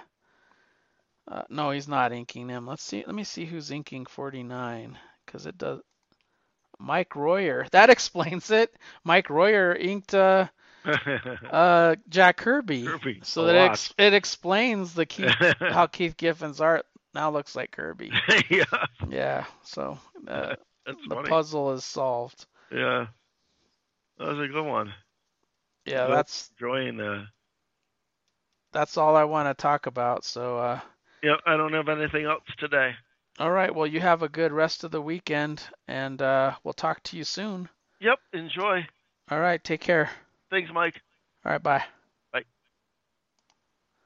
[1.28, 2.66] uh, no, he's not inking him.
[2.66, 3.04] Let's see.
[3.06, 5.82] Let me see who's inking 49, because it does.
[6.80, 7.66] Mike Royer.
[7.72, 8.76] That explains it.
[9.04, 10.48] Mike Royer inked uh,
[11.50, 12.86] uh, Jack Kirby.
[12.86, 15.36] Kirby, So that it, ex- it explains the Keith,
[15.68, 18.12] how Keith Giffen's art now looks like Kirby.
[18.50, 18.64] yeah,
[19.08, 19.46] Yeah.
[19.64, 19.98] So
[20.28, 20.56] uh,
[21.08, 21.30] the funny.
[21.30, 22.46] puzzle is solved.
[22.72, 23.08] Yeah,
[24.18, 24.94] that was a good one.
[25.86, 27.26] Yeah, that's Enjoying the.
[28.74, 30.24] that's all I want to talk about.
[30.26, 30.80] So uh,
[31.24, 32.92] Yeah, I don't have anything else today.
[33.40, 33.74] All right.
[33.74, 37.24] Well, you have a good rest of the weekend, and uh, we'll talk to you
[37.24, 37.70] soon.
[38.00, 38.86] Yep, enjoy.
[39.30, 39.64] All right.
[39.64, 40.10] Take care.
[40.50, 41.02] Thanks, Mike.
[41.46, 41.64] All right.
[41.64, 41.84] Bye.